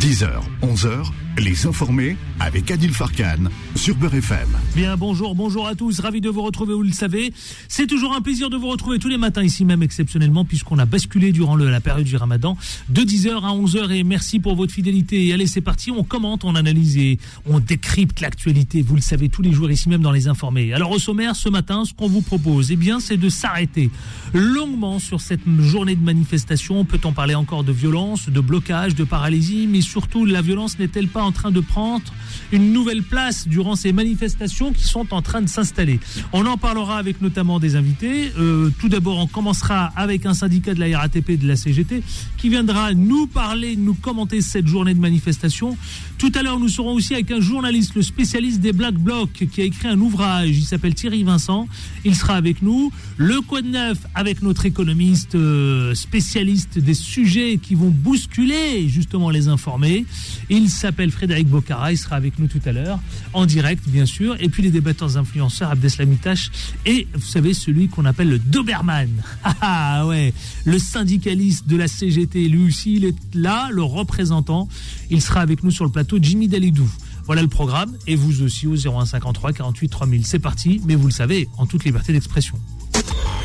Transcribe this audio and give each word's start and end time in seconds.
10h, 0.00 0.28
11h, 0.62 1.10
les 1.38 1.66
informés 1.66 2.16
avec 2.38 2.70
Adil 2.70 2.90
Farkan 2.92 3.36
sur 3.76 3.94
Beurre 3.96 4.14
FM. 4.14 4.48
Bien, 4.74 4.96
bonjour, 4.96 5.34
bonjour 5.34 5.66
à 5.66 5.74
tous. 5.74 6.00
Ravi 6.00 6.22
de 6.22 6.30
vous 6.30 6.40
retrouver, 6.40 6.72
vous 6.72 6.82
le 6.82 6.92
savez. 6.92 7.34
C'est 7.68 7.86
toujours 7.86 8.14
un 8.14 8.22
plaisir 8.22 8.48
de 8.48 8.56
vous 8.56 8.68
retrouver 8.68 8.98
tous 8.98 9.08
les 9.08 9.18
matins 9.18 9.42
ici 9.42 9.64
même 9.66 9.82
exceptionnellement 9.82 10.46
puisqu'on 10.46 10.78
a 10.78 10.86
basculé 10.86 11.32
durant 11.32 11.54
le- 11.54 11.68
la 11.70 11.80
période 11.82 12.06
du 12.06 12.16
ramadan 12.16 12.56
de 12.88 13.02
10h 13.02 13.44
à 13.44 13.52
11h 13.54 13.90
et 13.92 14.02
merci 14.02 14.40
pour 14.40 14.56
votre 14.56 14.72
fidélité. 14.72 15.32
Allez, 15.34 15.46
c'est 15.46 15.60
parti, 15.60 15.90
on 15.90 16.02
commente, 16.02 16.44
on 16.44 16.54
analyse 16.54 16.96
et 16.96 17.18
on 17.46 17.60
décrypte 17.60 18.20
l'actualité. 18.20 18.80
Vous 18.80 18.94
le 18.96 19.02
savez 19.02 19.28
tous 19.28 19.42
les 19.42 19.52
jours 19.52 19.70
ici 19.70 19.90
même 19.90 20.02
dans 20.02 20.12
les 20.12 20.28
informés. 20.28 20.72
Alors 20.72 20.90
au 20.92 20.98
sommaire, 20.98 21.36
ce 21.36 21.50
matin, 21.50 21.84
ce 21.84 21.92
qu'on 21.92 22.08
vous 22.08 22.22
propose, 22.22 22.70
eh 22.70 22.76
bien, 22.76 23.00
c'est 23.00 23.18
de 23.18 23.28
s'arrêter 23.28 23.90
longuement 24.32 24.98
sur 24.98 25.20
cette 25.20 25.46
journée 25.60 25.94
de 25.94 26.02
manifestation. 26.04 26.86
Peut-on 26.86 27.12
parler 27.12 27.34
encore 27.34 27.64
de 27.64 27.72
violence, 27.72 28.30
de 28.30 28.40
blocage, 28.40 28.94
de 28.94 29.04
paralysie, 29.04 29.66
mais 29.68 29.82
surtout, 29.90 30.24
la 30.24 30.40
violence 30.40 30.78
n'est-elle 30.78 31.08
pas 31.08 31.22
en 31.22 31.32
train 31.32 31.50
de 31.50 31.60
prendre 31.60 32.04
une 32.52 32.72
nouvelle 32.72 33.02
place 33.02 33.48
durant 33.48 33.74
ces 33.74 33.92
manifestations 33.92 34.72
qui 34.72 34.84
sont 34.84 35.12
en 35.12 35.22
train 35.22 35.42
de 35.42 35.48
s'installer? 35.48 35.98
On 36.32 36.46
en 36.46 36.56
parlera 36.56 36.98
avec 36.98 37.20
notamment 37.20 37.58
des 37.58 37.74
invités. 37.76 38.32
Euh, 38.38 38.70
tout 38.78 38.88
d'abord, 38.88 39.18
on 39.18 39.26
commencera 39.26 39.92
avec 39.96 40.26
un 40.26 40.34
syndicat 40.34 40.74
de 40.74 40.80
la 40.80 40.98
RATP 40.98 41.30
et 41.30 41.36
de 41.36 41.48
la 41.48 41.56
CGT 41.56 42.02
qui 42.36 42.48
viendra 42.48 42.94
nous 42.94 43.26
parler, 43.26 43.76
nous 43.76 43.94
commenter 43.94 44.40
cette 44.40 44.66
journée 44.68 44.94
de 44.94 45.00
manifestation. 45.00 45.76
Tout 46.20 46.32
à 46.34 46.42
l'heure, 46.42 46.60
nous 46.60 46.68
serons 46.68 46.92
aussi 46.92 47.14
avec 47.14 47.30
un 47.30 47.40
journaliste, 47.40 47.94
le 47.94 48.02
spécialiste 48.02 48.60
des 48.60 48.74
Black 48.74 48.94
Blocs, 48.94 49.46
qui 49.50 49.62
a 49.62 49.64
écrit 49.64 49.88
un 49.88 49.98
ouvrage. 49.98 50.50
Il 50.50 50.64
s'appelle 50.64 50.94
Thierry 50.94 51.24
Vincent. 51.24 51.66
Il 52.04 52.14
sera 52.14 52.34
avec 52.34 52.60
nous. 52.60 52.92
Le 53.16 53.40
Quoi 53.40 53.62
de 53.62 53.68
Neuf 53.68 53.96
avec 54.14 54.42
notre 54.42 54.66
économiste 54.66 55.34
euh, 55.34 55.94
spécialiste 55.94 56.78
des 56.78 56.92
sujets 56.92 57.56
qui 57.56 57.74
vont 57.74 57.88
bousculer 57.88 58.86
justement 58.86 59.30
les 59.30 59.48
informés. 59.48 60.04
Il 60.50 60.68
s'appelle 60.68 61.10
Frédéric 61.10 61.48
Bocara. 61.48 61.90
Il 61.90 61.96
sera 61.96 62.16
avec 62.16 62.38
nous 62.38 62.48
tout 62.48 62.60
à 62.66 62.72
l'heure, 62.72 63.00
en 63.32 63.46
direct 63.46 63.88
bien 63.88 64.04
sûr. 64.04 64.36
Et 64.40 64.50
puis 64.50 64.62
les 64.62 64.70
débatteurs 64.70 65.16
influenceurs, 65.16 65.70
Abdeslamitash 65.70 66.50
et 66.84 67.08
vous 67.14 67.26
savez 67.26 67.54
celui 67.54 67.88
qu'on 67.88 68.04
appelle 68.04 68.28
le 68.28 68.38
Doberman. 68.38 69.08
Ah 69.62 70.06
ouais, 70.06 70.32
le 70.64 70.78
syndicaliste 70.78 71.68
de 71.68 71.76
la 71.76 71.86
CGT. 71.86 72.48
Lui 72.48 72.68
aussi, 72.68 72.94
il 72.94 73.04
est 73.04 73.16
là, 73.34 73.68
le 73.70 73.82
représentant. 73.82 74.68
Il 75.10 75.20
sera 75.20 75.40
avec 75.40 75.64
nous 75.64 75.70
sur 75.70 75.84
le 75.84 75.90
plateau, 75.90 76.09
Jimmy 76.18 76.48
Dalidou. 76.48 76.88
Voilà 77.26 77.42
le 77.42 77.48
programme, 77.48 77.96
et 78.06 78.16
vous 78.16 78.42
aussi 78.42 78.66
au 78.66 78.74
0153 78.74 79.52
48 79.52 79.88
3000. 79.88 80.26
C'est 80.26 80.38
parti, 80.38 80.80
mais 80.86 80.94
vous 80.94 81.06
le 81.06 81.12
savez, 81.12 81.48
en 81.58 81.66
toute 81.66 81.84
liberté 81.84 82.12
d'expression. 82.12 82.56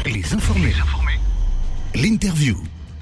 Les 0.06 0.34
informés. 0.34 0.74
L'interview. 1.96 2.56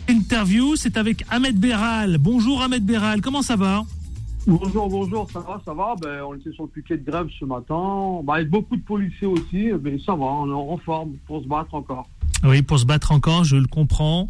Interview, 0.10 0.76
c'est 0.76 0.98
avec 0.98 1.24
Ahmed 1.30 1.58
Béral. 1.58 2.18
Bonjour 2.18 2.62
Ahmed 2.62 2.86
Béral, 2.86 3.22
comment 3.22 3.42
ça 3.42 3.56
va? 3.56 3.84
Bonjour, 4.46 4.90
bonjour, 4.90 5.32
ça 5.32 5.40
va, 5.40 5.62
ça 5.64 5.74
va? 5.74 5.96
Ben, 6.02 6.22
on 6.28 6.34
était 6.36 6.52
sur 6.52 6.64
le 6.64 6.70
piquet 6.70 6.98
de 6.98 7.10
grève 7.10 7.28
ce 7.40 7.46
matin. 7.46 8.20
Ben, 8.24 8.34
avec 8.34 8.50
beaucoup 8.50 8.76
de 8.76 8.82
policiers 8.82 9.28
aussi, 9.28 9.70
mais 9.82 9.98
ça 10.06 10.14
va, 10.16 10.26
on 10.26 10.50
est 10.50 10.74
en 10.74 10.78
forme 10.78 11.14
pour 11.26 11.42
se 11.42 11.48
battre 11.48 11.74
encore. 11.74 12.10
Oui, 12.44 12.62
pour 12.62 12.78
se 12.78 12.86
battre 12.86 13.12
encore, 13.14 13.46
je 13.46 13.56
le 13.56 13.68
comprends. 13.68 14.30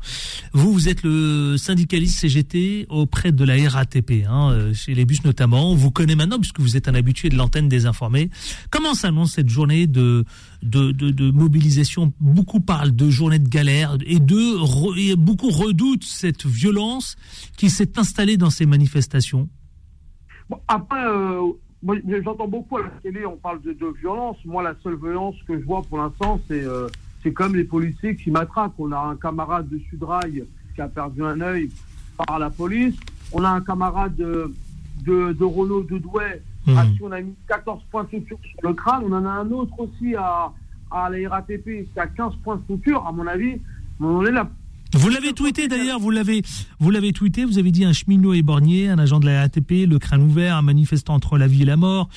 Vous, 0.54 0.72
vous 0.72 0.88
êtes 0.88 1.04
le 1.04 1.58
syndicaliste 1.58 2.20
CGT 2.20 2.86
auprès 2.90 3.32
de 3.32 3.44
la 3.44 3.56
RATP, 3.70 4.26
hein, 4.28 4.52
euh, 4.52 4.74
chez 4.74 4.94
les 4.94 5.06
bus 5.06 5.24
notamment. 5.24 5.72
On 5.72 5.76
vous 5.76 5.90
connaît 5.90 6.16
maintenant 6.16 6.40
puisque 6.40 6.60
vous 6.60 6.78
êtes 6.78 6.88
un 6.88 6.94
habitué 6.94 7.30
de 7.30 7.36
l'antenne 7.36 7.68
des 7.70 7.86
informés. 7.88 8.30
Comment 8.70 8.94
s'annonce 8.94 9.34
cette 9.34 9.50
journée 9.50 9.88
de, 9.88 10.26
de, 10.62 10.92
de, 10.92 11.10
de 11.10 11.32
mobilisation? 11.32 12.14
Beaucoup 12.20 12.60
parlent 12.60 12.96
de 12.96 13.10
journée 13.10 13.40
de 13.40 13.50
galère 13.50 13.98
et, 14.06 14.20
de, 14.20 15.00
et 15.00 15.16
beaucoup 15.16 15.50
redoutent 15.50 16.04
cette 16.04 16.46
violence 16.46 17.16
qui 17.58 17.70
s'est 17.70 17.98
installée 17.98 18.38
dans 18.38 18.52
ces 18.52 18.68
manifestations. 18.68 19.50
Bon, 20.50 20.60
après, 20.68 21.04
euh, 21.04 21.42
j'entends 22.24 22.48
beaucoup 22.48 22.78
à 22.78 22.84
la 22.84 22.90
télé, 23.02 23.26
on 23.26 23.38
parle 23.38 23.62
de, 23.62 23.74
de 23.74 23.88
violence. 24.00 24.38
Moi, 24.46 24.62
la 24.62 24.76
seule 24.84 24.98
violence 24.98 25.36
que 25.48 25.60
je 25.60 25.66
vois 25.66 25.82
pour 25.82 25.98
l'instant, 25.98 26.40
c'est 26.48 26.64
euh, 26.64 26.88
c'est 27.24 27.32
comme 27.34 27.56
les 27.56 27.64
policiers 27.64 28.16
qui 28.16 28.30
matraquent. 28.32 28.74
On 28.78 28.92
a 28.92 29.00
un 29.00 29.16
camarade 29.16 29.70
de 29.70 29.80
Sudrail 29.90 30.44
qui 30.76 30.82
a 30.82 30.88
perdu 30.88 31.24
un 31.24 31.40
œil 31.42 31.70
par 32.18 32.38
la 32.38 32.50
police. 32.50 32.96
On 33.32 33.44
a 33.44 33.50
un 33.50 33.62
camarade 33.62 34.16
de, 34.16 34.54
de, 35.06 35.32
de 35.34 35.44
Renault 35.44 35.84
de 35.84 35.98
Douai 35.98 36.42
Mhm. 36.66 36.78
à 36.78 36.86
qui 36.86 37.00
on 37.04 37.12
a 37.12 37.20
mis 37.20 37.34
14 37.50 37.82
points 37.92 38.06
de 38.06 38.10
suture 38.10 38.38
sur 38.42 38.70
le 38.70 38.74
crâne. 38.74 39.04
On 39.06 39.12
en 39.12 39.26
a 39.26 39.30
un 39.32 39.52
autre 39.52 39.74
aussi 39.80 40.16
à, 40.16 40.50
à 40.90 41.10
la 41.10 41.28
RATP 41.30 41.66
qui 41.92 42.00
a 42.00 42.08
15 42.08 42.36
points 42.42 42.56
de 42.56 42.74
suture. 42.74 43.06
À 43.06 43.12
mon 43.12 43.28
avis, 43.28 43.60
on 44.00 44.26
est 44.26 44.32
là. 44.32 44.50
Vous 44.94 45.10
l'avez 45.10 45.34
tweeté 45.34 45.68
d'ailleurs, 45.68 46.00
vous 46.00 46.12
l'avez, 46.12 46.44
vous 46.80 46.92
l'avez 46.92 47.14
tweeté, 47.14 47.46
vous 47.46 47.58
avez 47.58 47.72
dit 47.72 47.84
un 47.84 47.94
cheminot 47.94 48.34
éborgné, 48.34 48.90
un 48.90 49.00
agent 49.00 49.20
de 49.20 49.26
la 49.26 49.42
RATP, 49.42 49.88
le 49.88 49.98
crâne 49.98 50.22
ouvert, 50.22 50.56
un 50.58 50.62
manifestant 50.62 51.16
entre 51.16 51.38
la 51.40 51.48
vie 51.48 51.64
et 51.64 51.66
la 51.66 51.78
mort, 51.78 52.10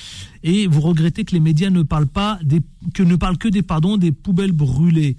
et 0.43 0.67
vous 0.67 0.81
regrettez 0.81 1.23
que 1.25 1.33
les 1.33 1.39
médias 1.39 1.71
ne 1.71 1.81
parlent 1.81 2.07
pas 2.07 2.37
des, 2.43 2.61
que 2.93 3.01
ne 3.01 3.15
parlent 3.15 3.39
que 3.39 3.47
des, 3.47 3.63
pardon, 3.63 3.97
des 3.97 4.11
poubelles 4.11 4.51
brûlées. 4.51 5.17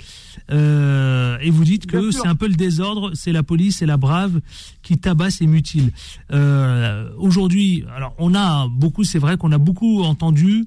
Euh, 0.53 1.37
et 1.41 1.51
vous 1.51 1.65
dites 1.65 1.87
que 1.87 2.11
c'est 2.13 2.29
un 2.29 2.37
peu 2.37 2.47
le 2.47 2.55
désordre, 2.55 3.11
c'est 3.15 3.33
la 3.33 3.43
police 3.43 3.83
et 3.83 3.87
la 3.87 3.97
brave 3.97 4.41
qui 4.83 4.97
tabassent 4.99 5.41
et 5.43 5.47
mutilent. 5.49 5.91
Euh, 6.33 7.11
aujourd'hui, 7.19 7.85
alors 7.97 8.15
on 8.19 8.35
a 8.37 8.69
beaucoup, 8.69 9.03
c'est 9.03 9.19
vrai 9.19 9.37
qu'on 9.37 9.51
a 9.53 9.59
beaucoup 9.59 10.03
entendu 10.05 10.67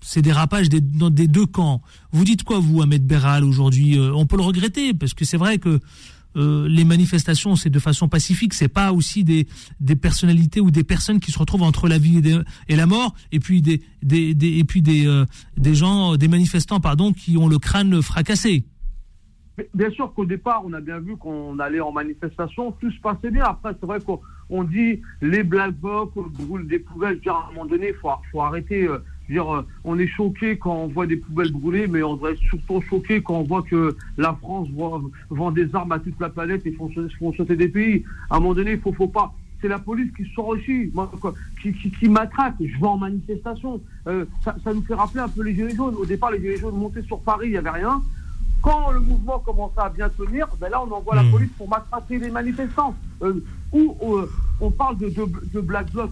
ces 0.00 0.20
dérapages 0.20 0.68
des, 0.68 0.80
dans- 0.80 1.08
des 1.10 1.28
deux 1.28 1.46
camps. 1.46 1.80
Vous 2.12 2.24
dites 2.24 2.42
quoi, 2.42 2.58
vous, 2.58 2.82
Ahmed 2.82 3.06
Béral, 3.06 3.42
aujourd'hui? 3.44 3.96
Euh, 3.98 4.12
On 4.14 4.26
peut 4.26 4.36
le 4.36 4.42
regretter, 4.42 4.92
parce 4.92 5.14
que 5.14 5.24
c'est 5.24 5.38
vrai 5.38 5.58
que 5.58 5.80
euh, 6.36 6.68
les 6.68 6.84
manifestations, 6.84 7.56
c'est 7.56 7.70
de 7.70 7.78
façon 7.78 8.08
pacifique. 8.08 8.54
C'est 8.54 8.68
pas 8.68 8.92
aussi 8.92 9.24
des, 9.24 9.46
des 9.80 9.96
personnalités 9.96 10.60
ou 10.60 10.70
des 10.70 10.84
personnes 10.84 11.20
qui 11.20 11.32
se 11.32 11.38
retrouvent 11.38 11.62
entre 11.62 11.88
la 11.88 11.98
vie 11.98 12.22
et, 12.68 12.76
la 12.76 12.86
mort, 12.86 13.14
et 13.32 13.40
puis 13.40 13.62
des, 13.62 13.82
des, 14.02 14.34
et 14.58 14.64
puis 14.64 14.82
des, 14.82 15.06
euh, 15.06 15.24
des 15.56 15.74
gens, 15.74 16.16
des 16.16 16.28
manifestants, 16.28 16.80
pardon, 16.80 17.12
qui 17.12 17.36
ont 17.36 17.48
le 17.48 17.58
crâne 17.58 18.02
fracassé. 18.02 18.64
Bien 19.72 19.90
sûr 19.90 20.12
qu'au 20.12 20.26
départ, 20.26 20.62
on 20.64 20.72
a 20.72 20.80
bien 20.80 20.98
vu 20.98 21.16
qu'on 21.16 21.58
allait 21.60 21.78
en 21.80 21.92
manifestation, 21.92 22.72
tout 22.72 22.90
se 22.90 23.00
passait 23.00 23.30
bien. 23.30 23.44
Après, 23.44 23.72
c'est 23.78 23.86
vrai 23.86 24.00
qu'on 24.00 24.20
on 24.50 24.64
dit 24.64 25.00
les 25.22 25.44
black 25.44 25.78
blocs 25.78 26.12
brûlent 26.32 26.66
des 26.66 26.80
poubelles. 26.80 27.20
À 27.26 27.48
un 27.50 27.52
moment 27.52 27.66
donné, 27.66 27.90
il 27.90 27.94
faut, 27.94 28.10
faut 28.32 28.42
arrêter. 28.42 28.88
euh, 28.88 28.98
je 29.28 29.34
veux 29.34 29.40
dire, 29.40 29.54
euh, 29.54 29.62
on 29.84 29.98
est 29.98 30.06
choqué 30.06 30.58
quand 30.58 30.74
on 30.74 30.86
voit 30.88 31.06
des 31.06 31.16
poubelles 31.16 31.50
brûlées, 31.52 31.86
mais 31.86 32.02
on 32.02 32.14
devrait 32.14 32.32
être 32.32 32.40
surtout 32.40 32.80
choqué 32.82 33.22
quand 33.22 33.34
on 33.36 33.42
voit 33.44 33.62
que 33.62 33.96
la 34.18 34.34
France 34.34 34.68
voit- 34.70 35.00
vend 35.30 35.50
des 35.50 35.74
armes 35.74 35.92
à 35.92 35.98
toute 35.98 36.18
la 36.20 36.28
planète 36.28 36.66
et 36.66 36.72
font, 36.72 36.90
font 37.18 37.32
sauter 37.32 37.56
des 37.56 37.68
pays. 37.68 38.04
À 38.30 38.36
un 38.36 38.40
moment 38.40 38.54
donné, 38.54 38.72
il 38.72 38.80
faut, 38.80 38.92
faut 38.92 39.08
pas. 39.08 39.32
C'est 39.62 39.68
la 39.68 39.78
police 39.78 40.12
qui 40.14 40.26
sort 40.34 40.48
aussi, 40.48 40.90
moi, 40.92 41.10
quoi, 41.20 41.32
qui, 41.62 41.72
qui, 41.72 41.90
qui 41.90 42.08
matraque. 42.08 42.56
Je 42.60 42.78
vais 42.78 42.86
en 42.86 42.98
manifestation. 42.98 43.80
Euh, 44.06 44.26
ça, 44.44 44.54
ça 44.62 44.74
nous 44.74 44.82
fait 44.82 44.92
rappeler 44.92 45.20
un 45.20 45.28
peu 45.28 45.42
les 45.42 45.54
Gilets 45.54 45.74
jaunes. 45.74 45.94
Au 45.94 46.04
départ, 46.04 46.30
les 46.32 46.38
Gilets 46.38 46.58
jaunes 46.58 46.76
montaient 46.76 47.00
sur 47.02 47.18
Paris, 47.20 47.46
il 47.46 47.52
n'y 47.52 47.56
avait 47.56 47.70
rien. 47.70 48.02
Quand 48.60 48.90
le 48.92 49.00
mouvement 49.00 49.38
commençait 49.38 49.80
à 49.80 49.88
bien 49.88 50.10
tenir, 50.10 50.48
ben 50.60 50.68
là, 50.70 50.82
on 50.82 50.90
envoie 50.92 51.14
Hmm. 51.14 51.24
la 51.24 51.30
police 51.30 51.50
pour 51.56 51.68
matraquer 51.68 52.18
les 52.18 52.30
manifestants. 52.30 52.94
Euh, 53.22 53.42
ou 53.72 53.96
euh, 54.16 54.30
on 54.60 54.70
parle 54.70 54.98
de, 54.98 55.08
de, 55.08 55.24
de 55.54 55.60
Black 55.62 55.90
Bloc. 55.92 56.10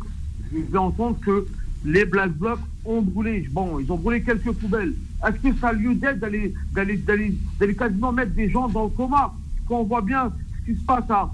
Je 0.50 0.58
vais 0.72 0.78
entendre 0.78 1.18
que 1.20 1.46
les 1.84 2.04
Black 2.04 2.32
Blocs 2.32 2.60
ont 2.84 3.02
brûlé. 3.02 3.48
Bon, 3.50 3.78
ils 3.78 3.90
ont 3.90 3.96
brûlé 3.96 4.22
quelques 4.22 4.52
poubelles. 4.52 4.94
Est-ce 5.26 5.36
que 5.50 5.56
ça 5.58 5.68
a 5.68 5.72
lieu 5.72 5.94
d'être 5.94 6.18
d'aller, 6.20 6.54
d'aller, 6.72 6.96
d'aller, 6.96 7.34
d'aller 7.58 7.74
quasiment 7.76 8.12
mettre 8.12 8.32
des 8.32 8.48
gens 8.50 8.68
dans 8.68 8.84
le 8.84 8.90
coma? 8.90 9.32
Quand 9.68 9.80
on 9.80 9.84
voit 9.84 10.02
bien 10.02 10.32
ce 10.60 10.72
qui 10.72 10.78
se 10.78 10.84
passe 10.84 11.08
à, 11.10 11.30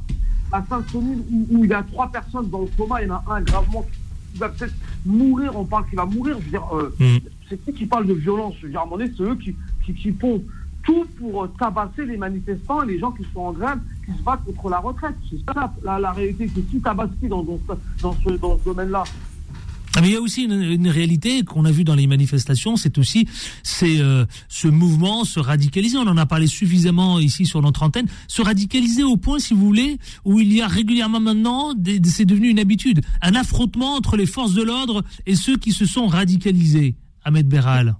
à 0.52 0.62
Sainte-Soline, 0.68 1.22
où, 1.30 1.46
où 1.50 1.64
il 1.64 1.70
y 1.70 1.74
a 1.74 1.82
trois 1.82 2.10
personnes 2.10 2.48
dans 2.50 2.60
le 2.62 2.68
coma, 2.76 3.02
il 3.02 3.08
y 3.08 3.10
en 3.10 3.14
a 3.16 3.24
un 3.28 3.40
gravement 3.42 3.84
qui 4.32 4.38
va 4.38 4.48
peut-être 4.50 4.74
mourir, 5.06 5.52
on 5.56 5.64
parle 5.64 5.86
qu'il 5.88 5.96
va 5.96 6.04
mourir. 6.06 6.36
Je 6.40 6.44
veux 6.44 6.50
dire, 6.50 6.76
euh, 6.76 6.94
Mm. 7.00 7.18
c'est 7.48 7.64
qui 7.64 7.72
qui 7.72 7.86
parle 7.86 8.06
de 8.06 8.14
violence? 8.14 8.54
Je 8.60 8.66
veux 8.66 8.70
dire, 8.70 8.80
à 8.80 8.82
un 8.82 8.86
moment 8.86 8.98
donné, 8.98 9.12
c'est 9.16 9.22
eux 9.22 9.36
qui, 9.36 9.54
qui, 9.84 9.94
qui 9.94 10.12
font 10.12 10.42
tout 10.82 11.06
pour 11.18 11.44
euh, 11.44 11.48
tabasser 11.58 12.04
les 12.06 12.16
manifestants 12.16 12.82
et 12.82 12.86
les 12.86 12.98
gens 12.98 13.10
qui 13.12 13.24
sont 13.32 13.40
en 13.40 13.52
grève, 13.52 13.78
qui 14.06 14.12
se 14.16 14.22
battent 14.22 14.44
contre 14.44 14.68
la 14.70 14.78
retraite. 14.78 15.14
C'est 15.30 15.38
ça 15.52 15.72
la, 15.82 16.12
réalité, 16.12 16.50
c'est 16.54 16.62
qui 16.62 16.80
tabasse 16.80 17.10
qui 17.20 17.28
dans, 17.28 17.42
dans, 17.42 17.58
dans 18.02 18.12
ce, 18.12 18.30
dans 18.30 18.58
ce 18.58 18.64
domaine-là. 18.64 19.04
Ah, 19.98 20.00
Mais 20.00 20.10
il 20.10 20.12
y 20.12 20.16
a 20.16 20.20
aussi 20.20 20.44
une, 20.44 20.88
réalité 20.88 21.42
qu'on 21.42 21.64
a 21.64 21.72
vue 21.72 21.82
dans 21.82 21.96
les 21.96 22.06
manifestations, 22.06 22.76
c'est 22.76 22.98
aussi 22.98 23.28
c'est 23.64 23.98
euh, 23.98 24.26
ce 24.48 24.68
mouvement 24.68 25.24
se 25.24 25.40
radicaliser. 25.40 25.98
On 25.98 26.06
en 26.06 26.16
a 26.16 26.24
parlé 26.24 26.46
suffisamment 26.46 27.18
ici 27.18 27.46
sur 27.46 27.60
notre 27.62 27.82
antenne, 27.82 28.06
se 28.28 28.40
radicaliser 28.40 29.02
au 29.02 29.16
point, 29.16 29.40
si 29.40 29.54
vous 29.54 29.66
voulez, 29.66 29.98
où 30.24 30.38
il 30.38 30.52
y 30.52 30.62
a 30.62 30.68
régulièrement 30.68 31.18
maintenant, 31.18 31.74
c'est 32.04 32.24
devenu 32.24 32.48
une 32.48 32.60
habitude, 32.60 33.00
un 33.22 33.34
affrontement 33.34 33.96
entre 33.96 34.16
les 34.16 34.26
forces 34.26 34.54
de 34.54 34.62
l'ordre 34.62 35.02
et 35.26 35.34
ceux 35.34 35.56
qui 35.56 35.72
se 35.72 35.84
sont 35.84 36.06
radicalisés. 36.06 36.94
Ahmed 37.24 37.48
Béral. 37.48 37.96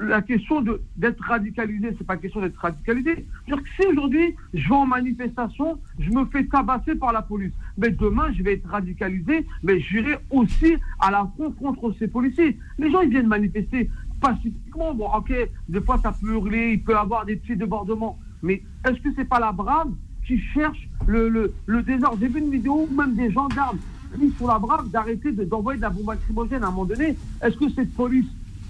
La 0.00 0.22
question 0.22 0.64
d'être 0.96 1.22
radicalisé, 1.22 1.94
c'est 1.96 2.06
pas 2.06 2.16
question 2.16 2.40
d'être 2.40 2.58
radicalisé. 2.58 3.26
C'est-à-dire 3.46 3.62
que 3.64 3.70
si 3.80 3.86
aujourd'hui, 3.86 4.34
je 4.52 4.68
vais 4.68 4.74
en 4.74 4.86
manifestation, 4.86 5.78
je 5.98 6.10
me 6.10 6.24
fais 6.26 6.44
tabasser 6.46 6.94
par 6.96 7.12
la 7.12 7.22
police, 7.22 7.52
mais 7.76 7.90
demain, 7.90 8.32
je 8.36 8.42
vais 8.42 8.54
être 8.54 8.68
radicalisé, 8.68 9.46
mais 9.62 9.80
j'irai 9.80 10.18
aussi 10.30 10.76
à 10.98 11.10
la 11.10 11.30
front 11.36 11.52
contre 11.52 11.94
ces 11.98 12.08
policiers. 12.08 12.58
Les 12.78 12.90
gens, 12.90 13.02
ils 13.02 13.10
viennent 13.10 13.28
manifester 13.28 13.88
pacifiquement. 14.20 14.94
Bon, 14.94 15.08
ok, 15.16 15.32
des 15.68 15.80
fois, 15.80 15.98
ça 16.02 16.12
peut 16.12 16.32
hurler, 16.32 16.72
il 16.72 16.82
peut 16.82 16.96
avoir 16.96 17.24
des 17.24 17.36
petits 17.36 17.56
débordements. 17.56 18.18
Mais 18.42 18.62
est-ce 18.84 19.00
que 19.00 19.08
c'est 19.16 19.28
pas 19.28 19.40
la 19.40 19.52
brave 19.52 19.92
qui 20.26 20.38
cherchent 20.40 20.88
le, 21.06 21.28
le, 21.66 21.82
désordre? 21.82 22.18
J'ai 22.20 22.28
vu 22.28 22.40
une 22.40 22.50
vidéo 22.50 22.88
où 22.90 22.94
même 22.94 23.14
des 23.14 23.30
gendarmes 23.30 23.78
pris 24.12 24.30
sur 24.36 24.48
la 24.48 24.58
brave 24.58 24.90
d'arrêter 24.90 25.32
de- 25.32 25.44
d'envoyer 25.44 25.76
de, 25.78 25.82
la 25.82 25.90
bombe 25.90 26.08
lacrymogène 26.08 26.64
à 26.64 26.68
un 26.68 26.70
moment 26.70 26.84
donné. 26.84 27.16
Est-ce 27.42 27.56
que 27.56 27.68
cette 27.70 27.94
police 27.94 28.26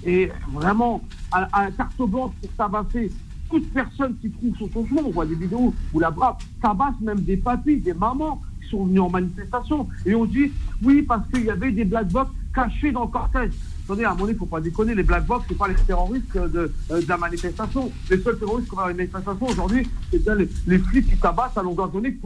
est 0.08 0.32
vraiment 0.52 1.02
à, 1.32 1.48
à 1.52 1.64
la 1.64 1.70
carte 1.72 1.96
blanche 1.98 2.32
pour 2.40 2.50
tabasser 2.52 3.10
toute 3.48 3.72
personne 3.72 4.16
qui 4.20 4.30
trouve 4.30 4.70
son 4.72 4.86
chemin 4.86 5.02
On 5.04 5.10
voit 5.10 5.26
des 5.26 5.34
vidéos 5.34 5.74
où 5.92 6.00
la 6.00 6.10
brave 6.10 6.36
tabasse 6.62 7.00
même 7.00 7.20
des 7.20 7.36
papis, 7.36 7.78
des 7.78 7.94
mamans 7.94 8.42
qui 8.62 8.68
sont 8.68 8.84
venus 8.84 9.00
en 9.00 9.10
manifestation. 9.10 9.88
Et 10.04 10.14
on 10.14 10.24
dit, 10.24 10.52
oui, 10.82 11.02
parce 11.02 11.26
qu'il 11.28 11.44
y 11.44 11.50
avait 11.50 11.72
des 11.72 11.84
black 11.84 12.08
box 12.08 12.30
cachés 12.54 12.92
dans 12.92 13.02
le 13.02 13.08
cortège. 13.08 13.52
Attendez, 13.84 14.04
à 14.04 14.08
un 14.08 14.10
moment 14.10 14.20
donné, 14.26 14.32
il 14.32 14.34
ne 14.34 14.38
faut 14.40 14.46
pas 14.46 14.60
déconner, 14.60 14.94
les 14.94 15.02
black 15.02 15.24
box, 15.24 15.46
c'est 15.48 15.56
pas 15.56 15.68
les 15.68 15.74
terroristes 15.74 16.36
de, 16.36 16.70
euh, 16.90 17.00
de 17.00 17.08
la 17.08 17.16
manifestation. 17.16 17.90
Les 18.10 18.18
seuls 18.18 18.38
terroristes 18.38 18.68
qu'on 18.68 18.76
va 18.76 18.84
à 18.84 18.90
une 18.90 18.98
manifestation 18.98 19.46
aujourd'hui, 19.46 19.88
c'est 20.10 20.22
bien 20.22 20.34
les, 20.34 20.78
flics 20.78 21.08
qui 21.08 21.16
tabassent 21.16 21.56
à 21.56 21.62
longueur 21.62 21.88
d'année, 21.88 22.12
qui 22.12 22.20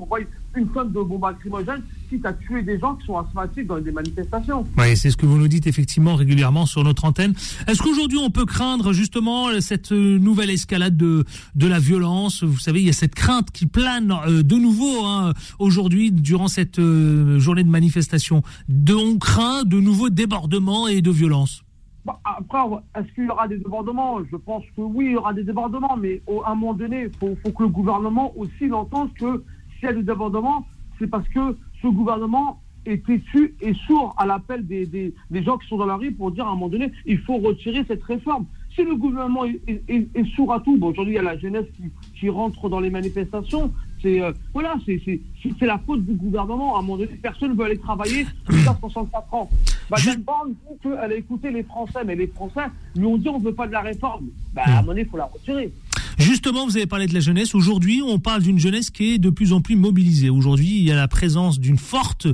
une 0.57 0.69
tonne 0.69 0.89
de 0.93 1.01
bombes 1.01 1.23
lacrymogènes, 1.23 1.83
quitte 2.09 2.27
à 2.27 2.33
tuer 2.33 2.63
des 2.63 2.79
gens 2.79 2.95
qui 2.97 3.07
sont 3.07 3.17
asthmatiques 3.19 3.67
dans 3.67 3.81
des 3.81 3.93
manifestations. 3.93 4.65
Oui, 4.79 4.97
c'est 4.97 5.11
ce 5.11 5.17
que 5.17 5.27
vous 5.27 5.39
nous 5.39 5.49
dites 5.49 5.67
effectivement 5.67 6.15
régulièrement 6.15 6.67
sur 6.67 6.85
notre 6.85 7.05
antenne. 7.05 7.33
Est-ce 7.67 7.83
qu'aujourd'hui 7.83 8.19
on 8.19 8.31
peut 8.31 8.45
craindre 8.45 8.93
justement 8.93 9.49
cette 9.61 9.93
euh, 9.93 10.19
nouvelle 10.19 10.51
escalade 10.51 10.97
de, 10.97 11.25
de 11.55 11.67
la 11.67 11.79
violence? 11.79 12.43
Vous 12.45 12.59
savez, 12.59 12.81
il 12.81 12.87
y 12.87 12.91
a 12.91 12.93
cette 12.95 13.15
crainte 13.15 13.51
qui 13.51 13.67
plane 13.67 14.13
euh, 14.27 14.43
de 14.43 14.57
nouveau 14.57 15.05
hein, 15.05 15.33
aujourd'hui 15.59 16.13
durant 16.13 16.49
cette 16.49 16.79
euh, 16.79 17.39
journée 17.39 17.65
de 17.65 17.71
manifestation. 17.71 18.43
De, 18.69 18.95
on 18.95 19.19
craint 19.19 19.65
de 19.65 19.81
nouveaux 19.81 20.11
débordements 20.11 20.87
et 20.89 21.01
de 21.03 21.11
violences. 21.11 21.63
Bah, 22.05 22.19
après, 22.25 22.59
est-ce 22.99 23.15
qu'il 23.15 23.25
y 23.27 23.29
aura 23.29 23.47
des 23.47 23.59
débordements? 23.59 24.19
Je 24.31 24.37
pense 24.37 24.65
que 24.77 24.81
oui, 24.83 25.07
il 25.07 25.13
y 25.13 25.17
aura 25.17 25.33
des 25.33 25.45
débordements, 25.45 25.97
mais 25.97 26.21
au- 26.27 26.43
à 26.43 26.51
un 26.51 26.55
moment 26.57 26.75
donné, 26.75 27.05
il 27.05 27.11
faut, 27.19 27.37
faut 27.45 27.53
que 27.53 27.63
le 27.63 27.69
gouvernement 27.69 28.33
aussi 28.37 28.67
l'entende 28.67 29.11
que 29.15 29.45
s'il 29.83 29.89
y 29.89 29.93
a 29.93 29.97
des 29.97 30.05
débordements, 30.05 30.65
c'est 31.01 31.09
parce 31.09 31.29
que 31.29 31.57
ce 31.83 31.89
gouvernement 31.89 32.61
est 32.87 33.05
têtu 33.05 33.55
et 33.61 33.75
sourd 33.87 34.15
à 34.17 34.27
l'appel 34.27 34.65
des, 34.65 34.87
des, 34.87 35.13
des 35.31 35.43
gens 35.43 35.59
qui 35.59 35.67
sont 35.67 35.77
dans 35.77 35.87
la 35.87 35.97
rue 35.97 36.13
pour 36.13 36.31
dire 36.31 36.47
à 36.47 36.51
un 36.51 36.53
moment 36.55 36.69
donné, 36.69 36.93
il 37.05 37.19
faut 37.19 37.39
retirer 37.39 37.85
cette 37.89 38.03
réforme. 38.05 38.45
Si 38.77 38.85
le 38.85 38.95
gouvernement 38.95 39.45
est, 39.45 39.61
est- 39.67 39.83
est- 39.89 40.09
est 40.17 40.25
sourd 40.37 40.53
à 40.53 40.61
tout, 40.61 40.77
bon, 40.79 40.89
aujourd'hui 40.91 41.15
il 41.15 41.17
y 41.17 41.19
a 41.19 41.23
la 41.23 41.37
jeunesse 41.37 41.67
qui, 41.77 41.83
qui 42.19 42.29
rentre 42.29 42.69
dans 42.69 42.79
les 42.81 42.91
manifestations, 42.91 43.73
c'est 44.01 44.21
euh, 44.23 44.33
voilà, 44.53 44.75
c'est 44.87 45.67
la 45.67 45.79
faute 45.79 46.05
du 46.05 46.15
gouvernement. 46.15 46.77
À 46.77 46.79
un 46.79 46.83
moment 46.83 46.97
donné, 46.99 47.11
personne 47.21 47.51
ne 47.53 47.57
veut 47.57 47.65
aller 47.65 47.79
travailler 47.79 48.25
jusqu'à 48.49 48.75
64 48.81 49.35
ans. 49.35 49.51
Madame 49.91 50.23
Borne 50.23 50.51
dit 50.53 50.79
qu'elle 50.83 50.95
a 50.99 51.15
écouté 51.15 51.51
les 51.51 51.63
Français, 51.65 52.01
mais 52.05 52.15
les 52.17 52.27
Français 52.29 52.67
lui 52.97 53.05
ont 53.07 53.17
dit 53.19 53.29
on 53.29 53.39
ne 53.39 53.45
veut 53.45 53.55
pas 53.55 53.67
de 53.67 53.73
la 53.73 53.81
réforme. 53.83 54.27
Bah, 54.55 54.63
à 54.65 54.71
un 54.71 54.75
moment 54.77 54.87
donné, 54.89 55.03
il 55.03 55.09
faut 55.09 55.17
la 55.19 55.27
retirer. 55.27 55.73
Justement, 56.19 56.67
vous 56.67 56.77
avez 56.77 56.87
parlé 56.87 57.07
de 57.07 57.15
la 57.15 57.21
jeunesse. 57.21 57.55
Aujourd'hui, 57.55 58.03
on 58.05 58.19
parle 58.19 58.43
d'une 58.43 58.59
jeunesse 58.59 58.91
qui 58.91 59.15
est 59.15 59.19
de 59.19 59.31
plus 59.31 59.53
en 59.53 59.61
plus 59.61 59.77
mobilisée. 59.77 60.31
Aujourd'hui, 60.31 60.79
il 60.79 60.85
y 60.85 60.93
a 60.93 60.97
la 60.97 61.09
présence 61.09 61.59
d'une 61.59 61.79
forte 61.79 62.27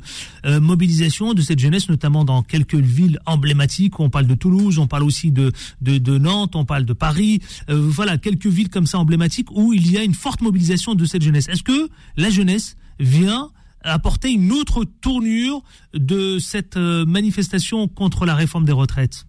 euh, 0.45 0.61
mobilisation 0.61 1.35
de 1.35 1.43
cette 1.43 1.59
jeunesse, 1.59 1.89
notamment 1.89 2.25
dans 2.25 2.43
quelques 2.43 2.75
villes 2.75 3.21
emblématiques. 3.27 4.01
On 4.01 4.11
parle 4.11 4.27
de 4.27 4.35
Toulouse, 4.35 4.79
on 4.79 4.87
parle 4.87 5.05
aussi 5.05 5.31
de, 5.31 5.53
de, 5.81 6.19
Nantes, 6.19 6.57
on 6.57 6.65
parle 6.65 6.85
de 6.85 6.93
Paris. 6.93 7.41
Euh, 7.71 7.77
voilà, 7.81 8.19
quelques 8.19 8.47
villes 8.47 8.71
comme 8.71 8.87
ça 8.87 8.99
emblématiques 8.99 9.51
où 9.53 9.73
il 9.73 9.91
y 9.91 9.97
a 9.99 10.03
une 10.03 10.15
forte 10.15 10.41
mobilisation 10.41 10.95
de 10.95 11.05
cette 11.05 11.23
jeunesse. 11.23 11.49
Est-ce 11.49 11.63
que 11.63 11.89
la 12.17 12.31
jeunesse 12.31 12.77
vient 12.99 13.51
apporter 13.83 14.33
une 14.33 14.53
autre 14.53 14.85
tournure 14.85 15.63
de 15.95 16.39
cette 16.39 16.77
euh, 16.77 17.07
manifestation 17.07 17.89
contre 17.89 18.27
la 18.27 18.35
réforme 18.35 18.65
des 18.65 18.73
retraites? 18.73 19.27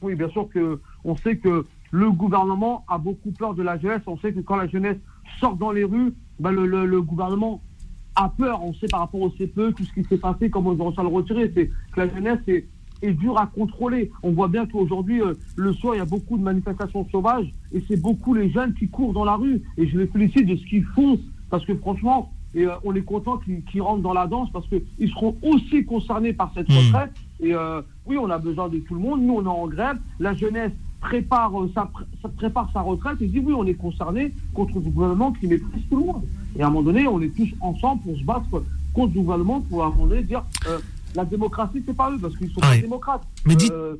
Oui, 0.00 0.14
bien 0.14 0.28
sûr 0.30 0.48
que 0.52 0.80
on 1.04 1.16
sait 1.16 1.36
que 1.36 1.66
le 1.94 2.10
gouvernement 2.10 2.84
a 2.88 2.98
beaucoup 2.98 3.30
peur 3.30 3.54
de 3.54 3.62
la 3.62 3.78
jeunesse. 3.78 4.00
On 4.08 4.18
sait 4.18 4.32
que 4.32 4.40
quand 4.40 4.56
la 4.56 4.66
jeunesse 4.66 4.96
sort 5.38 5.54
dans 5.54 5.70
les 5.70 5.84
rues, 5.84 6.12
bah, 6.40 6.50
le, 6.50 6.66
le- 6.66 6.86
le 6.86 7.00
gouvernement 7.00 7.62
a 8.16 8.28
peur. 8.28 8.64
On 8.64 8.74
sait 8.74 8.88
par 8.88 8.98
rapport 9.00 9.20
au 9.20 9.30
CPE, 9.30 9.76
tout 9.76 9.84
ce 9.84 9.92
qui 9.92 10.02
s'est 10.08 10.18
passé, 10.18 10.50
comment 10.50 10.72
ils 10.72 10.80
ont 10.80 10.86
réussi 10.86 10.98
à 10.98 11.04
le 11.04 11.08
retirer. 11.08 11.52
C'est 11.54 11.68
que 11.92 12.00
la 12.00 12.08
jeunesse 12.08 12.40
est, 12.48 12.66
est 13.02 13.12
dure 13.12 13.38
à 13.38 13.46
contrôler. 13.46 14.10
On 14.24 14.32
voit 14.32 14.48
bien 14.48 14.66
qu'aujourd'hui, 14.66 15.22
euh, 15.22 15.34
le 15.54 15.72
soir, 15.72 15.94
il 15.94 15.98
y 15.98 16.00
a 16.00 16.04
beaucoup 16.04 16.36
de 16.36 16.42
manifestations 16.42 17.06
sauvages 17.12 17.52
et 17.72 17.80
c'est 17.86 17.96
beaucoup 18.00 18.34
les 18.34 18.50
jeunes 18.50 18.74
qui 18.74 18.88
courent 18.88 19.12
dans 19.12 19.24
la 19.24 19.36
rue. 19.36 19.62
Et 19.76 19.86
je 19.86 19.96
les 19.96 20.08
félicite 20.08 20.46
de 20.46 20.56
ce 20.56 20.64
qu'ils 20.66 20.84
font 20.96 21.20
parce 21.48 21.64
que 21.64 21.76
franchement, 21.76 22.32
et, 22.56 22.66
euh, 22.66 22.72
on 22.82 22.92
est 22.96 23.02
content 23.02 23.38
qu'ils 23.70 23.82
rentrent 23.82 24.02
dans 24.02 24.12
la 24.14 24.26
danse 24.26 24.50
parce 24.52 24.66
qu'ils 24.68 25.10
seront 25.10 25.36
aussi 25.42 25.84
concernés 25.84 26.32
par 26.32 26.50
cette 26.54 26.68
Mmh. 26.68 26.76
retraite. 26.86 27.12
Et 27.40 27.54
euh, 27.54 27.82
oui, 28.06 28.16
on 28.16 28.30
a 28.30 28.38
besoin 28.38 28.68
de 28.68 28.78
tout 28.78 28.94
le 28.94 29.00
monde. 29.00 29.22
Nous, 29.22 29.34
on 29.34 29.44
est 29.44 29.48
en 29.48 29.66
grève. 29.68 29.98
La 30.18 30.34
jeunesse 30.34 30.72
prépare, 31.08 31.52
euh, 31.62 31.70
prépare 32.36 32.70
sa 32.72 32.80
retraite 32.80 33.20
et 33.20 33.26
dit 33.26 33.38
oui, 33.38 33.52
on 33.52 33.66
est 33.66 33.74
concerné 33.74 34.32
contre 34.54 34.74
le 34.76 34.80
gouvernement 34.90 35.32
qui 35.32 35.46
méprise 35.46 35.82
tout 35.90 35.96
le 35.98 36.04
monde. 36.06 36.22
Et 36.56 36.62
à 36.62 36.66
un 36.66 36.70
moment 36.70 36.82
donné, 36.82 37.06
on 37.06 37.20
est 37.20 37.28
tous 37.34 37.48
ensemble 37.60 38.02
pour 38.02 38.16
se 38.16 38.24
battre 38.24 38.62
contre 38.94 39.14
le 39.14 39.20
gouvernement 39.20 39.60
pour 39.60 39.82
à 39.84 39.86
un 39.86 39.90
moment 39.90 40.06
donné 40.06 40.22
dire 40.22 40.42
euh, 40.68 40.78
la 41.14 41.24
démocratie, 41.24 41.82
c'est 41.86 41.96
pas 41.96 42.10
eux 42.10 42.18
parce 42.20 42.36
qu'ils 42.36 42.50
sont 42.50 42.60
Ouais. 42.62 42.76
pas 42.76 42.82
démocrates. 42.82 43.26
Mais 43.46 43.54
Euh, 43.70 43.96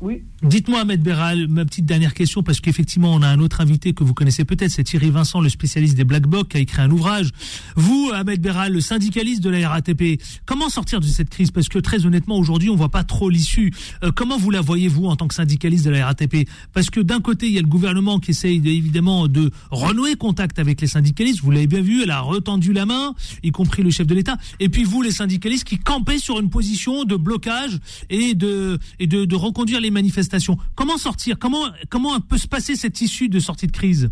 oui. 0.00 0.22
Dites-moi, 0.42 0.80
Ahmed 0.80 1.02
Beral, 1.02 1.48
ma 1.48 1.64
petite 1.64 1.86
dernière 1.86 2.12
question, 2.12 2.42
parce 2.42 2.60
qu'effectivement, 2.60 3.14
on 3.14 3.22
a 3.22 3.28
un 3.28 3.40
autre 3.40 3.60
invité 3.62 3.94
que 3.94 4.04
vous 4.04 4.12
connaissez 4.14 4.44
peut-être, 4.44 4.70
c'est 4.70 4.84
Thierry 4.84 5.10
Vincent, 5.10 5.40
le 5.40 5.48
spécialiste 5.48 5.96
des 5.96 6.04
Black 6.04 6.26
Blocs, 6.26 6.48
qui 6.48 6.58
a 6.58 6.60
écrit 6.60 6.82
un 6.82 6.90
ouvrage. 6.90 7.30
Vous, 7.76 8.10
Ahmed 8.14 8.40
Beral, 8.40 8.72
le 8.74 8.80
syndicaliste 8.80 9.42
de 9.42 9.48
la 9.50 9.68
RATP, 9.68 10.20
comment 10.44 10.68
sortir 10.68 11.00
de 11.00 11.06
cette 11.06 11.30
crise? 11.30 11.50
Parce 11.50 11.68
que 11.68 11.78
très 11.78 12.04
honnêtement, 12.04 12.36
aujourd'hui, 12.38 12.68
on 12.68 12.76
voit 12.76 12.90
pas 12.90 13.04
trop 13.04 13.30
l'issue. 13.30 13.72
Euh, 14.04 14.12
comment 14.14 14.36
vous 14.36 14.50
la 14.50 14.60
voyez, 14.60 14.88
vous, 14.88 15.06
en 15.06 15.16
tant 15.16 15.26
que 15.28 15.34
syndicaliste 15.34 15.84
de 15.86 15.90
la 15.90 16.06
RATP 16.06 16.46
Parce 16.74 16.90
que 16.90 17.00
d'un 17.00 17.20
côté, 17.20 17.46
il 17.46 17.52
y 17.54 17.58
a 17.58 17.62
le 17.62 17.66
gouvernement 17.68 18.20
qui 18.20 18.32
essaye 18.32 18.60
de- 18.60 18.68
évidemment 18.70 19.28
de 19.28 19.50
renouer 19.70 20.16
contact 20.16 20.58
avec 20.58 20.80
les 20.82 20.86
syndicalistes. 20.88 21.40
Vous 21.40 21.50
l'avez 21.50 21.66
bien 21.66 21.80
vu, 21.80 22.02
elle 22.02 22.10
a 22.10 22.20
retendu 22.20 22.72
la 22.74 22.84
main, 22.86 23.14
y 23.42 23.50
compris 23.50 23.82
le 23.82 23.90
chef 23.90 24.06
de 24.06 24.14
l'État. 24.14 24.36
Et 24.60 24.68
puis 24.68 24.84
vous, 24.84 25.00
les 25.02 25.10
syndicalistes, 25.10 25.64
qui 25.64 25.78
campez 25.78 26.18
sur 26.18 26.38
une 26.38 26.50
position 26.50 27.04
de 27.04 27.16
blocage 27.16 27.78
et 28.10 28.34
de, 28.34 28.78
et 29.00 29.06
de, 29.06 29.24
de 29.24 29.34
reconduire 29.36 29.80
les 29.80 29.85
manifestations. 29.90 30.56
Comment 30.74 30.96
sortir? 30.98 31.38
Comment, 31.38 31.66
comment 31.90 32.20
peut 32.20 32.38
se 32.38 32.48
passer 32.48 32.76
cette 32.76 33.00
issue 33.00 33.28
de 33.28 33.38
sortie 33.38 33.66
de 33.66 33.72
crise? 33.72 34.10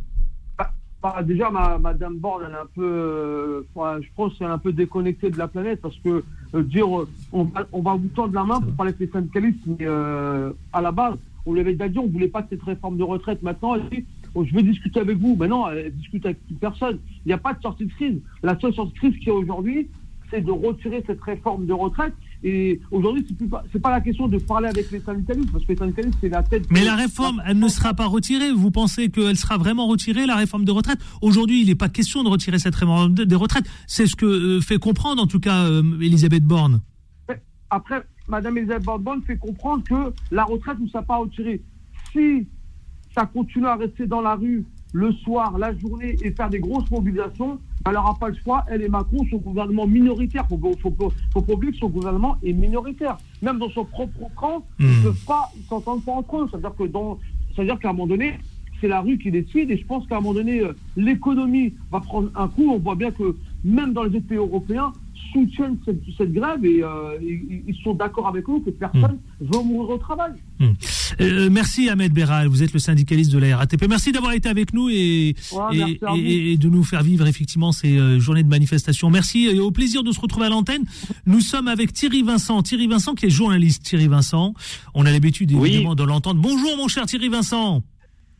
Bah, 0.59 0.73
bah, 1.03 1.23
déjà, 1.23 1.50
ma, 1.50 1.79
Madame 1.79 2.19
Borne, 2.19 2.44
elle 2.47 2.55
est 2.55 2.59
un 2.59 2.69
peu, 2.75 2.85
euh, 2.85 3.62
je 3.76 4.09
pense 4.17 4.37
qu'elle 4.37 4.49
est 4.49 4.50
un 4.50 4.59
peu 4.59 4.73
déconnectée 4.73 5.31
de 5.31 5.38
la 5.38 5.49
planète 5.49 5.81
parce 5.81 5.97
que 5.99 6.25
euh, 6.55 6.62
dire 6.62 6.87
euh, 7.00 7.09
on, 7.32 7.44
va, 7.44 7.94
vous 7.94 8.09
tendre 8.09 8.35
la 8.35 8.44
main 8.44 8.61
pour 8.61 8.73
parler 8.73 8.91
avec 8.91 9.00
les 9.00 9.12
syndicalistes, 9.12 9.61
mais 9.67 9.87
à 9.87 10.81
la 10.81 10.93
base, 10.93 11.17
on 11.47 11.53
lui 11.53 11.61
avait 11.61 11.73
déjà 11.73 11.88
dit 11.88 11.99
on 11.99 12.09
voulait 12.09 12.29
pas 12.29 12.43
de 12.43 12.49
cette 12.50 12.62
réforme 12.62 12.97
de 12.97 13.03
retraite. 13.03 13.43
Maintenant, 13.43 13.75
elle 13.75 13.88
dit 13.91 14.05
oh, 14.35 14.44
je 14.44 14.55
veux 14.55 14.62
discuter 14.62 15.00
avec 15.00 15.19
vous. 15.19 15.37
Mais 15.38 15.49
non, 15.49 15.69
elle 15.69 15.94
discute 15.94 16.25
avec 16.26 16.38
personne. 16.61 16.99
Il 17.25 17.29
n'y 17.29 17.35
a 17.35 17.38
pas 17.38 17.55
de 17.55 17.62
sortie 17.62 17.87
de 17.87 17.93
crise. 17.93 18.21
La 18.43 18.59
seule 18.59 18.75
sortie 18.75 18.93
de 18.93 18.99
crise 18.99 19.17
qu'il 19.19 19.29
y 19.29 19.31
a 19.31 19.35
aujourd'hui, 19.35 19.88
c'est 20.31 20.41
de 20.41 20.50
retirer 20.50 21.03
cette 21.06 21.23
réforme 21.23 21.67
de 21.67 21.73
retraite. 21.73 22.14
Et 22.47 22.79
aujourd'hui, 22.91 23.25
c'est 23.27 23.35
plus 23.37 23.49
pas, 23.49 23.91
la 23.91 24.03
question 24.03 24.29
de 24.29 24.37
parler 24.37 24.69
avec 24.69 24.91
les 24.91 25.01
syndicalistes 25.01 25.51
parce 25.51 25.65
que 25.65 25.73
les 25.73 25.79
syndicalistes, 25.79 26.19
c'est 26.21 26.29
la 26.29 26.43
tête. 26.43 26.67
Mais 26.71 26.85
la 26.85 26.95
réforme, 26.95 27.43
elle 27.47 27.59
ne 27.59 27.69
sera 27.69 27.95
pas 27.95 28.05
retirée. 28.05 28.53
Vous 28.53 28.71
pensez 28.71 29.09
qu'elle 29.09 29.37
sera 29.39 29.57
vraiment 29.57 29.87
retirée, 29.87 30.27
la 30.27 30.37
réforme 30.37 30.67
de 30.67 30.71
retraite? 30.71 30.99
Aujourd'hui, 31.23 31.63
il 31.63 31.69
n'est 31.69 31.75
pas 31.75 31.89
question 31.89 32.23
de 32.23 32.29
retirer 32.29 32.59
cette 32.59 32.75
réforme 32.75 33.15
de- 33.15 33.25
des 33.25 33.35
retraites. 33.35 33.65
C'est 33.87 34.07
ce 34.07 34.15
que 34.15 34.27
euh, 34.27 34.61
fait 34.61 34.79
comprendre, 34.79 35.23
en 35.23 35.27
tout 35.27 35.41
cas, 35.41 35.65
euh, 35.65 35.83
Elisabeth 36.03 36.45
Borne. 36.45 36.83
Après, 37.71 38.03
Madame 38.29 38.59
Elisabeth 38.59 38.85
Borne 39.01 39.23
fait 39.27 39.39
comprendre 39.39 39.83
que 39.85 40.13
la 40.31 40.45
retraite 40.45 40.79
ne 40.79 40.87
sera 40.89 41.03
pas 41.03 41.17
retirée. 41.17 41.63
Si 42.13 42.47
ça 43.15 43.25
continue 43.25 43.67
à 43.67 43.77
rester 43.77 44.07
dans 44.07 44.21
la 44.21 44.35
rue 44.35 44.65
le 44.93 45.13
soir, 45.13 45.57
la 45.59 45.77
journée 45.79 46.17
et 46.23 46.31
faire 46.31 46.51
des 46.51 46.61
grosses 46.61 46.91
mobilisations, 46.91 47.59
elle 47.87 47.93
n'aura 47.95 48.17
pas 48.19 48.29
le 48.29 48.37
choix. 48.43 48.64
Elle 48.69 48.83
et 48.83 48.88
Macron, 48.88 49.26
son 49.31 49.37
gouvernement 49.38 49.87
minoritaire. 49.87 50.47
Il 50.50 50.59
faut, 50.59 50.76
faut, 50.83 50.95
faut, 50.99 51.12
faut 51.33 51.43
pas 51.43 51.53
oublier 51.53 51.73
que 51.73 51.79
son 51.79 51.88
gouvernement 51.88 52.37
est 52.43 52.53
minoritaire. 52.53 53.19
Même 53.43 53.59
dans 53.59 53.69
son 53.71 53.85
propre 53.85 54.31
camp, 54.37 54.64
ils 54.79 54.87
Hmm. 54.87 54.99
ne 54.99 55.03
peuvent 55.05 55.25
pas, 55.26 55.50
ils 55.57 55.64
s'entendent 55.69 56.05
pas 56.05 56.12
entre 56.12 56.37
eux. 56.38 56.49
C'est-à-dire 56.50 56.75
que 56.76 56.85
dans, 56.85 57.19
c'est-à-dire 57.55 57.79
qu'à 57.79 57.91
un 57.91 57.93
moment 57.93 58.07
donné, 58.07 58.38
c'est 58.81 58.88
la 58.88 59.00
rue 59.03 59.19
qui 59.19 59.31
décide. 59.31 59.71
Et 59.71 59.76
je 59.76 59.85
pense 59.87 60.07
qu'à 60.07 60.17
un 60.17 60.21
moment 60.21 60.35
donné, 60.35 60.61
euh, 60.61 60.73
l'économie 60.97 61.75
va 61.91 62.00
prendre 62.00 62.31
un 62.35 62.49
coup. 62.49 62.71
On 62.71 62.79
voit 62.79 62.95
bien 62.95 63.11
que 63.11 63.37
même 63.64 63.93
dans 63.93 64.03
les 64.05 64.17
autres 64.17 64.26
pays 64.26 64.38
européens, 64.38 64.93
soutiennent 65.35 65.76
cette, 65.85 66.00
cette 66.17 66.33
grève 66.33 66.64
et 66.64 66.83
euh, 66.83 67.19
ils, 67.21 67.64
ils 67.69 67.76
sont 67.83 67.93
d'accord 67.95 68.29
avec 68.29 68.49
nous 68.49 68.61
que 68.61 68.71
personne 68.71 69.19
veut 69.41 69.62
mourir 69.62 69.91
au 69.91 69.99
travail. 69.99 70.33
Euh, 71.21 71.49
merci 71.50 71.88
Ahmed 71.91 72.12
Beral, 72.14 72.47
vous 72.49 72.62
êtes 72.62 72.73
le 72.73 72.79
syndicaliste 72.79 73.33
de 73.33 73.38
la 73.38 73.57
RATP. 73.59 73.87
Merci 73.88 74.12
d'avoir 74.12 74.33
été 74.33 74.49
avec 74.49 74.73
nous 74.73 74.88
et, 74.88 75.35
Ouais, 75.53 75.76
et, 75.76 76.00
et- 76.17 76.53
et 76.53 76.57
de 76.57 76.69
nous 76.69 76.85
faire 76.85 77.03
vivre 77.03 77.26
effectivement 77.26 77.73
ces 77.73 77.99
euh, 77.99 78.19
journées 78.21 78.43
de 78.45 78.49
manifestation. 78.49 79.11
Merci 79.11 79.47
et 79.47 79.59
au 79.59 79.71
plaisir 79.73 80.03
de 80.05 80.12
se 80.12 80.21
retrouver 80.21 80.47
à 80.47 80.49
l'antenne. 80.49 80.85
Nous 81.26 81.41
sommes 81.41 81.69
avec 81.69 81.93
Thierry 81.93 82.23
Vincent. 82.23 82.62
Thierry 82.62 82.87
Vincent 82.87 83.14
qui 83.14 83.26
est 83.26 83.31
journaliste. 83.31 83.83
Thierry 83.83 84.09
Vincent, 84.09 84.55
on 84.95 85.05
a 85.05 85.11
l'habitude 85.11 85.53
Oui. 85.53 85.71
évidemment 85.71 85.95
de 85.97 86.05
l'entendre. 86.05 86.41
Bonjour 86.41 86.76
mon 86.76 86.88
cher 86.88 87.07
Thierry 87.07 87.29
Vincent. 87.29 87.83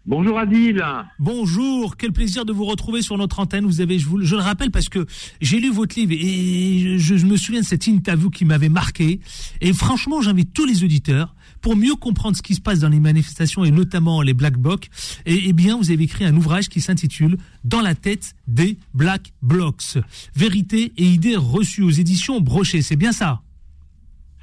Bonjour 0.07 0.39
Adil. 0.39 0.85
Bonjour, 1.19 1.97
quel 1.97 2.13
plaisir 2.13 2.45
de 2.45 2.53
vous 2.53 2.67
retrouver 2.67 3.01
sur 3.01 3.17
notre 3.17 3.41
antenne. 3.41 3.65
Vous 3.65 3.81
avez, 3.81 3.99
je, 3.99 4.07
vous, 4.07 4.21
je 4.23 4.35
le 4.35 4.43
rappelle 4.43 4.71
parce 4.71 4.91
que 4.91 5.07
j'ai 5.41 5.61
lu 5.61 5.71
votre 5.71 5.99
livre 5.99 6.13
et 6.13 6.99
je, 6.99 7.17
je 7.17 7.25
me 7.25 7.39
souviens 7.39 7.63
de 7.63 7.65
cette 7.65 7.87
interview 7.87 8.29
qui 8.29 8.45
m'avait 8.45 8.69
marqué. 8.69 9.21
Et 9.63 9.73
franchement, 9.73 10.21
j'invite 10.21 10.53
tous 10.53 10.67
les 10.67 10.85
auditeurs 10.85 11.35
pour 11.63 11.75
mieux 11.75 11.95
comprendre 11.95 12.37
ce 12.37 12.43
qui 12.43 12.55
se 12.55 12.61
passe 12.61 12.81
dans 12.81 12.91
les 12.91 13.01
manifestations 13.01 13.65
et 13.65 13.71
notamment 13.71 14.21
les 14.21 14.35
Black 14.35 14.59
Blocs. 14.59 14.91
Et, 15.25 15.45
eh 15.47 15.53
bien, 15.55 15.79
vous 15.79 15.91
avez 15.91 16.05
écrit 16.05 16.27
un 16.27 16.37
ouvrage 16.37 16.69
qui 16.69 16.83
s'intitule 16.83 17.39
Dans 17.65 17.81
la 17.81 17.95
tête 17.95 18.35
des 18.47 18.77
Black 18.93 19.33
Blocs. 19.41 19.97
Vérité 20.37 20.93
et 20.99 21.05
idées 21.05 21.37
reçues 21.37 21.83
aux 21.83 21.89
éditions 21.89 22.43
Brochet. 22.43 22.83
C'est 22.83 22.97
bien 22.97 23.13
ça? 23.13 23.41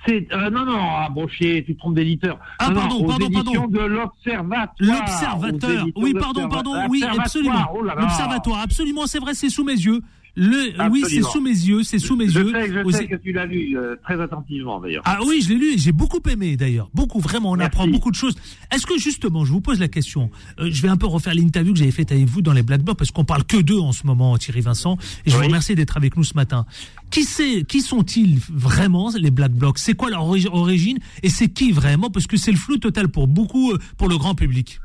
C'est 0.05 0.27
euh, 0.33 0.49
non 0.49 0.65
non 0.65 0.79
ah, 0.79 1.09
Brochet, 1.11 1.63
tu 1.65 1.75
te 1.75 1.79
trompes 1.79 1.95
d'éditeur. 1.95 2.39
Ah 2.57 2.71
pardon, 2.71 3.05
pardon, 3.05 3.29
pardon. 3.29 3.67
de 3.67 3.79
l'Observatoire. 3.79 4.67
L'Observateur. 4.79 5.85
Oui, 5.95 6.13
pardon, 6.19 6.49
pardon. 6.49 6.73
Oui, 6.89 7.03
absolument. 7.03 7.67
Oh 7.73 7.81
L'Observatoire, 7.83 8.59
absolument, 8.61 9.05
c'est 9.05 9.19
vrai, 9.19 9.33
c'est 9.33 9.49
sous 9.49 9.63
mes 9.63 9.73
yeux. 9.73 10.01
Le, 10.35 10.89
oui, 10.89 11.03
c'est 11.09 11.21
sous 11.21 11.41
mes 11.41 11.49
yeux, 11.49 11.83
c'est 11.83 11.99
sous 11.99 12.15
mes 12.15 12.29
je 12.29 12.39
yeux. 12.39 12.51
Sais, 12.51 12.71
je 12.71 12.91
sais 12.91 13.07
que 13.07 13.15
tu 13.15 13.33
l'as 13.33 13.45
lu 13.45 13.77
euh, 13.77 13.95
très 14.01 14.19
attentivement 14.21 14.79
d'ailleurs. 14.79 15.03
Ah 15.05 15.19
oui, 15.25 15.41
je 15.43 15.49
l'ai 15.49 15.55
lu 15.55 15.73
j'ai 15.77 15.91
beaucoup 15.91 16.21
aimé 16.29 16.55
d'ailleurs. 16.55 16.89
Beaucoup, 16.93 17.19
vraiment, 17.19 17.51
on 17.51 17.59
apprend 17.59 17.87
beaucoup 17.87 18.11
de 18.11 18.15
choses. 18.15 18.35
Est-ce 18.73 18.85
que 18.85 18.97
justement, 18.97 19.43
je 19.43 19.51
vous 19.51 19.61
pose 19.61 19.79
la 19.79 19.89
question, 19.89 20.31
euh, 20.59 20.69
je 20.71 20.81
vais 20.81 20.87
un 20.87 20.97
peu 20.97 21.07
refaire 21.07 21.33
l'interview 21.33 21.73
que 21.73 21.79
j'avais 21.79 21.91
faite 21.91 22.11
avec 22.11 22.25
vous 22.25 22.41
dans 22.41 22.53
les 22.53 22.63
Black 22.63 22.81
Blocs 22.81 22.97
parce 22.97 23.11
qu'on 23.11 23.25
parle 23.25 23.43
que 23.43 23.57
d'eux 23.57 23.79
en 23.79 23.91
ce 23.91 24.07
moment, 24.07 24.37
Thierry 24.37 24.61
Vincent, 24.61 24.97
et 25.25 25.31
je 25.31 25.35
vous 25.35 25.43
remercie 25.43 25.75
d'être 25.75 25.97
avec 25.97 26.15
nous 26.15 26.23
ce 26.23 26.33
matin. 26.35 26.65
Qui 27.09 27.23
c'est, 27.23 27.65
qui 27.67 27.81
sont-ils 27.81 28.39
vraiment 28.49 29.11
les 29.17 29.31
Black 29.31 29.51
Blocs? 29.51 29.79
C'est 29.79 29.95
quoi 29.95 30.09
leur 30.09 30.23
origine 30.23 30.99
et 31.23 31.29
c'est 31.29 31.49
qui 31.49 31.73
vraiment? 31.73 32.09
Parce 32.09 32.27
que 32.27 32.37
c'est 32.37 32.51
le 32.51 32.57
flou 32.57 32.77
total 32.77 33.09
pour 33.09 33.27
beaucoup, 33.27 33.71
euh, 33.71 33.79
pour 33.97 34.07
le 34.07 34.17
grand 34.17 34.33
public. 34.35 34.79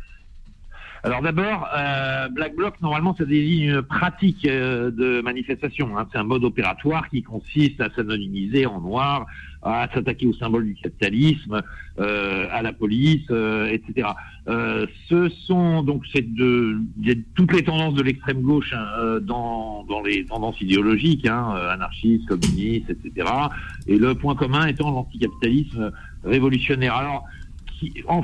Alors 1.06 1.22
d'abord, 1.22 1.68
euh, 1.72 2.28
Black 2.30 2.56
Bloc, 2.56 2.80
normalement, 2.80 3.14
ça 3.16 3.24
désigne 3.24 3.74
une 3.74 3.82
pratique 3.82 4.44
euh, 4.44 4.90
de 4.90 5.20
manifestation. 5.20 5.96
Hein. 5.96 6.08
C'est 6.10 6.18
un 6.18 6.24
mode 6.24 6.42
opératoire 6.42 7.08
qui 7.08 7.22
consiste 7.22 7.80
à 7.80 7.90
s'anonymiser 7.94 8.66
en 8.66 8.80
noir, 8.80 9.24
à 9.62 9.86
s'attaquer 9.94 10.26
au 10.26 10.32
symbole 10.32 10.66
du 10.66 10.74
capitalisme, 10.74 11.62
euh, 12.00 12.48
à 12.50 12.60
la 12.60 12.72
police, 12.72 13.30
etc. 13.70 14.08
Ce 15.08 15.28
sont 15.46 15.84
donc 15.84 16.02
toutes 17.36 17.52
les 17.52 17.62
tendances 17.62 17.94
de 17.94 18.02
l'extrême 18.02 18.42
gauche 18.42 18.72
hein, 18.72 19.20
dans, 19.22 19.84
dans 19.84 20.02
les 20.02 20.24
tendances 20.24 20.60
idéologiques, 20.60 21.28
hein, 21.28 21.54
anarchistes, 21.70 22.26
communistes, 22.26 22.90
etc. 22.90 23.28
Et 23.86 23.96
le 23.96 24.16
point 24.16 24.34
commun 24.34 24.66
étant 24.66 24.90
l'anticapitalisme 24.90 25.92
révolutionnaire. 26.24 26.96
Alors 26.96 27.24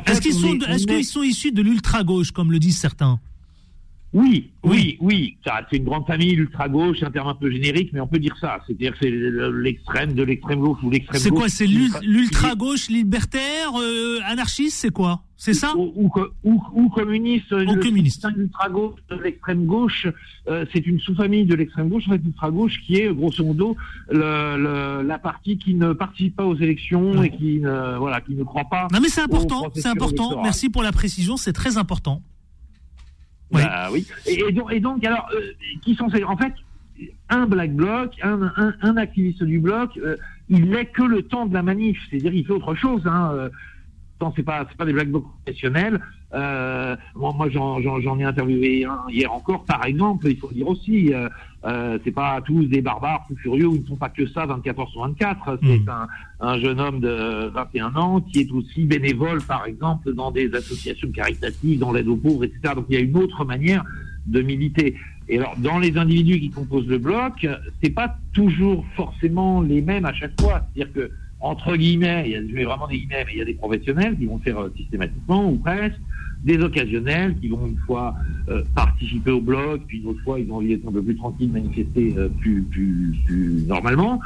est-ce 0.06 0.20
qu'ils 0.20 0.34
sont, 0.34 0.58
est, 0.58 1.02
sont 1.02 1.22
issus 1.22 1.52
de 1.52 1.62
l'ultra-gauche, 1.62 2.30
comme 2.30 2.52
le 2.52 2.58
disent 2.58 2.78
certains? 2.78 3.20
Oui, 4.12 4.50
oui, 4.62 4.98
oui. 5.00 5.38
C'est 5.70 5.78
une 5.78 5.84
grande 5.84 6.06
famille, 6.06 6.34
l'ultra-gauche, 6.36 6.98
c'est 7.00 7.06
un 7.06 7.10
terme 7.10 7.28
un 7.28 7.34
peu 7.34 7.50
générique, 7.50 7.90
mais 7.94 8.00
on 8.00 8.06
peut 8.06 8.18
dire 8.18 8.36
ça. 8.38 8.60
C'est-à-dire 8.66 8.94
c'est 9.00 9.10
l'extrême 9.10 10.12
de 10.12 10.22
l'extrême 10.22 10.60
gauche 10.60 10.78
ou 10.82 10.90
l'extrême 10.90 11.20
C'est 11.20 11.30
quoi 11.30 11.48
C'est 11.48 11.66
l'ultra-gauche 11.66 12.88
libertaire, 12.88 13.70
euh, 13.80 14.18
anarchiste, 14.26 14.76
c'est 14.78 14.90
quoi? 14.90 15.22
C'est 15.44 15.54
ça 15.54 15.74
ou, 15.76 16.08
ou, 16.44 16.88
communiste. 16.90 17.50
Ou 17.50 17.74
communiste. 17.80 18.24
De 18.24 19.22
l'extrême 19.24 19.66
gauche, 19.66 20.06
euh, 20.46 20.64
c'est 20.72 20.86
une 20.86 21.00
sous-famille 21.00 21.46
de 21.46 21.56
l'extrême 21.56 21.88
gauche, 21.88 22.04
en 22.06 22.12
fait, 22.12 22.18
l'ultra-gauche 22.18 22.80
qui 22.86 22.98
est, 22.98 23.12
grosso 23.12 23.44
modo, 23.44 23.76
le, 24.08 25.02
la 25.02 25.18
partie 25.18 25.58
qui 25.58 25.74
ne 25.74 25.94
participe 25.94 26.36
pas 26.36 26.46
aux 26.46 26.54
élections 26.54 27.24
et 27.24 27.30
qui 27.30 27.58
ne, 27.58 27.96
voilà, 27.98 28.20
qui 28.20 28.34
ne 28.34 28.44
croit 28.44 28.68
pas. 28.70 28.86
Non 28.92 29.00
mais 29.02 29.08
c'est 29.08 29.22
important, 29.22 29.68
c'est 29.74 29.88
important. 29.88 30.40
Merci 30.44 30.70
pour 30.70 30.84
la 30.84 30.92
précision, 30.92 31.36
c'est 31.36 31.52
très 31.52 31.76
important. 31.76 32.22
Oui. 33.50 33.62
Bah, 33.64 33.88
oui. 33.90 34.06
Et, 34.26 34.52
donc, 34.52 34.72
et, 34.72 34.78
donc, 34.78 35.04
alors, 35.04 35.28
euh, 35.34 35.40
qui 35.82 35.96
sont 35.96 36.08
ces... 36.08 36.22
En 36.22 36.36
fait, 36.36 36.52
un 37.30 37.46
black 37.46 37.74
bloc, 37.74 38.12
un, 38.22 38.42
un, 38.56 38.74
un 38.80 38.96
activiste 38.96 39.42
du 39.42 39.58
bloc, 39.58 39.90
euh, 39.96 40.16
il 40.48 40.66
n'est 40.66 40.86
que 40.86 41.02
le 41.02 41.22
temps 41.22 41.46
de 41.46 41.54
la 41.54 41.62
manif. 41.62 41.98
C'est-à-dire, 42.08 42.32
il 42.32 42.46
fait 42.46 42.52
autre 42.52 42.76
chose. 42.76 43.02
Hein, 43.06 43.50
euh, 44.28 44.32
c'est 44.36 44.42
pas 44.42 44.64
pas 44.64 44.84
des 44.84 44.92
black 44.92 45.08
blocs 45.08 45.26
professionnels. 45.44 46.00
Euh, 46.34 46.96
moi, 47.14 47.32
moi 47.36 47.48
j'en 47.50 48.18
ai 48.18 48.24
interviewé 48.24 48.84
un 48.84 49.02
hier 49.10 49.32
encore, 49.32 49.64
par 49.64 49.84
exemple. 49.84 50.28
Il 50.28 50.36
faut 50.38 50.50
dire 50.52 50.66
aussi, 50.66 51.12
euh, 51.12 51.28
euh, 51.64 51.98
c'est 52.04 52.12
pas 52.12 52.40
tous 52.40 52.64
des 52.66 52.80
barbares 52.80 53.26
fous 53.28 53.36
furieux 53.36 53.68
ils 53.74 53.82
ne 53.82 53.86
sont 53.86 53.96
pas 53.96 54.08
que 54.08 54.26
ça 54.26 54.46
24 54.46 54.88
sur 54.88 55.02
24. 55.02 55.58
C'est 55.62 55.78
hmm. 55.78 55.88
un, 55.88 56.08
un, 56.40 56.58
jeune 56.58 56.80
homme 56.80 57.00
de 57.00 57.48
21 57.48 57.94
ans 57.96 58.20
qui 58.20 58.40
est 58.40 58.52
aussi 58.52 58.84
bénévole, 58.84 59.42
par 59.42 59.66
exemple, 59.66 60.14
dans 60.14 60.30
des 60.30 60.54
associations 60.54 61.10
caritatives, 61.10 61.78
dans 61.78 61.92
l'aide 61.92 62.08
aux 62.08 62.16
pauvres, 62.16 62.44
etc. 62.44 62.74
Donc 62.74 62.86
il 62.88 62.94
y 62.94 62.98
a 62.98 63.00
une 63.00 63.16
autre 63.16 63.44
manière 63.44 63.84
de 64.26 64.40
militer. 64.40 64.96
Et 65.28 65.38
alors, 65.38 65.54
dans 65.58 65.78
les 65.78 65.96
individus 65.96 66.40
qui 66.40 66.50
composent 66.50 66.88
le 66.88 66.98
bloc, 66.98 67.46
c'est 67.82 67.90
pas 67.90 68.16
toujours 68.32 68.84
forcément 68.96 69.60
les 69.60 69.80
mêmes 69.80 70.04
à 70.04 70.12
chaque 70.12 70.40
fois. 70.40 70.62
C'est-à-dire 70.74 70.92
que 70.92 71.10
entre 71.42 71.76
guillemets, 71.76 72.24
il 72.26 72.58
y 72.58 72.62
a, 72.62 72.64
vraiment 72.64 72.86
des 72.86 72.98
guillemets, 72.98 73.26
il 73.32 73.38
y 73.38 73.42
a 73.42 73.44
des 73.44 73.54
professionnels 73.54 74.16
qui 74.16 74.26
vont 74.26 74.38
faire 74.38 74.60
euh, 74.60 74.72
systématiquement 74.76 75.50
ou 75.50 75.58
presque, 75.58 76.00
des 76.44 76.58
occasionnels 76.58 77.36
qui 77.40 77.48
vont 77.48 77.66
une 77.66 77.78
fois 77.78 78.14
euh, 78.48 78.62
participer 78.74 79.32
au 79.32 79.40
bloc, 79.40 79.82
puis 79.86 80.00
une 80.00 80.08
autre 80.08 80.22
fois 80.22 80.38
ils 80.38 80.46
vont 80.46 80.56
envie 80.56 80.68
d'être 80.68 80.88
un 80.88 80.92
peu 80.92 81.02
plus 81.02 81.16
tranquille, 81.16 81.50
manifester 81.52 82.14
euh, 82.16 82.28
plus, 82.28 82.62
plus, 82.62 83.16
plus 83.26 83.64
normalement. 83.66 84.20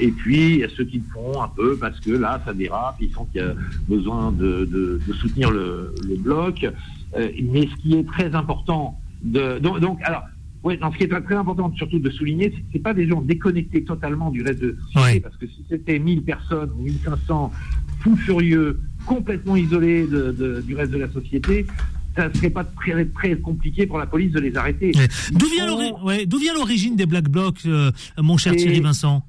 et 0.00 0.10
puis 0.10 0.54
il 0.54 0.58
y 0.60 0.64
a 0.64 0.68
ceux 0.70 0.84
qui 0.84 0.98
le 0.98 1.04
font 1.12 1.42
un 1.42 1.48
peu 1.48 1.76
parce 1.76 2.00
que 2.00 2.10
là 2.10 2.40
ça 2.44 2.54
dérape, 2.54 2.96
ils 3.00 3.12
sentent 3.12 3.30
qu'il 3.32 3.42
y 3.42 3.44
a 3.44 3.54
besoin 3.86 4.32
de, 4.32 4.64
de, 5.06 5.12
soutenir 5.12 5.50
le, 5.50 5.94
le 6.06 6.16
bloc. 6.16 6.66
mais 7.14 7.66
ce 7.66 7.82
qui 7.82 7.94
est 7.94 8.06
très 8.06 8.34
important 8.34 8.98
de 9.22 9.58
donc 9.58 9.98
alors 10.02 10.24
oui, 10.64 10.78
ce 10.80 10.96
qui 10.98 11.04
est 11.04 11.08
très, 11.08 11.36
important 11.36 11.72
surtout 11.76 11.98
de 11.98 12.10
souligner, 12.10 12.52
c'est 12.54 12.60
que 12.60 12.66
ce 12.74 12.78
pas 12.78 12.94
des 12.94 13.08
gens 13.08 13.22
déconnectés 13.22 13.84
totalement 13.84 14.30
du 14.30 14.42
reste 14.42 14.60
de 14.60 14.76
la 14.94 15.00
société, 15.00 15.20
parce 15.20 15.36
que 15.36 15.46
si 15.46 15.64
c'était 15.68 15.98
1000 15.98 16.22
personnes 16.22 16.70
ou 16.76 16.82
1500 16.82 17.52
fous 18.00 18.16
furieux, 18.16 18.80
complètement 19.06 19.56
isolés 19.56 20.06
de, 20.06 20.62
du 20.66 20.74
reste 20.74 20.92
de 20.92 20.98
la 20.98 21.10
société, 21.10 21.66
ça 22.16 22.28
ne 22.28 22.34
serait 22.34 22.50
pas 22.50 22.64
très, 22.64 23.04
très 23.04 23.36
compliqué 23.36 23.86
pour 23.86 23.98
la 23.98 24.06
police 24.06 24.32
de 24.32 24.40
les 24.40 24.56
arrêter. 24.56 24.92
D'où 25.30 26.38
vient 26.38 26.54
l'origine 26.54 26.96
des 26.96 27.06
Black 27.06 27.28
Blocs, 27.28 27.64
euh, 27.66 27.92
mon 28.16 28.36
cher 28.36 28.56
Thierry 28.56 28.80
Vincent? 28.80 29.24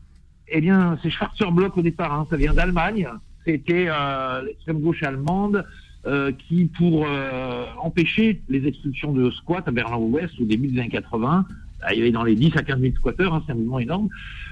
Eh 0.47 0.61
bien, 0.61 0.97
c'est 1.03 1.11
Schwarzer 1.11 1.51
Block 1.51 1.77
au 1.77 1.83
départ, 1.83 2.11
hein. 2.11 2.25
ça 2.29 2.37
vient 2.37 2.53
d'Allemagne. 2.53 3.07
C'était 3.45 3.85
euh, 3.87 4.41
l'extrême 4.43 4.79
gauche 4.79 5.03
allemande 5.03 5.63
euh, 6.07 6.31
qui, 6.31 6.65
pour 6.65 7.05
euh, 7.05 7.65
empêcher 7.81 8.39
les 8.47 8.65
expulsions 8.65 9.11
de 9.11 9.29
squats 9.31 9.63
à 9.65 9.71
Berlin-Ouest 9.71 10.33
au 10.39 10.45
début 10.45 10.69
des 10.69 10.79
années 10.79 10.89
80, 10.89 11.45
il 11.91 11.97
y 11.97 12.01
avait 12.01 12.11
dans 12.11 12.23
les 12.23 12.35
10 12.35 12.55
à 12.55 12.63
15 12.63 12.79
000 12.79 12.95
squatteurs, 12.95 13.33
hein, 13.33 13.43
c'est 13.45 13.51
un 13.51 13.55
mouvement 13.55 13.79
énorme, 13.79 14.07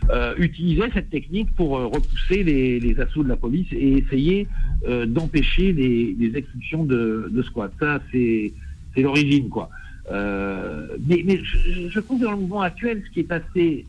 euh, 0.10 0.34
utilisait 0.38 0.90
cette 0.94 1.10
technique 1.10 1.54
pour 1.56 1.78
euh, 1.78 1.86
repousser 1.86 2.44
les, 2.44 3.00
assauts 3.00 3.24
de 3.24 3.30
la 3.30 3.38
police 3.38 3.68
et 3.72 3.98
essayer 3.98 4.48
d'empêcher 5.08 5.72
les, 5.72 6.16
les, 6.20 6.38
expulsions 6.38 6.84
de, 6.84 7.30
de 7.32 7.42
squats. 7.44 7.72
Ça, 7.80 8.02
c'est 8.12 8.54
l'origine, 8.98 9.50
quoi. 9.50 9.70
mais, 10.12 11.24
mais 11.26 11.40
je, 11.44 11.90
je 11.90 12.00
trouve 12.02 12.22
dans 12.22 12.32
le 12.32 12.38
mouvement 12.38 12.62
actuel, 12.62 13.04
ce 13.08 13.14
qui 13.14 13.22
est 13.22 13.32
assez 13.32 13.86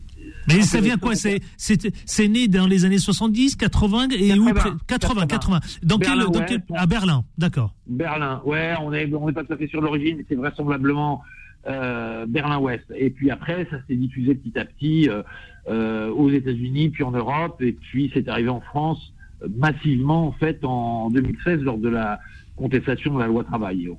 mais 0.47 0.61
ça 0.61 0.81
vient 0.81 0.97
quoi 0.97 1.15
C'est 1.15 1.41
c'est 1.57 2.27
né 2.27 2.47
dans 2.47 2.67
les 2.67 2.85
années 2.85 2.97
70, 2.97 3.55
80 3.55 4.09
et 4.11 4.29
80, 4.29 4.39
où 4.39 4.77
80, 4.87 5.27
80. 5.27 5.59
Dans 5.83 5.97
quel, 5.97 6.19
dans 6.19 6.45
quel 6.45 6.63
à 6.75 6.85
Berlin, 6.85 7.23
d'accord. 7.37 7.73
Berlin, 7.87 8.41
ouais, 8.45 8.73
on 8.81 8.93
est 8.93 9.11
on 9.13 9.27
n'est 9.27 9.33
pas 9.33 9.43
tout 9.43 9.53
à 9.53 9.57
fait 9.57 9.67
de 9.67 9.79
l'origine, 9.79 10.23
c'est 10.27 10.35
vraisemblablement 10.35 11.21
euh, 11.67 12.25
Berlin-Ouest. 12.25 12.85
Et 12.95 13.09
puis 13.09 13.31
après, 13.31 13.67
ça 13.69 13.77
s'est 13.87 13.95
diffusé 13.95 14.33
petit 14.35 14.57
à 14.57 14.65
petit 14.65 15.09
euh, 15.09 15.23
euh, 15.67 16.09
aux 16.09 16.29
États-Unis, 16.29 16.89
puis 16.89 17.03
en 17.03 17.11
Europe, 17.11 17.61
et 17.61 17.73
puis 17.73 18.09
c'est 18.13 18.27
arrivé 18.29 18.49
en 18.49 18.61
France 18.61 19.13
massivement 19.57 20.27
en 20.27 20.31
fait 20.33 20.59
en 20.63 21.09
2016 21.11 21.61
lors 21.61 21.77
de 21.77 21.87
la 21.87 22.19
contestation 22.59 23.15
de 23.15 23.19
la 23.19 23.27
loi 23.27 23.43
travail. 23.43 23.89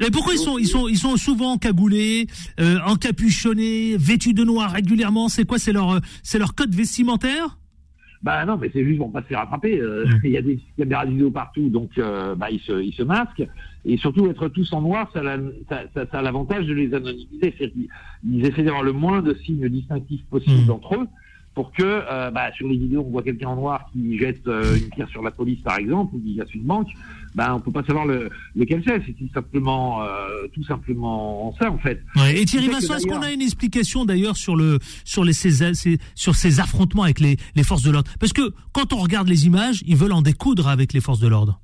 Mais 0.00 0.10
pourquoi 0.10 0.34
ils 0.34 0.38
sont, 0.38 0.58
ils 0.58 0.66
sont, 0.66 0.88
ils 0.88 0.98
sont 0.98 1.16
souvent 1.16 1.56
cagoulés, 1.56 2.26
euh, 2.60 2.78
encapuchonnés, 2.84 3.96
vêtus 3.96 4.34
de 4.34 4.44
noir 4.44 4.70
régulièrement? 4.72 5.28
C'est 5.28 5.44
quoi? 5.44 5.58
C'est 5.58 5.72
leur, 5.72 6.00
c'est 6.22 6.38
leur 6.38 6.54
code 6.54 6.74
vestimentaire? 6.74 7.58
Bah 8.20 8.44
non, 8.44 8.58
mais 8.60 8.68
c'est 8.72 8.84
juste 8.84 8.98
pour 8.98 9.12
pas 9.12 9.22
se 9.22 9.28
faire 9.28 9.40
attraper. 9.40 9.80
Euh. 9.80 10.04
Il 10.24 10.30
y 10.30 10.36
a 10.36 10.42
des 10.42 10.58
caméras 10.76 11.06
vidéo 11.06 11.30
partout, 11.30 11.68
donc 11.68 11.90
euh, 11.98 12.34
bah, 12.34 12.50
ils, 12.50 12.60
se, 12.60 12.82
ils 12.82 12.92
se 12.92 13.04
masquent. 13.04 13.46
Et 13.84 13.96
surtout, 13.96 14.28
être 14.28 14.48
tous 14.48 14.72
en 14.72 14.82
noir, 14.82 15.08
ça, 15.14 15.22
ça, 15.68 15.82
ça, 15.94 16.06
ça 16.10 16.18
a 16.18 16.22
l'avantage 16.22 16.66
de 16.66 16.74
les 16.74 16.92
anonymiser. 16.92 17.54
Ils 18.28 18.44
essaient 18.44 18.64
d'avoir 18.64 18.82
le 18.82 18.92
moins 18.92 19.22
de 19.22 19.34
signes 19.44 19.68
distinctifs 19.68 20.24
possibles 20.30 20.66
mm. 20.66 20.70
entre 20.70 20.96
eux 20.96 21.06
pour 21.58 21.72
que 21.72 21.82
euh, 21.82 22.30
bah, 22.30 22.52
sur 22.56 22.68
les 22.68 22.76
vidéos 22.76 23.02
on 23.04 23.10
voit 23.10 23.24
quelqu'un 23.24 23.48
en 23.48 23.56
noir 23.56 23.90
qui 23.92 24.16
jette 24.16 24.46
euh, 24.46 24.76
une 24.76 24.90
pierre 24.90 25.08
sur 25.08 25.24
la 25.24 25.32
police 25.32 25.60
par 25.60 25.76
exemple 25.76 26.14
ou 26.14 26.20
qui 26.20 26.36
casse 26.36 26.54
une 26.54 26.62
banque, 26.62 26.86
bah, 27.34 27.52
on 27.52 27.58
peut 27.58 27.72
pas 27.72 27.82
savoir 27.82 28.06
le, 28.06 28.30
lequel 28.54 28.80
c'est. 28.86 29.02
C'est 29.04 29.14
tout 29.14 29.28
simplement, 29.34 30.04
euh, 30.04 30.46
tout 30.54 30.62
simplement 30.62 31.52
ça 31.60 31.72
en 31.72 31.78
fait. 31.78 32.00
et 32.32 32.44
Thierry 32.44 32.68
Vincent, 32.68 32.94
est-ce 32.94 33.08
qu'on 33.08 33.22
a 33.22 33.32
une 33.32 33.42
explication 33.42 34.04
d'ailleurs 34.04 34.36
sur 34.36 34.54
le 34.54 34.78
sur 35.04 35.24
les 35.24 35.32
ces, 35.32 35.98
sur 36.14 36.36
ces 36.36 36.60
affrontements 36.60 37.02
avec 37.02 37.18
les, 37.18 37.36
les 37.56 37.64
forces 37.64 37.82
de 37.82 37.90
l'ordre? 37.90 38.08
Parce 38.20 38.32
que 38.32 38.52
quand 38.70 38.92
on 38.92 38.98
regarde 38.98 39.26
les 39.26 39.46
images, 39.46 39.82
ils 39.84 39.96
veulent 39.96 40.12
en 40.12 40.22
découdre 40.22 40.68
avec 40.68 40.92
les 40.92 41.00
forces 41.00 41.18
de 41.18 41.26
l'ordre. 41.26 41.60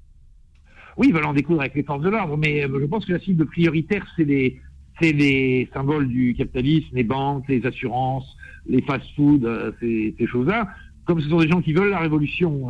oui, 0.97 1.07
ils 1.11 1.15
veulent 1.15 1.25
en 1.25 1.35
découdre 1.35 1.61
avec 1.61 1.77
les 1.77 1.85
forces 1.85 2.03
de 2.03 2.09
l'ordre, 2.09 2.37
mais 2.37 2.63
je 2.63 2.87
pense 2.87 3.05
que 3.05 3.13
la 3.13 3.21
cible 3.21 3.47
prioritaire, 3.47 4.05
c'est 4.17 4.25
les, 4.25 4.61
c'est 5.01 5.13
les 5.13 5.69
symboles 5.73 6.09
du 6.09 6.35
capitalisme, 6.35 6.89
les 6.93 7.05
banques, 7.05 7.45
les 7.49 7.65
assurances, 7.67 8.37
les 8.67 8.83
fast-foods, 8.83 9.75
ces, 9.81 10.15
ces 10.19 10.27
choses-là. 10.27 10.69
Comme 11.05 11.21
ce 11.21 11.29
sont 11.29 11.41
des 11.41 11.49
gens 11.49 11.61
qui 11.61 11.73
veulent 11.73 11.91
la 11.91 11.99
révolution, 11.99 12.69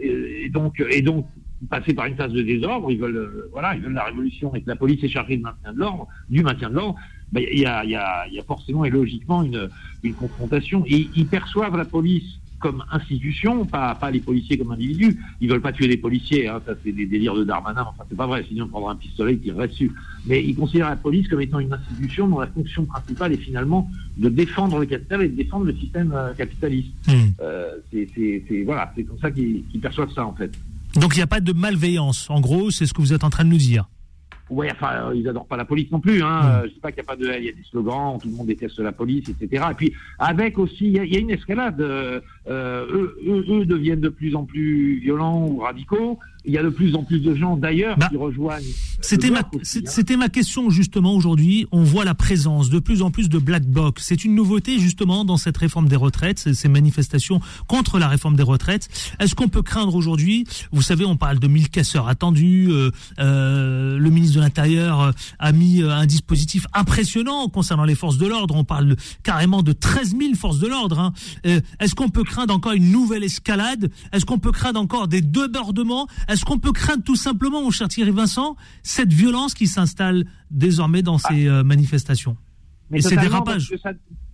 et, 0.00 0.50
donc, 0.50 0.84
et 0.90 1.00
donc 1.00 1.26
passer 1.70 1.94
par 1.94 2.06
une 2.06 2.16
phase 2.16 2.32
de 2.32 2.42
désordre, 2.42 2.90
ils 2.90 2.98
veulent, 2.98 3.48
voilà, 3.52 3.74
ils 3.74 3.80
veulent 3.80 3.94
la 3.94 4.04
révolution 4.04 4.54
et 4.54 4.60
que 4.60 4.68
la 4.68 4.76
police 4.76 5.02
est 5.02 5.08
chargée 5.08 5.36
de 5.36 5.42
maintien 5.42 5.72
de 5.72 5.78
l'ordre, 5.78 6.08
du 6.28 6.42
maintien 6.42 6.68
de 6.68 6.74
l'ordre, 6.74 6.96
ben, 7.32 7.42
il 7.50 7.60
y, 7.60 7.66
a, 7.66 7.84
y, 7.84 7.94
a, 7.94 8.28
y, 8.28 8.38
a, 8.38 8.42
forcément 8.44 8.84
et 8.84 8.90
logiquement 8.90 9.42
une, 9.42 9.68
une 10.02 10.14
confrontation. 10.14 10.84
Et 10.86 11.08
ils 11.16 11.26
perçoivent 11.26 11.76
la 11.76 11.84
police 11.84 12.38
comme 12.58 12.84
institution, 12.90 13.66
pas, 13.66 13.94
pas 13.94 14.10
les 14.10 14.20
policiers 14.20 14.56
comme 14.56 14.72
individus. 14.72 15.20
Ils 15.40 15.50
veulent 15.50 15.60
pas 15.60 15.72
tuer 15.72 15.88
les 15.88 15.96
policiers, 15.96 16.48
hein, 16.48 16.60
ça 16.66 16.72
c'est 16.82 16.92
des 16.92 17.06
délires 17.06 17.34
de 17.34 17.44
Darmanin, 17.44 17.82
enfin 17.82 18.04
c'est 18.08 18.16
pas 18.16 18.26
vrai, 18.26 18.44
sinon 18.48 18.64
on 18.64 18.68
prendra 18.68 18.92
un 18.92 18.96
pistolet 18.96 19.34
et 19.34 19.38
tirerait 19.38 19.68
dessus. 19.68 19.92
Mais 20.26 20.42
ils 20.42 20.56
considèrent 20.56 20.90
la 20.90 20.96
police 20.96 21.28
comme 21.28 21.40
étant 21.40 21.58
une 21.58 21.72
institution 21.72 22.26
dont 22.28 22.40
la 22.40 22.46
fonction 22.46 22.86
principale 22.86 23.32
est 23.32 23.38
finalement 23.38 23.90
de 24.16 24.28
défendre 24.28 24.78
le 24.78 24.86
capital 24.86 25.22
et 25.22 25.28
de 25.28 25.36
défendre 25.36 25.66
le 25.66 25.74
système 25.76 26.12
euh, 26.12 26.32
capitaliste. 26.34 26.92
Mmh. 27.06 27.12
Euh, 27.40 27.72
c'est 27.92 28.62
voilà, 28.64 28.92
comme 28.96 29.18
ça 29.20 29.30
qu'ils 29.30 29.64
perçoivent 29.80 30.12
ça 30.12 30.24
en 30.24 30.34
fait. 30.34 30.52
Donc 30.94 31.14
il 31.14 31.18
n'y 31.18 31.22
a 31.22 31.26
pas 31.26 31.40
de 31.40 31.52
malveillance, 31.52 32.30
en 32.30 32.40
gros, 32.40 32.70
c'est 32.70 32.86
ce 32.86 32.94
que 32.94 33.00
vous 33.00 33.12
êtes 33.12 33.24
en 33.24 33.30
train 33.30 33.44
de 33.44 33.50
nous 33.50 33.56
dire. 33.56 33.88
Ouais, 34.50 34.68
enfin, 34.70 35.12
ils 35.14 35.26
adorent 35.26 35.46
pas 35.46 35.56
la 35.56 35.64
police 35.64 35.90
non 35.90 36.00
plus. 36.00 36.22
Hein. 36.22 36.42
Mm. 36.42 36.62
Je 36.64 36.74
sais 36.74 36.80
pas 36.80 36.92
qu'il 36.92 37.02
n'y 37.02 37.06
a 37.06 37.10
pas 37.10 37.16
de, 37.16 37.24
il 37.38 37.44
y 37.44 37.48
a 37.48 37.52
des 37.52 37.64
slogans, 37.70 38.18
tout 38.20 38.28
le 38.28 38.34
monde 38.34 38.46
déteste 38.46 38.78
la 38.78 38.92
police, 38.92 39.28
etc. 39.28 39.64
Et 39.70 39.74
puis 39.74 39.94
avec 40.18 40.58
aussi, 40.58 40.86
il 40.86 41.12
y, 41.12 41.16
a 41.16 41.20
une 41.20 41.30
escalade. 41.30 41.80
Euh, 41.80 42.20
eux, 42.46 43.16
eux, 43.26 43.44
eux, 43.48 43.64
deviennent 43.64 44.00
de 44.00 44.10
plus 44.10 44.36
en 44.36 44.44
plus 44.44 44.98
violents 45.00 45.46
ou 45.46 45.58
radicaux 45.58 46.18
il 46.44 46.52
y 46.52 46.58
a 46.58 46.62
de 46.62 46.68
plus 46.68 46.94
en 46.94 47.04
plus 47.04 47.20
de 47.20 47.34
gens 47.34 47.56
d'ailleurs 47.56 47.96
bah, 47.96 48.08
qui 48.10 48.16
rejoignent. 48.16 48.64
C'était 49.00 49.30
ma, 49.30 49.40
hein. 49.40 49.58
c'était 49.62 50.16
ma 50.16 50.28
question 50.28 50.70
justement 50.70 51.14
aujourd'hui. 51.14 51.66
On 51.72 51.82
voit 51.82 52.04
la 52.04 52.14
présence 52.14 52.70
de 52.70 52.78
plus 52.78 53.02
en 53.02 53.10
plus 53.10 53.28
de 53.28 53.38
black 53.38 53.64
blocs. 53.64 53.98
C'est 54.00 54.24
une 54.24 54.34
nouveauté 54.34 54.78
justement 54.78 55.24
dans 55.24 55.36
cette 55.36 55.56
réforme 55.56 55.88
des 55.88 55.96
retraites, 55.96 56.52
ces 56.52 56.68
manifestations 56.68 57.40
contre 57.68 57.98
la 57.98 58.08
réforme 58.08 58.36
des 58.36 58.42
retraites. 58.42 58.88
Est-ce 59.20 59.34
qu'on 59.34 59.48
peut 59.48 59.62
craindre 59.62 59.94
aujourd'hui 59.94 60.46
Vous 60.72 60.82
savez, 60.82 61.04
on 61.04 61.16
parle 61.16 61.38
de 61.38 61.48
1000 61.48 61.70
casseurs 61.70 62.08
attendus. 62.08 62.68
Euh, 62.70 62.90
euh, 63.18 63.98
le 63.98 64.10
ministre 64.10 64.36
de 64.36 64.40
l'Intérieur 64.40 65.00
euh, 65.00 65.10
a 65.38 65.52
mis 65.52 65.82
euh, 65.82 65.90
un 65.90 66.06
dispositif 66.06 66.66
impressionnant 66.72 67.48
concernant 67.48 67.84
les 67.84 67.94
forces 67.94 68.18
de 68.18 68.26
l'ordre. 68.26 68.54
On 68.54 68.64
parle 68.64 68.96
carrément 69.22 69.62
de 69.62 69.72
13 69.72 70.16
000 70.18 70.34
forces 70.34 70.58
de 70.58 70.68
l'ordre. 70.68 70.98
Hein. 70.98 71.12
Est-ce 71.80 71.94
qu'on 71.94 72.08
peut 72.08 72.24
craindre 72.24 72.54
encore 72.54 72.72
une 72.72 72.90
nouvelle 72.90 73.24
escalade? 73.24 73.90
Est-ce 74.12 74.24
qu'on 74.24 74.38
peut 74.38 74.52
craindre 74.52 74.80
encore 74.80 75.08
des 75.08 75.20
débordements? 75.20 76.06
Est-ce 76.34 76.44
qu'on 76.44 76.58
peut 76.58 76.72
craindre 76.72 77.04
tout 77.04 77.16
simplement, 77.16 77.62
mon 77.62 77.70
cher 77.70 77.86
Thierry 77.86 78.10
Vincent, 78.10 78.56
cette 78.82 79.12
violence 79.12 79.54
qui 79.54 79.68
s'installe 79.68 80.24
désormais 80.50 81.02
dans 81.02 81.18
ces 81.18 81.48
euh, 81.48 81.62
manifestations 81.62 82.36
mais 82.90 83.00
ces 83.00 83.16
dérapages 83.16 83.72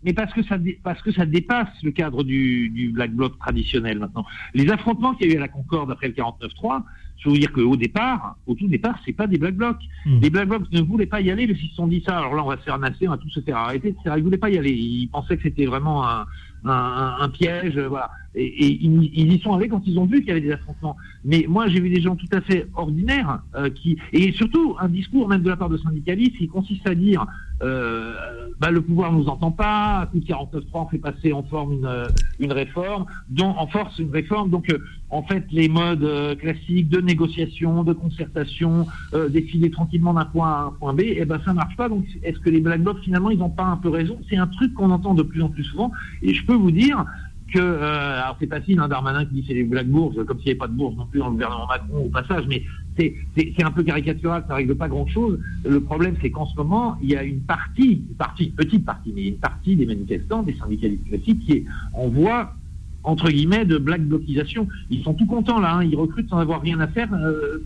mais 0.03 0.15
parce 0.15 0.33
que 0.33 0.43
ça 0.43 0.57
parce 0.83 1.03
que 1.03 1.13
ça 1.13 1.27
dépasse 1.27 1.69
le 1.83 1.91
cadre 1.91 2.25
du, 2.25 2.71
du 2.71 2.89
black 2.89 3.13
bloc 3.13 3.39
traditionnel 3.39 3.99
maintenant. 3.99 4.25
Les 4.55 4.71
affrontements 4.71 5.15
qu'il 5.15 5.29
y 5.29 5.31
a 5.31 5.35
eu 5.35 5.37
à 5.37 5.41
la 5.41 5.49
Concorde 5.49 5.91
après 5.91 6.09
le 6.09 6.15
49-3, 6.15 6.83
je 7.19 7.29
veux 7.29 7.35
vous 7.35 7.39
dire 7.39 7.53
qu'au 7.53 7.77
départ, 7.77 8.37
au 8.47 8.55
tout 8.55 8.67
départ, 8.67 8.99
c'est 9.05 9.13
pas 9.13 9.27
des 9.27 9.37
black 9.37 9.57
blocs. 9.57 9.83
Hmm. 10.07 10.21
Les 10.23 10.31
black 10.31 10.49
blocs 10.49 10.73
ne 10.73 10.81
voulaient 10.81 11.05
pas 11.05 11.21
y 11.21 11.31
aller, 11.31 11.45
ils 11.45 11.69
se 11.69 11.75
sont 11.75 11.87
dit 11.87 12.03
ça. 12.07 12.17
Alors 12.17 12.35
là, 12.35 12.43
on 12.43 12.49
va 12.49 12.57
se 12.57 12.63
faire 12.63 12.79
nasser, 12.79 13.07
on 13.09 13.11
va 13.11 13.19
tout 13.19 13.29
se 13.29 13.41
faire 13.41 13.59
arrêter. 13.59 13.95
Ils 14.07 14.23
voulaient 14.23 14.39
pas 14.39 14.49
y 14.49 14.57
aller. 14.57 14.73
Ils 14.73 15.09
pensaient 15.09 15.37
que 15.37 15.43
c'était 15.43 15.67
vraiment 15.67 16.09
un, 16.09 16.25
un, 16.65 17.17
un, 17.21 17.29
piège, 17.29 17.79
voilà. 17.79 18.11
Et, 18.35 18.45
et 18.45 18.85
ils, 18.85 19.33
y 19.33 19.41
sont 19.41 19.55
allés 19.55 19.69
quand 19.69 19.83
ils 19.87 19.99
ont 19.99 20.07
vu 20.07 20.21
qu'il 20.21 20.29
y 20.29 20.31
avait 20.33 20.41
des 20.41 20.53
affrontements. 20.53 20.97
Mais 21.25 21.47
moi, 21.49 21.69
j'ai 21.69 21.81
vu 21.81 21.91
des 21.91 22.01
gens 22.01 22.17
tout 22.17 22.29
à 22.33 22.41
fait 22.41 22.67
ordinaires 22.75 23.43
euh, 23.57 23.71
qui, 23.71 23.99
et 24.13 24.33
surtout 24.33 24.77
un 24.79 24.89
discours 24.89 25.29
même 25.29 25.43
de 25.43 25.49
la 25.49 25.57
part 25.57 25.69
de 25.69 25.79
syndicalistes 25.79 26.37
qui 26.37 26.49
consiste 26.49 26.87
à 26.87 26.95
dire, 26.95 27.27
euh, 27.63 28.15
bah, 28.61 28.71
le 28.71 28.81
pouvoir 28.81 29.13
nous 29.13 29.27
entend 29.27 29.51
pas, 29.51 30.01
à 30.01 30.07
coup 30.07 30.21
de 30.21 30.25
49.3, 30.25 30.63
on 30.75 30.87
fait 30.87 30.99
passer 30.99 31.33
en 31.33 31.43
forme 31.43 31.73
une, 31.73 32.07
une 32.39 32.53
réforme, 32.53 33.07
dont 33.29 33.55
en 33.57 33.67
force 33.67 33.99
une 33.99 34.11
réforme. 34.11 34.51
Donc, 34.51 34.71
euh, 34.71 34.79
en 35.11 35.23
fait, 35.23 35.45
les 35.51 35.69
modes 35.69 36.05
euh, 36.05 36.37
classiques 36.37 36.89
de 36.89 37.01
négociation, 37.01 37.83
de 37.83 37.93
concertation, 37.93 38.87
euh, 39.13 39.29
défiler 39.29 39.71
tranquillement 39.71 40.15
d'un 40.15 40.25
point 40.25 40.49
A 40.49 40.53
à 40.53 40.63
un 40.67 40.71
point 40.71 40.95
B, 40.95 41.01
eh 41.05 41.25
ben 41.25 41.41
ça 41.45 41.53
marche 41.53 41.77
pas. 41.77 41.89
Donc, 41.89 42.05
est-ce 42.23 42.39
que 42.39 42.51
les 42.51 42.61
black 42.61 42.83
blocs 42.83 43.01
finalement 43.01 43.31
ils 43.31 43.39
n'ont 43.39 43.51
pas 43.51 43.65
un 43.65 43.77
peu 43.77 43.89
raison? 43.89 44.19
C'est 44.29 44.37
un 44.37 44.47
truc 44.47 44.73
qu'on 44.75 44.91
entend 44.91 45.15
de 45.15 45.23
plus 45.23 45.43
en 45.43 45.49
plus 45.49 45.65
souvent, 45.65 45.91
et 46.23 46.33
je 46.33 46.47
peux 46.47 46.55
vous 46.55 46.71
dire 46.71 47.05
euh, 47.57 48.23
alors 48.23 48.37
c'est 48.41 48.49
facile, 48.49 48.79
hein, 48.79 48.89
Darmanin 48.89 49.25
qui 49.25 49.35
dit 49.35 49.45
c'est 49.47 49.55
les 49.55 49.65
black 49.65 49.87
bourges, 49.87 50.25
comme 50.25 50.39
s'il 50.39 50.47
n'y 50.47 50.51
avait 50.51 50.59
pas 50.59 50.69
de 50.69 50.73
bourse 50.73 50.97
non 50.97 51.07
plus 51.07 51.21
dans 51.21 51.27
le 51.27 51.33
gouvernement 51.33 51.67
Macron 51.67 52.05
au 52.05 52.09
passage, 52.09 52.45
mais 52.49 52.63
c'est, 52.99 53.63
un 53.63 53.71
peu 53.71 53.83
caricatural, 53.83 54.45
ça 54.47 54.55
règle 54.55 54.77
pas 54.77 54.89
grand-chose. 54.89 55.39
Le 55.65 55.81
problème, 55.81 56.17
c'est 56.21 56.31
qu'en 56.31 56.47
ce 56.47 56.57
moment, 56.57 56.99
il 57.03 57.11
y 57.11 57.17
a 57.17 57.23
une 57.23 57.41
partie, 57.41 58.05
une 58.09 58.17
partie, 58.17 58.51
petite 58.51 58.85
partie, 58.85 59.13
mais 59.15 59.29
une 59.29 59.39
partie 59.39 59.77
des 59.77 59.87
manifestants, 59.87 60.43
des 60.43 60.55
syndicalistes 60.55 61.07
classiques, 61.09 61.41
qui 61.47 61.53
est 61.53 61.65
en 61.95 62.09
voie 62.09 62.55
entre 63.03 63.31
guillemets 63.31 63.65
de 63.65 63.79
black 63.79 64.03
blocisation. 64.03 64.69
Ils 64.91 65.03
sont 65.03 65.15
tout 65.15 65.27
contents 65.27 65.59
là, 65.59 65.77
hein. 65.77 65.85
ils 65.85 65.97
recrutent 65.97 66.29
sans 66.29 66.39
avoir 66.39 66.61
rien 66.61 66.81
à 66.81 66.89
faire. 66.89 67.13
Euh, 67.15 67.65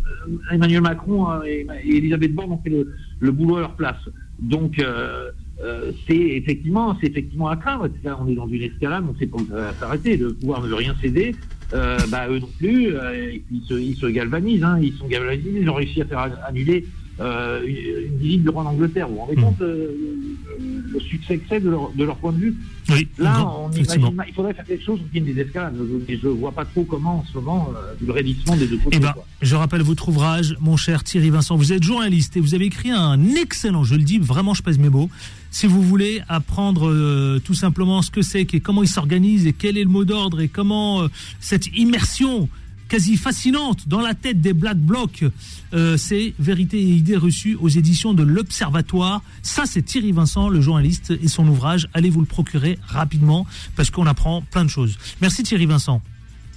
Emmanuel 0.52 0.82
Macron 0.82 1.30
euh, 1.30 1.42
et, 1.44 1.66
Elisabeth 1.84 2.32
Borne 2.32 2.52
ont 2.52 2.58
fait 2.58 2.70
le, 2.70 2.94
le, 3.18 3.32
boulot 3.32 3.56
à 3.56 3.60
leur 3.60 3.74
place. 3.74 3.98
Donc 4.38 4.78
euh, 4.78 5.30
euh, 5.62 5.92
c'est 6.06 6.16
effectivement, 6.16 6.96
c'est 7.00 7.08
effectivement 7.08 7.48
à 7.48 7.56
craindre. 7.56 7.88
Là, 8.02 8.18
on 8.20 8.28
est 8.28 8.34
dans 8.34 8.48
une 8.48 8.62
escalade, 8.62 9.04
on 9.08 9.18
sait 9.18 9.26
pas 9.26 9.38
va 9.50 9.72
s'arrêter. 9.74 10.16
Le 10.16 10.34
pouvoir 10.34 10.62
ne 10.62 10.72
rien 10.72 10.94
céder. 11.00 11.34
Euh, 11.72 11.98
bah, 12.08 12.28
eux 12.28 12.38
non 12.38 12.48
plus. 12.58 12.96
Euh, 12.96 13.32
ils 13.50 13.62
se, 13.62 13.74
ils 13.74 13.96
se 13.96 14.06
galvanisent. 14.06 14.64
Hein, 14.64 14.78
ils 14.82 14.92
sont 14.94 15.06
galvanisés. 15.06 15.60
Ils 15.60 15.70
ont 15.70 15.74
réussi 15.74 16.02
à 16.02 16.06
faire 16.06 16.38
annuler 16.46 16.84
euh, 17.20 17.64
une, 17.64 18.16
visite 18.18 18.42
du 18.42 18.48
roi 18.48 18.64
d'Angleterre. 18.64 19.08
Vous 19.08 19.14
vous 19.14 19.20
rendez 19.20 19.36
mmh. 19.36 19.42
compte 19.42 19.60
euh, 19.62 19.92
le 20.58 21.00
succès 21.00 21.38
que 21.38 21.44
c'est 21.48 21.60
de 21.60 21.70
leur, 21.70 21.90
de 21.92 22.04
leur 22.04 22.16
point 22.16 22.32
de 22.32 22.38
vue? 22.38 22.56
Oui, 22.90 23.08
Là, 23.18 23.46
on 23.46 23.70
imagine, 23.70 24.22
il 24.28 24.34
faudrait 24.34 24.54
faire 24.54 24.64
quelque 24.64 24.84
chose 24.84 25.00
qui 25.10 25.18
ait 25.18 25.20
des 25.20 25.40
escalades. 25.40 25.74
Mais 26.08 26.18
je 26.20 26.28
ne 26.28 26.32
vois 26.32 26.52
pas 26.52 26.64
trop 26.64 26.84
comment, 26.84 27.20
en 27.20 27.24
ce 27.24 27.34
moment, 27.38 27.70
euh, 27.74 27.94
le 28.04 28.12
raidissement 28.12 28.56
des 28.56 28.66
deux 28.66 28.78
côtés. 28.78 28.96
Eh 28.96 29.00
ben, 29.00 29.14
je 29.40 29.56
rappelle 29.56 29.82
votre 29.82 30.08
ouvrage, 30.08 30.56
mon 30.60 30.76
cher 30.76 31.04
Thierry 31.04 31.30
Vincent. 31.30 31.56
Vous 31.56 31.72
êtes 31.72 31.82
journaliste 31.82 32.36
et 32.36 32.40
vous 32.40 32.54
avez 32.54 32.66
écrit 32.66 32.90
un 32.90 33.22
excellent, 33.36 33.84
je 33.84 33.94
le 33.94 34.02
dis, 34.02 34.18
vraiment, 34.18 34.54
je 34.54 34.62
pèse 34.62 34.78
mes 34.78 34.90
mots. 34.90 35.08
Si 35.50 35.66
vous 35.66 35.82
voulez 35.82 36.20
apprendre 36.28 36.88
euh, 36.88 37.40
tout 37.42 37.54
simplement 37.54 38.02
ce 38.02 38.10
que 38.10 38.22
c'est, 38.22 38.54
et 38.54 38.60
comment 38.60 38.82
il 38.82 38.88
s'organise 38.88 39.46
et 39.46 39.52
quel 39.52 39.78
est 39.78 39.84
le 39.84 39.88
mot 39.88 40.04
d'ordre 40.04 40.40
et 40.40 40.48
comment 40.48 41.02
euh, 41.02 41.08
cette 41.40 41.68
immersion 41.76 42.48
quasi 42.94 43.16
fascinante 43.16 43.88
dans 43.88 44.00
la 44.00 44.14
tête 44.14 44.40
des 44.40 44.52
Black 44.52 44.78
Blocs. 44.78 45.24
Euh, 45.72 45.96
c'est 45.96 46.32
Vérité 46.38 46.78
et 46.78 46.90
idées 46.90 47.16
reçues 47.16 47.56
aux 47.56 47.68
éditions 47.68 48.14
de 48.14 48.22
l'Observatoire. 48.22 49.20
Ça, 49.42 49.64
c'est 49.66 49.82
Thierry 49.82 50.12
Vincent, 50.12 50.48
le 50.48 50.60
journaliste, 50.60 51.12
et 51.20 51.26
son 51.26 51.48
ouvrage. 51.48 51.88
Allez 51.92 52.08
vous 52.08 52.20
le 52.20 52.26
procurer 52.26 52.78
rapidement? 52.86 53.48
Parce 53.74 53.90
qu'on 53.90 54.06
apprend 54.06 54.42
plein 54.42 54.64
de 54.64 54.70
choses. 54.70 54.96
Merci 55.20 55.42
Thierry 55.42 55.66
Vincent. 55.66 56.02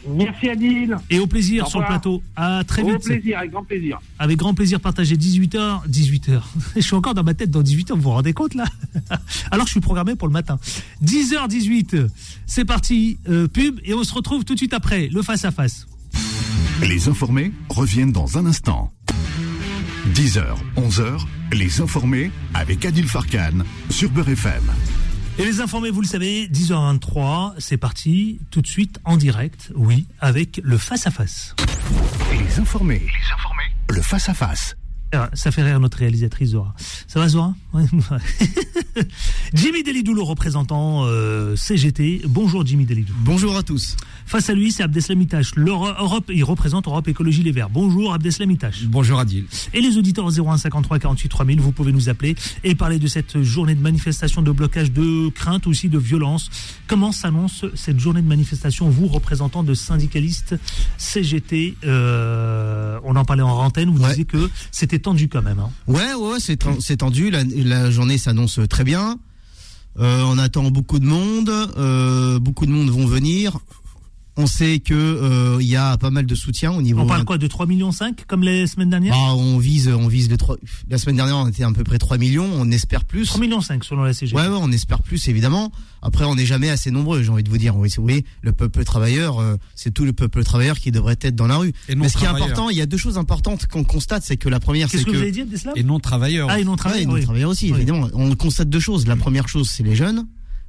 Merci 0.07 0.47
Adil. 0.49 0.95
Et 1.09 1.17
au 1.17 1.25
plaisir 1.25 1.65
sur 1.65 1.79
le 1.79 1.87
plateau. 1.87 2.21
À 2.35 2.63
très 2.67 2.83
vite. 2.83 2.97
Au 2.97 2.99
plaisir, 2.99 3.39
avec 3.39 3.49
grand 3.49 3.63
plaisir. 3.63 3.99
Avec 4.19 4.37
grand 4.37 4.53
plaisir 4.53 4.79
partagé 4.79 5.15
18h, 5.15 5.89
18h. 5.89 6.39
je 6.75 6.81
suis 6.81 6.93
encore 6.93 7.15
dans 7.15 7.23
ma 7.23 7.33
tête 7.33 7.49
dans 7.49 7.63
18h, 7.63 7.93
vous 7.93 8.01
vous 8.01 8.11
rendez 8.11 8.33
compte 8.33 8.53
là? 8.53 8.65
Alors 9.51 9.65
je 9.65 9.71
suis 9.71 9.81
programmé 9.81 10.13
pour 10.13 10.27
le 10.27 10.33
matin. 10.33 10.59
10h18, 11.03 12.09
c'est 12.45 12.63
parti, 12.63 13.17
euh, 13.27 13.47
pub, 13.47 13.79
et 13.83 13.95
on 13.95 14.03
se 14.03 14.13
retrouve 14.13 14.45
tout 14.45 14.53
de 14.53 14.59
suite 14.59 14.75
après, 14.75 15.09
le 15.11 15.23
face-à-face. 15.23 15.55
face 15.55 15.81
à 15.81 15.87
face 15.87 15.96
les 16.81 17.07
informés 17.07 17.51
reviennent 17.69 18.11
dans 18.11 18.37
un 18.37 18.45
instant. 18.45 18.91
10h, 20.13 20.45
11h, 20.77 21.25
les 21.53 21.81
informés 21.81 22.31
avec 22.53 22.85
Adil 22.85 23.07
Farkan 23.07 23.63
sur 23.89 24.09
Beurre 24.09 24.29
FM. 24.29 24.63
Et 25.39 25.45
les 25.45 25.61
informés, 25.61 25.91
vous 25.91 26.01
le 26.01 26.07
savez, 26.07 26.47
10h23, 26.47 27.53
c'est 27.59 27.77
parti, 27.77 28.39
tout 28.49 28.61
de 28.61 28.67
suite 28.67 28.99
en 29.05 29.17
direct, 29.17 29.71
oui, 29.75 30.07
avec 30.19 30.59
le 30.63 30.77
face-à-face. 30.77 31.55
Les 32.31 32.59
informés, 32.59 32.99
les 33.05 33.33
informés, 33.33 33.71
le 33.89 34.01
face-à-face. 34.01 34.75
Ah, 34.75 34.86
ça 35.33 35.51
fait 35.51 35.63
rire 35.63 35.79
notre 35.79 35.97
réalisatrice 35.97 36.49
Zora. 36.49 36.73
Ça 37.07 37.19
va 37.19 37.27
Zora 37.29 37.53
Jimmy 39.53 39.83
Delidou, 39.83 40.13
le 40.13 40.21
représentant 40.21 41.05
euh, 41.05 41.55
CGT. 41.55 42.23
Bonjour 42.25 42.65
Jimmy 42.65 42.85
Delidou. 42.85 43.13
Bonjour 43.19 43.55
à 43.55 43.63
tous. 43.63 43.95
Face 44.25 44.49
à 44.49 44.53
lui, 44.53 44.71
c'est 44.71 44.83
Abdeslam 44.83 45.21
Itache. 45.21 45.55
L'Europe, 45.55 46.31
il 46.33 46.43
représente 46.43 46.87
Europe 46.87 47.07
Écologie 47.07 47.43
Les 47.43 47.51
Verts. 47.51 47.69
Bonjour 47.69 48.13
Abdeslam 48.13 48.51
Itache. 48.51 48.83
Bonjour 48.85 49.19
Adil. 49.19 49.45
Et 49.73 49.81
les 49.81 49.97
auditeurs 49.97 50.27
01 50.27 50.57
53 50.57 50.99
48 50.99 51.29
3000, 51.29 51.61
vous 51.61 51.71
pouvez 51.71 51.91
nous 51.93 52.09
appeler 52.09 52.35
et 52.63 52.75
parler 52.75 52.99
de 52.99 53.07
cette 53.07 53.41
journée 53.41 53.75
de 53.75 53.81
manifestation, 53.81 54.41
de 54.41 54.51
blocage, 54.51 54.91
de 54.91 55.29
crainte 55.29 55.67
aussi, 55.67 55.87
de 55.89 55.97
violence. 55.97 56.49
Comment 56.87 57.11
s'annonce 57.11 57.65
cette 57.75 57.99
journée 57.99 58.21
de 58.21 58.27
manifestation, 58.27 58.89
vous, 58.89 59.07
représentant 59.07 59.63
de 59.63 59.73
syndicalistes 59.73 60.55
CGT 60.97 61.77
euh, 61.85 62.99
On 63.03 63.15
en 63.15 63.23
parlait 63.25 63.43
en 63.43 63.49
antenne, 63.49 63.89
vous 63.89 64.05
disiez 64.05 64.25
que 64.25 64.49
c'était 64.71 64.96
tendu 64.99 65.29
quand 65.29 65.41
même. 65.41 65.59
Hein. 65.59 65.69
Ouais, 65.87 66.13
ouais, 66.13 66.39
c'est 66.39 66.97
tendu. 66.97 67.31
La, 67.31 67.91
journée 67.91 68.17
s'annonce 68.17 68.59
très 68.69 68.83
bien. 68.83 69.17
Euh, 69.99 70.21
on 70.27 70.37
attend 70.37 70.69
beaucoup 70.69 70.99
de 70.99 71.05
monde. 71.05 71.49
Euh, 71.49 72.39
beaucoup 72.39 72.65
de 72.65 72.71
monde 72.71 72.89
vont 72.89 73.07
venir. 73.07 73.59
On 74.39 74.45
sait 74.45 74.79
que 74.79 74.93
euh, 74.93 75.57
il 75.59 75.67
y 75.67 75.75
a 75.75 75.97
pas 75.97 76.11
mal 76.11 76.25
de 76.27 76.35
soutien 76.35 76.71
au 76.71 76.81
niveau. 76.81 77.01
On 77.01 77.07
parle 77.07 77.25
quoi 77.25 77.37
de 77.39 77.47
3 77.47 77.65
millions 77.65 77.91
5 77.91 78.25
comme 78.27 78.43
les 78.43 78.67
semaines 78.67 78.91
dernières? 78.91 79.13
Bah, 79.15 79.33
On 79.35 79.57
vise, 79.57 79.87
on 79.87 80.07
vise 80.07 80.29
les 80.29 80.37
3 80.37 80.57
La 80.89 80.99
semaine 80.99 81.15
dernière, 81.15 81.37
on 81.37 81.47
était 81.47 81.63
à 81.63 81.71
peu 81.71 81.83
près 81.83 81.97
3 81.97 82.17
millions. 82.17 82.47
On 82.53 82.69
espère 82.69 83.03
plus. 83.05 83.25
3 83.25 83.41
millions 83.41 83.61
5 83.61 83.83
selon 83.83 84.03
la 84.03 84.13
CGT. 84.13 84.37
Ouais, 84.39 84.47
ouais, 84.47 84.57
on 84.61 84.71
espère 84.71 85.01
plus 85.01 85.27
évidemment. 85.27 85.71
Après, 86.03 86.25
on 86.25 86.35
n'est 86.35 86.45
jamais 86.45 86.69
assez 86.69 86.91
nombreux. 86.91 87.23
J'ai 87.23 87.29
envie 87.29 87.43
de 87.43 87.49
vous 87.49 87.57
dire. 87.57 87.75
Oui, 87.75 87.89
oui, 87.97 88.23
le 88.41 88.51
peuple 88.51 88.83
travailleur, 88.83 89.39
euh, 89.39 89.55
c'est 89.75 89.91
tout 89.93 90.05
le 90.05 90.13
peuple 90.13 90.43
travailleur 90.43 90.77
qui 90.77 90.91
devrait 90.91 91.17
être 91.19 91.35
dans 91.35 91.47
la 91.47 91.57
rue. 91.57 91.73
Et 91.89 91.95
non 91.95 92.03
Mais 92.03 92.09
ce 92.09 92.17
qui 92.17 92.23
est 92.23 92.27
important, 92.27 92.69
il 92.69 92.77
y 92.77 92.81
a 92.81 92.85
deux 92.85 92.97
choses 92.97 93.17
importantes 93.17 93.65
qu'on 93.65 93.83
constate, 93.83 94.23
c'est 94.23 94.37
que 94.37 94.49
la 94.49 94.59
première, 94.59 94.87
c'est 94.89 94.97
Qu'est-ce 94.97 95.05
que, 95.05 95.11
que 95.11 95.15
vous 95.17 95.23
avez 95.23 95.31
dit, 95.31 95.43
Et 95.75 95.83
non 95.83 95.99
travailleurs. 95.99 96.47
Ah, 96.51 96.59
et 96.59 96.63
non 96.63 96.73
Ouais, 96.73 96.77
travail. 96.77 97.01
et 97.01 97.05
nos 97.07 97.19
travailleurs 97.19 97.49
aussi, 97.49 97.71
Oui. 97.71 97.77
évidemment. 97.77 98.07
On 98.13 98.35
constate 98.35 98.69
deux 98.69 98.79
choses. 98.79 99.07
La 99.07 99.15
première 99.15 99.49
chose, 99.49 99.67
c'est 99.69 99.83
les 99.83 99.95
jeunes. 99.95 100.27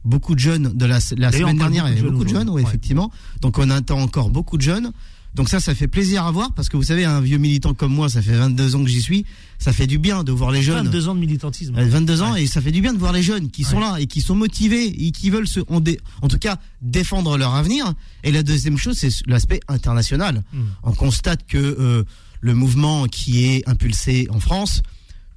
Beaucoup 0.09 0.35
de 0.35 0.41
jeunes 0.41 0.73
de 0.75 0.85
la, 0.87 1.01
semaine 1.01 1.59
dernière, 1.59 1.87
il 1.89 1.97
y 1.97 2.01
avait 2.01 2.11
beaucoup 2.11 2.25
de 2.25 2.29
jeunes 2.31 2.49
oui, 2.51 2.63
effectivement. 2.63 3.13
Donc 3.43 3.59
on 3.59 3.69
attend 3.71 4.01
encore 4.01 4.31
beaucoup 4.31 4.57
de 4.57 4.63
jeunes. 4.63 4.91
Donc 5.35 5.51
ça, 5.51 5.61
ça 5.61 5.75
fait 5.75 5.87
plaisir 5.87 6.25
à 6.25 6.33
voir 6.33 6.53
parce 6.55 6.69
que 6.71 6.77
vous 6.79 6.83
savez, 6.83 7.05
un 7.05 7.21
vieux 7.21 7.37
militant 7.37 7.75
comme 7.75 7.93
moi, 7.93 8.09
ça 8.09 8.23
fait 8.23 8.33
22 8.33 8.75
ans 8.75 8.83
que 8.83 8.89
j'y 8.89 9.03
suis, 9.03 9.27
ça 9.59 9.73
fait 9.75 9.87
du 9.87 9.99
bien 9.99 10.25
de 10.25 10.33
voir 10.33 10.51
les 10.51 10.63
jeunes. 10.63 10.87
22 10.87 11.09
ans 11.09 11.15
de 11.15 11.21
militantisme. 11.21 11.75
Euh, 11.77 11.87
22 11.87 12.23
ans 12.23 12.33
Ouais. 12.33 12.45
et 12.45 12.47
ça 12.47 12.61
fait 12.63 12.73
du 12.73 12.81
bien 12.81 12.95
de 12.95 12.99
voir 12.99 13.13
les 13.13 13.23
jeunes 13.23 13.51
qui 13.51 13.63
sont 13.63 13.77
Ouais. 13.77 13.83
là 13.83 13.97
et 14.01 14.07
qui 14.07 14.23
sont 14.23 14.35
motivés 14.35 14.87
et 15.07 15.11
qui 15.13 15.29
veulent 15.31 15.47
se, 15.47 15.61
en, 15.69 15.81
dé- 15.81 16.01
en 16.23 16.29
tout 16.29 16.39
cas 16.39 16.57
défendre 16.81 17.37
leur 17.37 17.55
avenir. 17.55 17.93
Et 18.25 18.33
la 18.33 18.43
deuxième 18.43 18.79
chose, 18.79 18.97
c'est 18.99 19.11
l'aspect 19.27 19.61
international. 19.69 20.43
Mm. 20.53 20.59
On 20.85 20.93
constate 20.93 21.47
que 21.47 21.59
euh, 21.59 22.05
le 22.41 22.55
mouvement 22.55 23.05
qui 23.07 23.45
est 23.45 23.69
impulsé 23.69 24.27
en 24.31 24.41
France 24.41 24.83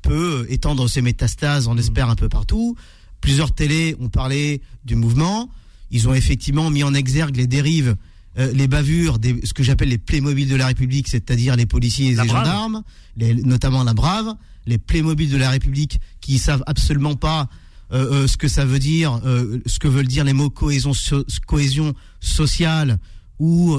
peut 0.01 0.45
étendre 0.49 0.87
ses 0.87 1.01
métastases, 1.01 1.67
on 1.67 1.73
l'espère, 1.75 2.09
un 2.09 2.15
peu 2.15 2.29
partout. 2.29 2.75
Plusieurs 3.21 3.51
télés 3.53 3.95
ont 3.99 4.09
parlé 4.09 4.61
du 4.85 4.95
mouvement. 4.95 5.49
Ils 5.91 6.07
ont 6.07 6.13
effectivement 6.13 6.69
mis 6.69 6.83
en 6.83 6.93
exergue 6.93 7.35
les 7.35 7.47
dérives, 7.47 7.95
euh, 8.39 8.51
les 8.53 8.67
bavures, 8.67 9.19
des, 9.19 9.39
ce 9.43 9.53
que 9.53 9.61
j'appelle 9.63 9.89
les 9.89 9.97
Playmobil 9.97 10.47
de 10.49 10.55
la 10.55 10.67
République, 10.67 11.07
c'est-à-dire 11.07 11.55
les 11.55 11.65
policiers 11.65 12.09
et 12.11 12.15
La 12.15 12.23
les 12.23 12.29
Brave. 12.29 12.45
gendarmes, 12.45 12.83
les- 13.17 13.33
notamment 13.35 13.83
la 13.83 13.93
Brave, 13.93 14.35
les 14.65 14.77
Playmobil 14.77 15.29
de 15.29 15.37
la 15.37 15.49
République 15.49 15.99
qui 16.21 16.37
savent 16.39 16.63
absolument 16.67 17.15
pas 17.15 17.49
euh, 17.93 18.23
euh, 18.23 18.27
ce 18.27 18.37
que 18.37 18.47
ça 18.47 18.63
veut 18.63 18.79
dire, 18.79 19.19
ce 19.65 19.77
que 19.79 19.87
veulent 19.89 20.07
dire 20.07 20.23
les 20.23 20.31
mots 20.33 20.49
cohésion, 20.49 20.93
so- 20.93 21.25
cohésion 21.45 21.93
sociale 22.21 22.99
ou 23.39 23.77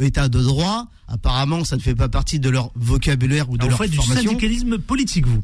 état 0.00 0.28
de 0.28 0.40
droit. 0.42 0.88
Apparemment, 1.08 1.64
ça 1.64 1.76
ne 1.76 1.80
fait 1.80 1.94
pas 1.94 2.08
partie 2.08 2.38
de 2.40 2.48
leur 2.50 2.72
vocabulaire 2.74 3.48
ou 3.48 3.56
de 3.56 3.62
Alors, 3.64 3.70
leur 3.70 3.78
vous 3.78 3.84
faites 3.84 3.90
du 3.92 3.96
formation. 3.96 4.30
syndicalisme 4.32 4.78
politique, 4.78 5.26
vous. 5.26 5.42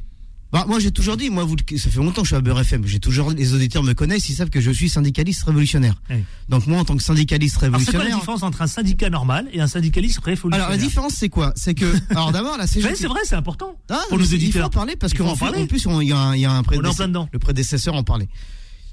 Bah, 0.52 0.64
moi, 0.66 0.80
j'ai 0.80 0.90
toujours 0.90 1.16
dit, 1.16 1.30
moi, 1.30 1.44
vous, 1.44 1.54
ça 1.76 1.90
fait 1.90 1.98
longtemps 1.98 2.22
que 2.22 2.26
je 2.26 2.30
suis 2.30 2.36
à 2.36 2.40
Beurre 2.40 2.58
FM. 2.60 2.84
J'ai 2.84 2.98
toujours, 2.98 3.30
les 3.30 3.54
auditeurs 3.54 3.84
me 3.84 3.92
connaissent, 3.94 4.28
ils 4.28 4.34
savent 4.34 4.50
que 4.50 4.60
je 4.60 4.70
suis 4.72 4.88
syndicaliste 4.88 5.44
révolutionnaire. 5.44 5.94
Oui. 6.10 6.16
Donc 6.48 6.66
moi, 6.66 6.80
en 6.80 6.84
tant 6.84 6.96
que 6.96 7.02
syndicaliste 7.02 7.62
Alors, 7.62 7.78
c'est 7.78 7.84
quoi 7.86 7.92
la 7.92 8.04
révolutionnaire. 8.06 8.18
différence 8.20 8.42
entre 8.42 8.62
un 8.62 8.66
syndicat 8.66 9.10
normal 9.10 9.48
et 9.52 9.60
un 9.60 9.68
syndicaliste 9.68 10.18
révolutionnaire 10.18 10.66
Alors 10.66 10.70
la 10.70 10.76
différence, 10.76 11.12
c'est 11.14 11.28
quoi? 11.28 11.52
C'est 11.54 11.74
que, 11.74 11.86
alors 12.10 12.32
d'abord, 12.32 12.56
la 12.56 12.66
CGT. 12.66 12.96
c'est 12.96 13.06
vrai, 13.06 13.20
c'est 13.24 13.36
important 13.36 13.76
Ah, 13.88 14.00
pour 14.08 14.18
nos 14.18 14.24
c'est- 14.24 14.36
Il 14.36 14.52
faut 14.52 14.60
en 14.60 14.70
parler 14.70 14.96
parce 14.96 15.14
qu'en 15.14 15.26
en 15.28 15.32
en 15.32 15.66
plus, 15.66 15.86
il 16.02 16.08
y 16.08 16.12
a 16.12 16.18
un, 16.18 16.36
y 16.36 16.44
a 16.44 16.50
un 16.50 16.54
On 16.54 16.56
est 16.56 16.58
en 16.58 16.62
prédécesseur. 16.64 17.28
Le 17.32 17.38
prédécesseur 17.38 17.94
en 17.94 18.02
parlait. 18.02 18.28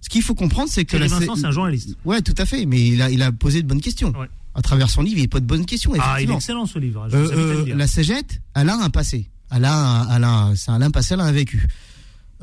Ce 0.02 0.10
qu'il 0.10 0.22
faut 0.22 0.36
comprendre, 0.36 0.70
c'est 0.72 0.86
que 0.86 0.96
la 0.96 1.08
Vincent, 1.08 1.36
c'est 1.36 1.46
un 1.46 1.52
journaliste. 1.52 1.98
Ouais, 2.06 2.22
tout 2.22 2.36
à 2.38 2.46
fait. 2.46 2.66
Mais 2.68 2.80
il 2.88 3.02
a, 3.02 3.10
il 3.10 3.22
a 3.24 3.32
posé 3.32 3.64
de 3.64 3.68
bonnes 3.68 3.82
questions. 3.82 4.14
Ouais. 4.18 4.28
À 4.54 4.62
travers 4.62 4.90
son 4.90 5.02
livre, 5.02 5.20
il 5.20 5.28
pose 5.28 5.42
de 5.42 5.48
bonnes 5.48 5.66
questions. 5.66 5.92
Ah, 6.00 6.22
il 6.22 6.30
est 6.30 6.34
excellent 6.34 6.66
ce 6.66 6.78
livre. 6.80 7.08
Je 7.12 7.16
Euh, 7.18 7.66
euh, 7.68 7.76
la 7.76 7.88
CGT, 7.88 8.40
elle 8.56 8.70
a 8.70 8.76
un 8.78 8.90
passé. 8.90 9.30
Elle 9.52 9.66
a, 9.66 9.74
un- 9.76 10.16
elle 10.16 10.24
a 10.24 10.30
un- 10.30 10.56
c'est 10.56 10.72
un 10.72 10.92
passé, 10.92 11.14
elle 11.14 11.22
a 11.22 11.32
vécu. 11.32 11.68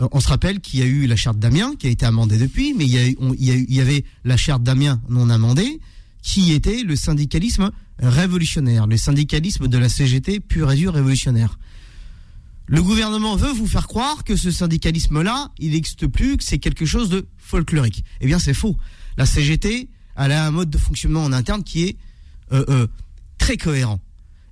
Euh, 0.01 0.09
on 0.13 0.21
se 0.21 0.29
rappelle 0.29 0.61
qu'il 0.61 0.81
y 0.81 0.83
a 0.83 0.87
eu 0.87 1.07
la 1.07 1.17
charte 1.17 1.39
d'Amiens 1.39 1.75
qui 1.79 1.87
a 1.87 1.91
été 1.91 2.05
amendée 2.07 2.39
depuis, 2.39 2.75
mais 2.75 2.85
il 2.87 3.73
y 3.73 3.81
avait 3.81 4.05
la 4.25 4.37
charte 4.37 4.63
d'Amiens 4.63 5.01
non 5.09 5.31
amendée 5.31 5.81
qui 6.23 6.53
était 6.53 6.83
le 6.83 6.97
syndicalisme 6.97 7.71
révolutionnaire, 7.99 8.87
le 8.87 8.97
syndicalisme 8.97 9.69
de 9.69 9.79
la 9.79 9.89
CGT 9.89 10.41
pur 10.41 10.73
et 10.73 10.77
dur 10.77 10.95
révolutionnaire. 10.95 11.59
Le 12.67 12.83
gouvernement 12.83 13.37
veut 13.37 13.53
vous 13.53 13.67
faire 13.67 13.87
croire 13.87 14.25
que 14.25 14.37
ce 14.37 14.51
syndicalisme-là, 14.51 15.51
il 15.59 15.73
n'existe 15.73 16.07
plus, 16.07 16.39
que 16.39 16.45
c'est 16.45 16.59
quelque 16.59 16.87
chose 16.87 17.11
de 17.11 17.27
folklorique. 17.37 18.05
Eh 18.23 18.27
bien, 18.27 18.39
c'est 18.39 18.55
faux. 18.55 18.77
La 19.19 19.27
CGT, 19.27 19.91
elle 20.17 20.33
a 20.33 20.47
un 20.47 20.51
mode 20.51 20.71
de 20.71 20.79
fonctionnement 20.79 21.23
en 21.25 21.33
interne 21.33 21.63
qui 21.63 21.85
est 21.85 21.97
euh, 22.53 22.65
euh, 22.71 22.87
très 23.37 23.59
cohérent. 23.59 24.01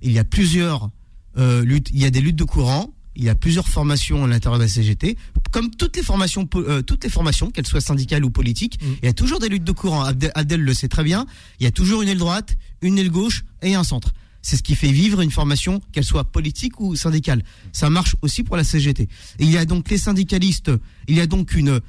Il 0.03 0.11
y 0.11 0.19
a 0.19 0.23
plusieurs 0.23 0.91
euh, 1.37 1.65
il 1.91 1.99
y 1.99 2.05
a 2.05 2.09
des 2.09 2.21
luttes 2.21 2.35
de 2.35 2.43
courant, 2.43 2.93
il 3.15 3.23
y 3.23 3.29
a 3.29 3.35
plusieurs 3.35 3.67
formations 3.67 4.23
à 4.23 4.27
l'intérieur 4.27 4.57
de 4.59 4.63
la 4.63 4.69
CGT, 4.69 5.17
comme 5.51 5.69
toutes 5.69 5.95
les 5.95 6.03
formations, 6.03 6.45
po- 6.47 6.61
euh, 6.67 6.81
toutes 6.81 7.03
les 7.03 7.09
formations, 7.09 7.51
qu'elles 7.51 7.67
soient 7.67 7.81
syndicales 7.81 8.25
ou 8.25 8.31
politiques, 8.31 8.79
Mm. 8.81 8.85
il 9.03 9.05
y 9.05 9.09
a 9.09 9.13
toujours 9.13 9.39
des 9.39 9.49
luttes 9.49 9.63
de 9.63 9.71
courant. 9.71 10.03
Abdel, 10.03 10.31
Abdel 10.35 10.61
le 10.61 10.73
sait 10.73 10.87
très 10.87 11.03
bien. 11.03 11.25
Il 11.59 11.63
y 11.63 11.67
a 11.67 11.71
toujours 11.71 12.01
une 12.01 12.09
aile 12.09 12.17
droite, 12.17 12.57
une 12.81 12.97
aile 12.97 13.11
gauche 13.11 13.43
et 13.61 13.75
un 13.75 13.83
centre. 13.83 14.13
C'est 14.41 14.57
ce 14.57 14.63
qui 14.63 14.75
fait 14.75 14.91
vivre 14.91 15.21
une 15.21 15.31
formation, 15.31 15.79
qu'elle 15.93 16.03
soit 16.03 16.25
politique 16.25 16.79
ou 16.81 16.95
syndicale. 16.95 17.43
Ça 17.71 17.89
marche 17.89 18.15
aussi 18.21 18.43
pour 18.43 18.57
la 18.57 18.63
CGT. 18.63 19.03
Et 19.03 19.09
il 19.45 19.51
y 19.51 19.57
a 19.57 19.63
donc 19.65 19.89
les 19.89 19.97
syndicalistes. 19.97 20.71
Il 21.07 21.15
y 21.15 21.21
a 21.21 21.27
donc 21.27 21.53
une 21.55 21.79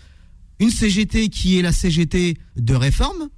une 0.60 0.70
CGT 0.70 1.30
qui 1.30 1.58
est 1.58 1.62
la 1.62 1.72
CGT 1.72 2.36
de 2.56 2.74
réforme, 2.76 3.28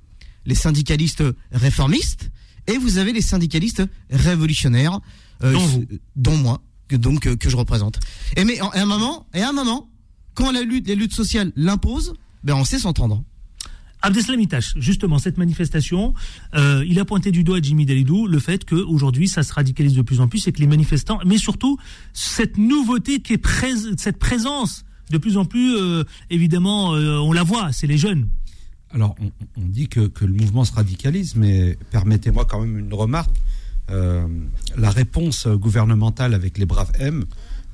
les 0.44 0.54
syndicalistes 0.54 1.24
réformistes, 1.50 2.30
et 2.66 2.76
vous 2.76 2.98
avez 2.98 3.12
les 3.14 3.22
syndicalistes 3.22 3.82
révolutionnaires, 4.10 5.00
Dont 5.40 5.58
vous. 5.58 5.84
dont 6.16 6.36
moi, 6.36 6.62
que, 6.88 6.96
donc 6.96 7.26
euh, 7.26 7.36
que 7.36 7.48
je 7.50 7.56
représente. 7.56 7.98
Et 8.36 8.44
mais 8.44 8.60
en- 8.60 8.72
et 8.72 8.78
à 8.78 8.82
un 8.82 8.86
moment, 8.86 9.26
et 9.34 9.42
à 9.42 9.48
un 9.50 9.52
moment, 9.52 9.88
quand 10.34 10.50
la 10.52 10.62
lutte, 10.62 10.86
les 10.88 10.94
luttes 10.96 11.12
sociales 11.14 11.52
l'imposent, 11.56 12.14
ben 12.44 12.54
on 12.54 12.64
sait 12.64 12.78
s'entendre. 12.78 13.22
Abdeslam 14.02 14.38
Itache, 14.40 14.74
justement, 14.76 15.18
cette 15.18 15.38
manifestation, 15.38 16.14
euh, 16.54 16.84
il 16.86 17.00
a 17.00 17.04
pointé 17.04 17.32
du 17.32 17.42
doigt 17.42 17.56
à 17.58 17.60
Jimmy 17.62 17.86
Dalidou 17.86 18.26
le 18.26 18.38
fait 18.38 18.64
qu'aujourd'hui, 18.64 19.26
ça 19.26 19.42
se 19.42 19.52
radicalise 19.52 19.94
de 19.94 20.02
plus 20.02 20.20
en 20.20 20.28
plus 20.28 20.46
et 20.46 20.52
que 20.52 20.60
les 20.60 20.66
manifestants, 20.66 21.18
mais 21.24 21.38
surtout, 21.38 21.78
cette 22.12 22.56
nouveauté 22.58 23.20
qui 23.20 23.32
est 23.32 23.42
cette 23.96 24.18
présence 24.18 24.84
de 25.10 25.18
plus 25.18 25.36
en 25.36 25.44
plus, 25.44 25.74
euh, 25.76 26.04
évidemment, 26.30 26.94
euh, 26.94 27.16
on 27.18 27.32
la 27.32 27.42
voit, 27.42 27.72
c'est 27.72 27.86
les 27.86 27.98
jeunes. 27.98 28.28
Alors, 28.90 29.16
on, 29.20 29.30
on 29.60 29.66
dit 29.66 29.88
que, 29.88 30.06
que 30.06 30.24
le 30.24 30.34
mouvement 30.34 30.64
se 30.64 30.72
radicalise, 30.74 31.34
mais 31.34 31.76
permettez-moi 31.90 32.44
quand 32.44 32.60
même 32.60 32.78
une 32.78 32.92
remarque. 32.94 33.34
Euh, 33.90 34.26
la 34.76 34.90
réponse 34.90 35.46
gouvernementale 35.46 36.34
avec 36.34 36.58
les 36.58 36.66
braves 36.66 36.90
M 36.98 37.24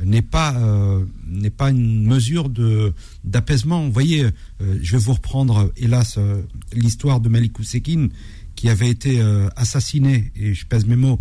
n'est 0.05 0.23
pas 0.23 0.55
euh, 0.57 1.05
n'est 1.27 1.51
pas 1.51 1.71
une 1.71 2.07
mesure 2.07 2.49
de 2.49 2.93
d'apaisement. 3.25 3.85
Vous 3.85 3.93
voyez, 3.93 4.25
euh, 4.25 4.79
je 4.83 4.93
vais 4.93 5.03
vous 5.03 5.13
reprendre, 5.15 5.73
hélas, 5.77 6.17
euh, 6.19 6.43
l'histoire 6.73 7.21
de 7.21 7.29
Malik 7.29 7.59
Oussekine 7.59 8.11
qui 8.55 8.69
avait 8.69 8.91
été 8.91 9.21
assassiné 9.57 10.31
et 10.37 10.53
je 10.53 10.67
pèse 10.67 10.85
mes 10.85 10.95
mots 10.95 11.19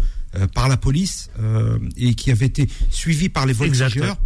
par 0.54 0.68
la 0.68 0.76
police 0.76 1.30
et 1.96 2.14
qui 2.14 2.30
avait 2.30 2.46
été 2.46 2.68
suivi 2.90 3.30
par 3.30 3.46
les 3.46 3.54
voltigeurs. 3.54 4.18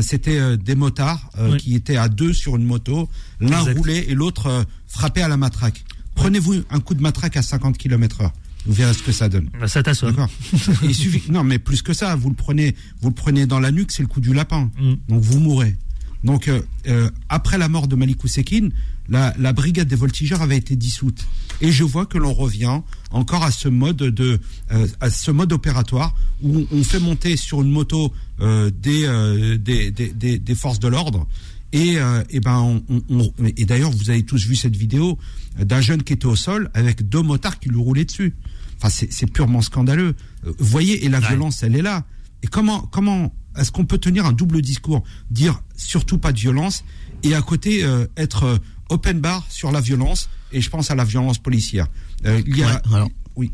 C'était 0.00 0.56
des 0.56 0.76
motards 0.76 1.28
Oui. 1.40 1.58
qui 1.58 1.74
étaient 1.74 1.96
à 1.96 2.08
deux 2.08 2.32
sur 2.32 2.54
une 2.56 2.64
moto, 2.64 3.10
l'un 3.40 3.58
roulait 3.58 4.08
et 4.08 4.14
l'autre 4.14 4.64
frappait 4.86 5.22
à 5.22 5.28
la 5.28 5.36
matraque. 5.36 5.84
Prenez-vous 6.14 6.62
un 6.70 6.80
coup 6.80 6.94
de 6.94 7.02
matraque 7.02 7.36
à 7.36 7.42
50 7.42 7.76
km/h. 7.76 8.30
Vous 8.66 8.72
verrez 8.74 8.94
ce 8.94 9.02
que 9.02 9.12
ça 9.12 9.28
donne. 9.28 9.50
Bah, 9.58 9.66
Ça 9.68 9.82
t'assomme. 9.82 10.10
D'accord. 10.10 10.30
Il 10.82 10.94
suffit. 10.94 11.30
Non, 11.30 11.42
mais 11.44 11.58
plus 11.58 11.82
que 11.82 11.92
ça, 11.92 12.14
vous 12.16 12.28
le 12.30 12.36
prenez, 12.36 12.74
vous 13.00 13.08
le 13.08 13.14
prenez 13.14 13.46
dans 13.46 13.58
la 13.60 13.70
nuque, 13.72 13.90
c'est 13.92 14.02
le 14.02 14.08
coup 14.08 14.20
du 14.20 14.32
lapin. 14.32 14.70
Mm. 14.80 14.92
Donc 15.08 15.22
vous 15.22 15.40
mourrez. 15.40 15.76
Donc 16.24 16.46
euh, 16.46 16.62
euh, 16.86 17.10
après 17.28 17.58
la 17.58 17.68
mort 17.68 17.88
de 17.88 17.96
Malik 17.96 18.22
Oussekine, 18.22 18.70
la, 19.08 19.34
la 19.38 19.52
brigade 19.52 19.88
des 19.88 19.96
voltigeurs 19.96 20.40
avait 20.42 20.56
été 20.56 20.76
dissoute. 20.76 21.26
Et 21.60 21.72
je 21.72 21.82
vois 21.82 22.06
que 22.06 22.16
l'on 22.18 22.32
revient 22.32 22.80
encore 23.10 23.42
à 23.42 23.50
ce 23.50 23.68
mode 23.68 23.96
de, 23.96 24.38
euh, 24.70 24.86
à 25.00 25.10
ce 25.10 25.32
mode 25.32 25.52
opératoire 25.52 26.14
où 26.40 26.64
on 26.70 26.84
fait 26.84 27.00
monter 27.00 27.36
sur 27.36 27.62
une 27.62 27.70
moto 27.72 28.12
des, 28.40 29.56
des, 29.58 29.90
des, 29.90 30.38
des, 30.38 30.54
forces 30.54 30.78
de 30.80 30.88
l'ordre. 30.88 31.26
Et, 31.72 31.96
et 32.30 32.40
ben 32.40 32.58
on, 32.58 32.82
on- 32.88 33.02
on- 33.10 33.32
et 33.56 33.64
d'ailleurs 33.64 33.90
vous 33.92 34.10
avez 34.10 34.24
tous 34.24 34.44
vu 34.46 34.56
cette 34.56 34.76
vidéo 34.76 35.18
d'un 35.58 35.80
jeune 35.80 36.02
qui 36.02 36.12
était 36.12 36.26
au 36.26 36.36
sol 36.36 36.70
avec 36.74 37.08
deux 37.08 37.22
motards 37.22 37.58
qui 37.60 37.68
lui 37.68 37.78
roulaient 37.78 38.04
dessus. 38.04 38.34
Enfin 38.82 38.88
c'est 39.10 39.30
purement 39.30 39.60
scandaleux. 39.62 40.14
Euh, 40.46 40.52
Vous 40.58 40.66
voyez 40.66 41.04
et 41.04 41.08
la 41.08 41.20
Ouais. 41.20 41.28
violence 41.28 41.62
elle 41.62 41.76
est 41.76 41.82
là. 41.82 42.04
Et 42.42 42.48
comment 42.48 42.80
comment 42.82 43.32
est-ce 43.56 43.70
qu'on 43.70 43.84
peut 43.84 43.98
tenir 43.98 44.26
un 44.26 44.32
double 44.32 44.60
discours, 44.62 45.04
dire 45.30 45.62
surtout 45.76 46.18
pas 46.18 46.32
de 46.32 46.38
violence 46.40 46.84
et 47.22 47.34
à 47.34 47.42
côté 47.42 47.84
euh, 47.84 48.06
être 48.16 48.44
euh, 48.44 48.56
open 48.88 49.20
bar 49.20 49.46
sur 49.50 49.70
la 49.70 49.80
violence 49.80 50.28
et 50.52 50.60
je 50.60 50.68
pense 50.68 50.90
à 50.90 50.94
la 50.96 51.04
violence 51.04 51.38
policière. 51.38 51.86
Euh, 52.26 52.42
il 52.46 52.56
y 52.56 52.62
a 52.64 52.66
Ouais, 52.66 52.94
alors. 52.94 53.08
oui. 53.36 53.52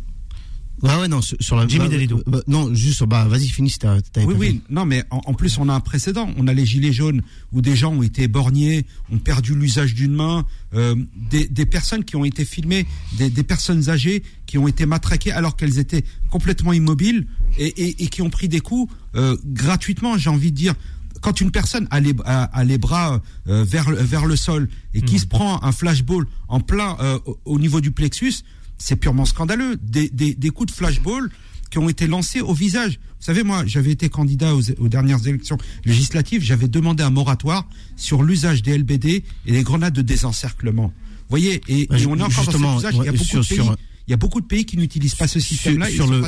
Ouais, 0.83 0.95
ouais, 0.97 1.09
non, 1.09 1.21
sur, 1.21 1.57
la. 1.57 1.67
Jimmy 1.67 1.85
bah, 1.87 1.91
Dalidou. 1.91 2.23
bah, 2.27 2.41
non, 2.47 2.73
juste, 2.75 3.03
bah, 3.05 3.27
vas-y, 3.27 3.49
finis 3.49 3.75
t'avais 3.79 4.01
Oui, 4.25 4.35
oui, 4.39 4.61
non, 4.71 4.85
mais 4.85 5.05
en, 5.11 5.21
en 5.27 5.35
plus, 5.35 5.59
on 5.59 5.69
a 5.69 5.75
un 5.75 5.81
précédent. 5.81 6.31
On 6.37 6.47
a 6.47 6.53
les 6.53 6.65
gilets 6.67 6.93
jaunes 6.93 7.23
où 7.53 7.61
des 7.61 7.75
gens 7.77 7.93
ont 7.95 8.03
été 8.03 8.23
éborgnés, 8.23 8.87
ont 9.11 9.19
perdu 9.19 9.55
l'usage 9.55 9.95
d'une 9.95 10.15
main, 10.15 10.47
euh, 10.75 10.95
des, 11.31 11.49
des 11.49 11.67
personnes 11.67 12.05
qui 12.05 12.17
ont 12.17 12.25
été 12.25 12.45
filmées, 12.45 12.87
des, 13.17 13.29
des 13.31 13.43
personnes 13.43 13.89
âgées 13.91 14.23
qui 14.47 14.57
ont 14.59 14.69
été 14.69 14.87
matraquées 14.87 15.33
alors 15.33 15.57
qu'elles 15.57 15.79
étaient 15.79 16.05
complètement 16.31 16.73
immobiles 16.73 17.27
et, 17.59 17.67
et, 17.67 18.05
et 18.05 18.07
qui 18.09 18.23
ont 18.23 18.31
pris 18.31 18.49
des 18.49 18.61
coups 18.61 18.93
euh, 19.15 19.37
gratuitement, 19.47 20.17
j'ai 20.17 20.31
envie 20.31 20.53
de 20.53 20.57
dire. 20.57 20.75
Quand 21.21 21.41
une 21.41 21.51
personne 21.51 21.89
a 21.91 21.99
les, 21.99 22.15
a, 22.25 22.45
a 22.45 22.63
les 22.63 22.79
bras 22.79 23.21
euh, 23.49 23.65
vers, 23.65 23.91
le- 23.91 23.97
vers 23.97 24.25
le 24.25 24.37
sol 24.37 24.69
et 24.95 25.01
qui 25.03 25.15
Mhm. 25.15 25.21
se 25.21 25.27
prend 25.27 25.63
un 25.65 25.73
flashball 25.73 26.27
en 26.47 26.61
plein 26.61 26.97
euh, 27.01 27.19
au, 27.27 27.39
au 27.45 27.59
niveau 27.59 27.81
du 27.81 27.91
plexus, 27.91 28.35
c'est 28.79 28.97
purement 28.97 29.25
scandaleux. 29.25 29.77
Des, 29.83 30.09
des, 30.09 30.35
des 30.35 30.51
coups 30.51 30.73
de 30.73 30.77
flashball 30.77 31.31
qui 31.71 31.79
ont 31.79 31.89
été 31.89 32.07
lancés 32.07 32.41
au 32.41 32.55
visage. 32.55 32.99
Vous 33.21 33.25
savez, 33.27 33.43
moi, 33.43 33.65
j'avais 33.67 33.91
été 33.91 34.09
candidat 34.09 34.55
aux, 34.55 34.63
aux 34.79 34.89
dernières 34.89 35.27
élections 35.27 35.59
législatives, 35.85 36.43
j'avais 36.43 36.69
demandé 36.69 37.03
un 37.03 37.11
moratoire 37.11 37.69
sur 37.97 38.23
l'usage 38.23 38.63
des 38.63 38.79
LBD 38.79 39.07
et 39.47 39.53
les 39.53 39.63
grenades 39.65 39.93
de 39.95 40.03
désencerclement. 40.03 40.87
Vous 40.87 41.31
voyez, 41.31 41.61
et, 41.69 41.89
on 42.07 42.19
est 42.19 42.23
encore 42.23 42.45
dans 42.47 42.53
justement, 42.53 42.81
cet 42.81 42.91
usage. 42.93 42.95
Il 43.03 43.05
y 43.05 43.09
a 43.09 43.13
beaucoup 43.13 43.25
sur- 43.25 43.41
de 43.43 43.47
pays. 43.47 43.57
sur- 43.57 43.77
Il 44.07 44.11
y 44.13 44.15
a 44.15 44.17
beaucoup 44.17 44.41
de 44.41 44.47
pays 44.47 44.65
qui 44.65 44.79
n'utilisent 44.79 45.17
pas 45.17 45.29
ce 45.29 45.41
système-là. 45.41 45.91
sur, 45.97 46.07
le, 46.07 46.21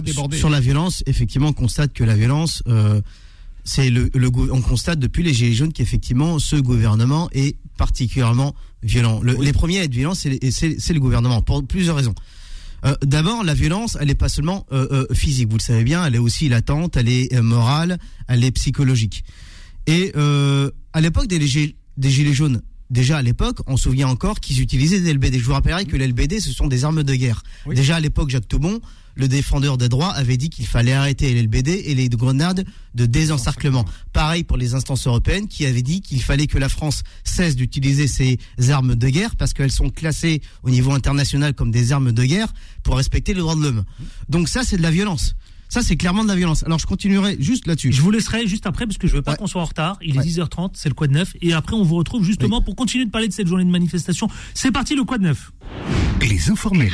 la 0.51 0.61
violence, 0.61 1.03
effectivement, 1.07 1.49
on 1.49 1.53
constate 1.55 1.95
que 1.95 2.05
la 2.05 2.17
violence, 2.17 2.63
euh, 2.67 3.01
c'est 3.65 3.89
le, 3.89 4.11
on 4.53 4.61
constate 4.61 4.99
depuis 4.99 5.23
les 5.23 5.33
Gilets 5.33 5.55
jaunes 5.55 5.73
qu'effectivement, 5.73 6.39
ce 6.39 6.57
gouvernement 6.57 7.31
est 7.33 7.57
particulièrement 7.79 8.55
violent. 8.83 9.21
Le- 9.23 9.37
Les 9.41 9.53
premiers 9.55 9.79
à 9.79 9.85
être 9.85 9.95
violents, 9.95 10.15
c'est 10.15 10.29
le 10.93 11.01
gouvernement, 11.01 11.41
pour 11.41 11.65
plusieurs 11.67 11.97
raisons. 11.97 12.15
Euh, 12.85 12.95
D'abord, 13.03 13.45
la 13.45 13.55
violence, 13.55 13.97
elle 14.01 14.09
n'est 14.09 14.15
pas 14.15 14.29
seulement 14.29 14.67
euh, 14.73 15.07
euh, 15.11 15.15
physique, 15.15 15.49
vous 15.51 15.57
le 15.59 15.63
savez 15.63 15.85
bien, 15.85 16.05
elle 16.05 16.15
est 16.15 16.19
aussi 16.19 16.49
latente, 16.49 16.97
elle 16.97 17.09
est 17.09 17.35
euh, 17.35 17.43
morale, 17.43 17.99
elle 18.29 18.45
est 18.45 18.53
psychologique. 18.53 19.25
Et 19.87 20.13
à 20.93 21.01
l'époque 21.01 21.27
des, 21.27 21.39
des 21.39 22.11
Gilets 22.11 22.33
jaunes, 22.33 22.63
déjà 22.91 23.19
à 23.19 23.23
l'époque, 23.23 23.59
on 23.67 23.77
se 23.77 23.85
souvient 23.85 24.09
encore 24.09 24.41
qu'ils 24.41 24.61
utilisaient 24.61 25.01
des 25.01 25.15
LBD. 25.15 25.39
Je 25.39 25.45
vous 25.45 25.53
rappellerai 25.53 25.85
que 25.85 25.97
les 25.97 26.07
LBD, 26.07 26.41
ce 26.41 26.53
sont 26.53 26.67
des 26.67 26.85
armes 26.85 27.03
de 27.03 27.15
guerre. 27.15 27.43
Oui. 27.67 27.75
Déjà 27.75 27.97
à 27.97 28.01
l'époque, 28.01 28.31
Jacques 28.31 28.49
Toubon, 28.49 28.81
le 29.15 29.29
défendeur 29.29 29.79
des 29.79 29.89
droits, 29.89 30.13
avait 30.13 30.37
dit 30.37 30.51
qu'il 30.51 30.67
fallait 30.67 30.93
arrêter 30.93 31.33
les 31.33 31.43
LBD 31.43 31.83
et 31.87 31.95
les 31.95 32.09
grenades 32.09 32.65
de 32.95 33.07
désencerclement. 33.07 33.85
Pareil 34.13 34.45
pour 34.45 34.57
les 34.57 34.75
instances 34.75 35.07
européennes 35.07 35.49
qui 35.49 35.67
avaient 35.67 35.83
dit 35.83 36.01
qu'il 36.01 36.23
fallait 36.23 36.47
que 36.47 36.59
la 36.59 36.69
France 36.69 37.03
cesse 37.25 37.57
d'utiliser 37.57 38.07
ces 38.09 38.39
armes 38.71 38.95
de 38.95 39.09
guerre 39.09 39.37
parce 39.37 39.53
qu'elles 39.53 39.73
sont 39.73 39.91
classées 39.91 40.41
au 40.63 40.71
niveau 40.71 40.93
international 40.93 41.55
comme 41.55 41.71
des 41.71 41.93
armes 41.93 42.13
de 42.13 42.25
guerre 42.25 42.53
pour 42.83 42.97
respecter 42.97 43.35
les 43.35 43.41
droits 43.41 43.57
de 43.57 43.63
l'homme. 43.63 43.85
Donc 44.29 44.49
ça, 44.49 44.63
c'est 44.65 44.77
de 44.77 44.83
la 44.83 44.91
violence. 44.91 45.35
Ça, 45.71 45.83
c'est 45.83 45.97
clairement 45.97 46.25
de 46.25 46.29
la 46.29 46.35
violence. 46.37 46.65
Alors, 46.65 46.79
je 46.81 46.87
continuerai 46.87 47.37
juste 47.41 47.67
là-dessus. 47.67 47.93
Je 47.93 48.03
vous 48.03 48.11
laisserai 48.11 48.47
juste 48.47 48.67
après 48.67 48.87
parce 48.87 48.99
que 48.99 49.07
je 49.07 49.15
veux 49.15 49.23
pas 49.23 49.31
Ouais. 49.33 49.37
qu'on 49.39 49.47
soit 49.47 49.63
en 49.63 49.67
retard. 49.67 49.97
Il 50.03 50.17
est 50.17 50.19
Ouais. 50.19 50.25
10h30, 50.25 50.73
c'est 50.75 50.89
le 50.89 50.95
Quad 50.95 51.11
9 51.13 51.35
et 51.41 51.53
après 51.55 51.75
on 51.77 51.85
vous 51.85 51.95
retrouve 51.95 52.25
justement 52.25 52.61
pour 52.61 52.75
continuer 52.77 53.05
de 53.07 53.11
parler 53.11 53.29
de 53.29 53.33
cette 53.33 53.47
journée 53.47 53.65
de 53.65 53.71
manifestation. 53.71 54.29
C'est 54.53 54.73
parti 54.73 54.95
le 54.97 55.05
Quad 55.05 55.23
9. 55.23 55.53
Les 56.23 56.51
informés. 56.51 56.91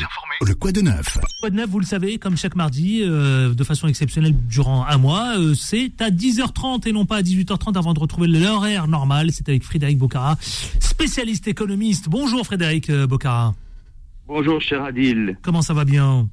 Le 0.47 0.55
quoi 0.55 0.71
de 0.71 0.83
neuf 0.83 1.19
Quad 1.41 1.55
9, 1.55 1.69
vous 1.69 1.81
le 1.81 1.87
savez, 1.87 2.19
comme 2.19 2.37
chaque 2.37 2.55
mardi, 2.55 3.01
euh, 3.03 3.55
de 3.55 3.65
façon 3.65 3.89
exceptionnelle 3.89 4.35
durant 4.49 4.85
un 4.87 4.99
mois, 4.99 5.39
euh, 5.39 5.55
c'est 5.55 5.91
à 6.01 6.11
10h30 6.11 6.87
et 6.87 6.93
non 6.93 7.07
pas 7.07 7.17
à 7.17 7.23
18h30 7.23 7.77
avant 7.79 7.95
de 7.95 7.99
retrouver 7.99 8.29
l'horaire 8.29 8.87
normal. 8.87 9.31
C'est 9.33 9.49
avec 9.49 9.65
Frédéric 9.65 9.97
Bocara, 9.99 10.37
spécialiste 10.81 11.49
économiste. 11.49 12.09
Bonjour 12.11 12.45
Frédéric 12.45 12.91
euh, 12.91 13.07
Bocara. 13.07 13.55
Bonjour 14.29 14.61
cher 14.61 14.85
Adil, 14.85 15.39
Comment 15.43 15.63
ça 15.63 15.73
va 15.73 15.85
bien? 15.85 16.29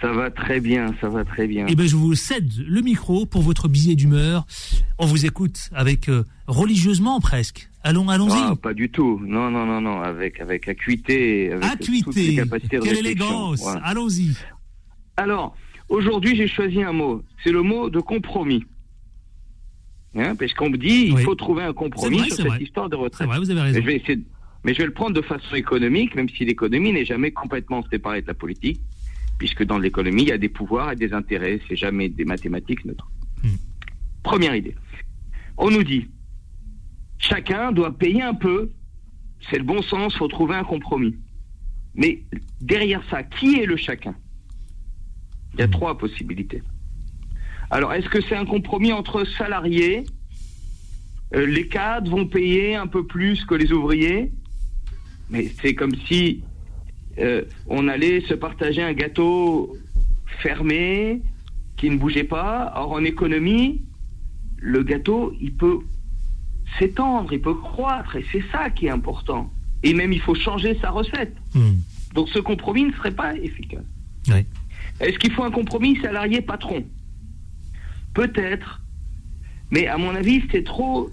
Ça 0.00 0.12
va 0.12 0.30
très 0.30 0.60
bien, 0.60 0.94
ça 1.00 1.08
va 1.08 1.24
très 1.24 1.46
bien. 1.46 1.66
Eh 1.68 1.74
ben, 1.74 1.86
je 1.86 1.96
vous 1.96 2.14
cède 2.14 2.50
le 2.66 2.80
micro 2.80 3.26
pour 3.26 3.42
votre 3.42 3.68
billet 3.68 3.94
d'humeur. 3.94 4.46
On 4.98 5.06
vous 5.06 5.26
écoute 5.26 5.68
avec 5.74 6.08
euh, 6.08 6.24
religieusement 6.46 7.20
presque. 7.20 7.68
Allons, 7.82 8.08
allons-y. 8.08 8.32
Ah, 8.36 8.54
pas 8.60 8.74
du 8.74 8.90
tout. 8.90 9.20
Non, 9.24 9.50
non, 9.50 9.66
non, 9.66 9.80
non. 9.80 10.00
Avec, 10.02 10.40
avec 10.40 10.68
acuité. 10.68 11.52
Avec 11.52 11.64
Acuité. 11.64 12.36
de 12.36 12.44
Quelle 12.68 12.80
réflexion. 12.82 13.00
élégance. 13.00 13.60
Voilà. 13.62 13.80
Allons-y. 13.84 14.34
Alors, 15.16 15.56
aujourd'hui, 15.88 16.36
j'ai 16.36 16.48
choisi 16.48 16.82
un 16.82 16.92
mot. 16.92 17.22
C'est 17.44 17.52
le 17.52 17.62
mot 17.62 17.88
de 17.90 18.00
compromis. 18.00 18.64
Hein, 20.16 20.34
parce 20.34 20.52
qu'on 20.54 20.70
me 20.70 20.76
dit, 20.76 21.06
il 21.08 21.14
Oui. 21.14 21.22
faut 21.22 21.34
trouver 21.36 21.62
un 21.62 21.72
compromis 21.72 22.18
vrai, 22.18 22.26
sur 22.28 22.36
cette 22.38 22.46
vrai. 22.46 22.62
histoire 22.62 22.88
de 22.88 22.96
C'est 22.96 23.02
retraite. 23.02 23.28
vrai, 23.28 23.38
vous 23.38 23.50
avez 23.50 23.60
Mais 23.60 23.66
raison. 23.66 23.80
je 23.80 23.86
vais 23.86 23.96
essayer 23.96 24.16
de- 24.16 24.24
mais 24.64 24.74
je 24.74 24.78
vais 24.78 24.86
le 24.86 24.92
prendre 24.92 25.14
de 25.14 25.22
façon 25.22 25.54
économique, 25.54 26.14
même 26.16 26.28
si 26.28 26.44
l'économie 26.44 26.92
n'est 26.92 27.04
jamais 27.04 27.30
complètement 27.30 27.82
séparée 27.90 28.20
de 28.20 28.26
la 28.26 28.34
politique, 28.34 28.80
puisque 29.40 29.64
dans 29.64 29.78
l'économie, 29.78 30.24
il 30.24 30.28
y 30.28 30.32
a 30.32 30.38
des 30.38 30.50
pouvoirs 30.50 30.92
et 30.92 30.96
des 30.96 31.14
intérêts, 31.14 31.60
c'est 31.66 31.74
jamais 31.74 32.10
des 32.10 32.26
mathématiques 32.26 32.84
neutres. 32.84 33.10
Hmm. 33.42 33.56
Première 34.22 34.54
idée. 34.54 34.76
On 35.56 35.70
nous 35.70 35.82
dit, 35.82 36.10
chacun 37.16 37.72
doit 37.72 37.96
payer 37.96 38.20
un 38.20 38.34
peu, 38.34 38.70
c'est 39.48 39.56
le 39.56 39.64
bon 39.64 39.80
sens, 39.80 40.14
faut 40.14 40.28
trouver 40.28 40.56
un 40.56 40.64
compromis. 40.64 41.16
Mais 41.94 42.22
derrière 42.60 43.02
ça, 43.08 43.22
qui 43.22 43.58
est 43.60 43.64
le 43.64 43.78
chacun? 43.78 44.14
Il 45.54 45.60
y 45.60 45.62
a 45.62 45.68
trois 45.68 45.96
possibilités. 45.96 46.62
Alors, 47.70 47.94
est-ce 47.94 48.10
que 48.10 48.20
c'est 48.20 48.36
un 48.36 48.44
compromis 48.44 48.92
entre 48.92 49.24
salariés? 49.38 50.04
Euh, 51.34 51.46
les 51.46 51.66
cadres 51.66 52.10
vont 52.10 52.26
payer 52.26 52.74
un 52.74 52.86
peu 52.86 53.06
plus 53.06 53.42
que 53.46 53.54
les 53.54 53.72
ouvriers, 53.72 54.32
mais 55.30 55.50
c'est 55.62 55.74
comme 55.74 55.94
si 56.06 56.42
euh, 57.20 57.42
on 57.66 57.88
allait 57.88 58.20
se 58.22 58.34
partager 58.34 58.82
un 58.82 58.92
gâteau 58.92 59.76
fermé 60.42 61.22
qui 61.76 61.90
ne 61.90 61.96
bougeait 61.96 62.24
pas. 62.24 62.72
Or, 62.76 62.92
en 62.92 63.04
économie, 63.04 63.82
le 64.58 64.82
gâteau, 64.82 65.34
il 65.40 65.54
peut 65.54 65.78
s'étendre, 66.78 67.32
il 67.32 67.40
peut 67.40 67.54
croître, 67.54 68.16
et 68.16 68.24
c'est 68.30 68.44
ça 68.52 68.70
qui 68.70 68.86
est 68.86 68.90
important. 68.90 69.50
Et 69.82 69.94
même, 69.94 70.12
il 70.12 70.20
faut 70.20 70.34
changer 70.34 70.78
sa 70.80 70.90
recette. 70.90 71.34
Hmm. 71.54 71.78
Donc, 72.14 72.28
ce 72.28 72.38
compromis 72.38 72.84
ne 72.84 72.92
serait 72.92 73.14
pas 73.14 73.34
efficace. 73.34 73.84
Est-ce 75.00 75.18
qu'il 75.18 75.32
faut 75.32 75.44
un 75.44 75.50
compromis 75.50 75.96
salarié-patron? 76.00 76.84
Peut-être. 78.14 78.82
Mais 79.70 79.86
à 79.86 79.96
mon 79.96 80.14
avis, 80.14 80.42
c'est 80.50 80.64
trop 80.64 81.10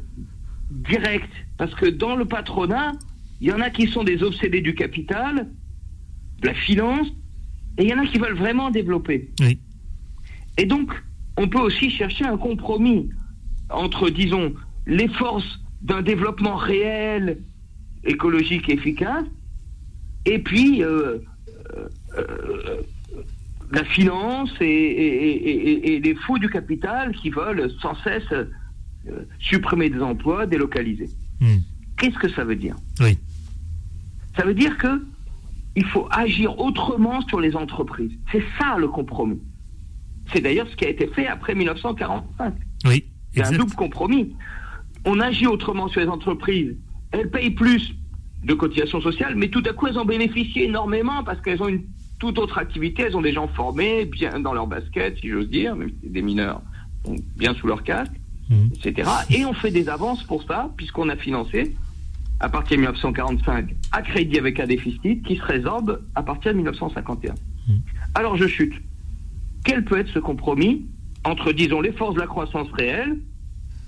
direct. 0.70 1.30
Parce 1.58 1.74
que 1.76 1.86
dans 1.86 2.16
le 2.16 2.26
patronat, 2.26 2.94
il 3.40 3.48
y 3.48 3.54
en 3.54 3.62
a 3.62 3.70
qui 3.70 3.88
sont 3.88 4.04
des 4.04 4.24
obsédés 4.24 4.62
du 4.62 4.76
capital, 4.76 5.48
de 6.42 6.48
la 6.48 6.54
finance, 6.54 7.08
et 7.78 7.84
il 7.84 7.90
y 7.90 7.94
en 7.94 8.00
a 8.00 8.06
qui 8.06 8.18
veulent 8.18 8.38
vraiment 8.38 8.70
développer. 8.72 9.30
Oui. 9.40 9.60
Et 10.58 10.66
donc, 10.66 10.92
on 11.38 11.48
peut 11.48 11.60
aussi 11.60 11.90
chercher 11.92 12.26
un 12.26 12.38
compromis 12.38 13.10
entre, 13.70 14.10
disons, 14.10 14.54
les 14.86 15.08
forces 15.10 15.60
d'un 15.82 16.02
développement 16.02 16.56
réel, 16.56 17.40
écologique, 18.04 18.70
efficace, 18.70 19.26
et 20.26 20.40
puis 20.40 20.84
euh, 20.84 21.20
euh, 21.78 21.88
euh, 22.18 22.82
la 23.72 23.84
finance 23.84 24.50
et, 24.62 24.66
et- 24.66 25.50
et- 25.50 25.70
et- 25.72 25.94
et 25.96 26.00
les 26.00 26.16
fous 26.16 26.40
du 26.40 26.50
capital 26.50 27.14
qui 27.16 27.30
veulent 27.30 27.70
sans 27.82 27.96
cesse 28.04 28.24
supprimer 29.40 29.90
des 29.90 30.02
emplois, 30.02 30.46
délocaliser. 30.46 31.10
Hmm. 31.40 31.58
Qu'est-ce 31.98 32.18
que 32.18 32.30
ça 32.30 32.44
veut 32.44 32.56
dire? 32.56 32.76
Oui. 33.00 33.18
Ça 34.38 34.44
veut 34.46 34.54
dire 34.54 34.78
que 34.78 35.02
il 35.78 35.86
faut 35.86 36.08
agir 36.10 36.60
autrement 36.60 37.22
sur 37.30 37.40
les 37.40 37.56
entreprises. 37.56 38.12
C'est 38.32 38.44
ça 38.60 38.78
le 38.80 38.88
compromis. 38.88 39.40
C'est 40.34 40.42
d'ailleurs 40.42 40.68
ce 40.70 40.76
qui 40.76 40.86
a 40.86 40.90
été 40.90 41.06
fait 41.08 41.28
après 41.28 41.54
1945. 41.54 42.54
Oui. 42.86 43.06
C'est 43.34 43.46
un 43.46 43.52
double 43.52 43.74
compromis. 43.74 44.36
On 45.06 45.20
agit 45.20 45.46
autrement 45.46 45.88
sur 45.88 46.02
les 46.02 46.08
entreprises. 46.08 46.76
Elles 47.12 47.30
payent 47.30 47.52
plus 47.52 47.94
de 48.44 48.54
cotisations 48.56 49.02
sociales, 49.02 49.36
mais 49.36 49.50
tout 49.50 49.62
à 49.70 49.74
coup, 49.74 49.86
elles 49.86 50.00
en 50.00 50.06
bénéficient 50.06 50.64
énormément 50.64 51.24
parce 51.24 51.40
qu'elles 51.42 51.62
ont 51.62 51.68
une 51.68 51.84
toute 52.20 52.40
autre 52.40 52.58
activité. 52.58 53.04
Elles 53.04 53.16
ont 53.16 53.22
des 53.22 53.34
gens 53.34 53.48
formés, 53.50 54.06
bien 54.06 54.40
dans 54.40 54.54
leur 54.54 54.66
basket, 54.66 55.20
si 55.20 55.30
j'ose 55.30 55.50
dire, 55.50 55.76
même 55.76 55.92
si 56.02 56.10
des 56.10 56.24
mineurs, 56.24 56.62
donc 57.06 57.20
bien 57.38 57.54
sous 57.54 57.68
leur 57.68 57.84
casque, 57.84 58.14
Mhm. 58.50 58.70
etc. 58.84 59.10
Et 59.30 59.46
on 59.46 59.54
fait 59.54 59.72
des 59.72 59.90
avances 59.90 60.24
pour 60.24 60.42
ça, 60.44 60.72
puisqu'on 60.76 61.10
a 61.10 61.18
financé, 61.18 61.76
à 62.40 62.50
partir 62.50 62.78
de 62.78 62.82
1945, 62.82 63.76
à 63.92 64.02
crédit 64.02 64.38
avec 64.38 64.60
un 64.60 64.68
déficit 64.68 65.24
qui 65.24 65.38
se 65.38 65.44
résorbe 65.44 66.02
à 66.16 66.24
partir 66.24 66.52
de 66.52 66.58
1951. 66.58 67.34
Mhm. 67.34 67.82
Alors 68.16 68.36
je 68.36 68.48
chute. 68.48 68.74
Quel 69.64 69.84
peut 69.84 69.98
être 69.98 70.10
ce 70.10 70.20
compromis 70.20 70.86
entre, 71.24 71.52
disons, 71.52 71.82
les 71.82 71.92
forces 71.92 72.16
de 72.16 72.22
la 72.22 72.28
croissance 72.28 72.72
réelle, 72.72 73.20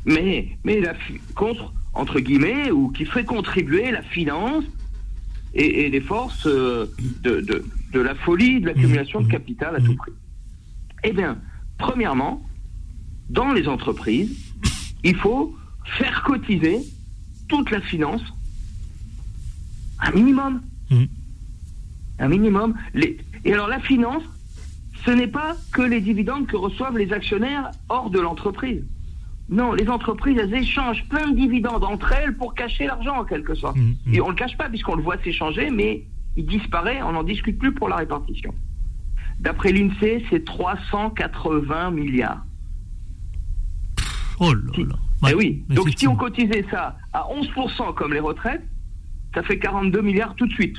mais, 0.05 0.57
mais 0.63 0.81
la, 0.81 0.93
contre, 1.35 1.73
entre 1.93 2.19
guillemets, 2.19 2.71
ou 2.71 2.89
qui 2.89 3.05
fait 3.05 3.23
contribuer 3.23 3.91
la 3.91 4.01
finance 4.01 4.65
et, 5.53 5.85
et 5.85 5.89
les 5.89 6.01
forces 6.01 6.45
euh, 6.47 6.87
de, 7.23 7.41
de, 7.41 7.63
de 7.93 7.99
la 7.99 8.15
folie, 8.15 8.59
de 8.59 8.65
l'accumulation 8.67 9.21
de 9.21 9.27
capital 9.27 9.75
à 9.75 9.79
tout 9.81 9.95
prix 9.95 10.11
Eh 11.03 11.13
bien, 11.13 11.37
premièrement, 11.77 12.43
dans 13.29 13.53
les 13.53 13.67
entreprises, 13.67 14.53
il 15.03 15.15
faut 15.15 15.55
faire 15.97 16.23
cotiser 16.23 16.79
toute 17.47 17.71
la 17.71 17.81
finance 17.81 18.21
un 20.01 20.11
minimum. 20.11 20.61
Mhm. 20.89 21.07
Un 22.19 22.27
minimum. 22.27 22.73
Les- 22.93 23.17
Et 23.45 23.53
alors 23.53 23.67
la 23.67 23.79
finance, 23.79 24.23
ce 25.05 25.11
n'est 25.11 25.27
pas 25.27 25.55
que 25.71 25.81
les 25.81 26.01
dividendes 26.01 26.47
que 26.47 26.57
reçoivent 26.57 26.97
les 26.97 27.11
actionnaires 27.13 27.71
hors 27.87 28.09
de 28.09 28.19
l'entreprise. 28.19 28.83
Non, 29.49 29.73
les 29.73 29.89
entreprises, 29.89 30.37
elles 30.39 30.53
échangent 30.53 31.05
plein 31.09 31.29
de 31.29 31.35
dividendes 31.35 31.83
entre 31.83 32.11
elles 32.13 32.35
pour 32.35 32.53
cacher 32.53 32.85
l'argent 32.85 33.17
en 33.21 33.23
quelque 33.25 33.55
sorte. 33.55 33.77
Mhm, 33.77 33.95
mhm. 34.05 34.13
Et 34.13 34.21
on 34.21 34.25
ne 34.27 34.31
le 34.31 34.35
cache 34.35 34.57
pas 34.57 34.69
puisqu'on 34.69 34.95
le 34.95 35.01
voit 35.03 35.17
s'échanger, 35.23 35.69
mais 35.71 36.03
il 36.35 36.45
disparaît, 36.45 37.01
on 37.01 37.13
n'en 37.13 37.23
discute 37.23 37.57
plus 37.57 37.73
pour 37.73 37.89
la 37.89 37.95
répartition. 37.97 38.53
D'après 39.39 39.71
l'INSEE, 39.71 40.25
c'est 40.29 40.43
380 40.43 41.91
milliards. 41.91 42.43
Oh 44.39 44.53
là 44.53 44.61
là. 44.77 44.95
Eh 45.21 45.25
Ouais, 45.25 45.33
oui. 45.33 45.63
Donc 45.69 45.89
si 45.97 46.07
on 46.07 46.15
cotisait 46.15 46.65
ça 46.71 46.97
à 47.13 47.25
11% 47.29 47.93
comme 47.93 48.13
les 48.13 48.19
retraites, 48.21 48.63
ça 49.33 49.43
fait 49.43 49.59
42 49.59 50.01
milliards 50.01 50.35
tout 50.35 50.47
de 50.47 50.53
suite. 50.53 50.77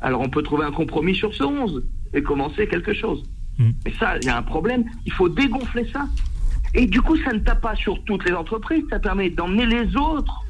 Alors 0.00 0.20
on 0.20 0.28
peut 0.28 0.42
trouver 0.42 0.64
un 0.64 0.72
compromis 0.72 1.14
sur 1.14 1.34
ce 1.34 1.42
11 1.44 1.84
et 2.14 2.22
commencer 2.22 2.66
quelque 2.66 2.94
chose. 2.94 3.22
Mm. 3.58 3.70
Mais 3.84 3.92
ça, 3.98 4.16
il 4.18 4.24
y 4.24 4.28
a 4.28 4.36
un 4.36 4.42
problème. 4.42 4.84
Il 5.06 5.12
faut 5.12 5.28
dégonfler 5.28 5.86
ça. 5.92 6.08
Et 6.74 6.86
du 6.86 7.02
coup, 7.02 7.16
ça 7.16 7.32
ne 7.32 7.40
tape 7.40 7.60
pas 7.60 7.74
sur 7.74 8.02
toutes 8.04 8.24
les 8.24 8.32
entreprises. 8.32 8.84
Ça 8.90 8.98
permet 8.98 9.28
d'emmener 9.30 9.66
les 9.66 9.96
autres 9.96 10.44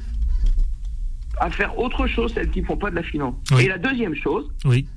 à 1.39 1.49
faire 1.49 1.77
autre 1.79 2.05
chose, 2.07 2.33
celles 2.33 2.51
qui 2.51 2.61
ne 2.61 2.65
font 2.67 2.77
pas 2.77 2.91
de 2.91 2.95
la 2.95 3.03
finance. 3.03 3.35
Oui. 3.51 3.63
Et 3.65 3.67
la 3.67 3.79
deuxième 3.79 4.13
chose, 4.15 4.47
Oui. 4.65 4.87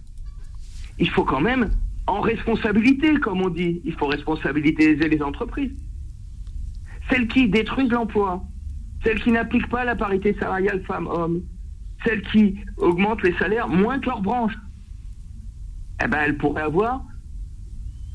il 0.98 1.08
faut 1.08 1.24
quand 1.24 1.40
même, 1.40 1.70
en 2.06 2.20
responsabilité, 2.20 3.14
comme 3.14 3.40
on 3.40 3.48
dit, 3.48 3.80
il 3.84 3.94
faut 3.94 4.06
responsabiliser 4.06 5.08
les 5.08 5.22
entreprises. 5.22 5.72
Celles 7.08 7.28
qui 7.28 7.48
détruisent 7.48 7.90
l'emploi, 7.90 8.44
celles 9.02 9.22
qui 9.22 9.30
n'appliquent 9.32 9.68
pas 9.70 9.84
la 9.84 9.96
parité 9.96 10.34
salariale 10.38 10.82
femmes-hommes, 10.86 11.40
celles 12.04 12.22
qui 12.22 12.56
augmentent 12.76 13.22
les 13.22 13.34
salaires 13.38 13.68
moins 13.68 13.98
que 13.98 14.06
leur 14.06 14.20
branche, 14.20 14.54
eh 16.02 16.08
ben, 16.08 16.18
elles 16.24 16.36
pourraient 16.36 16.62
avoir, 16.62 17.04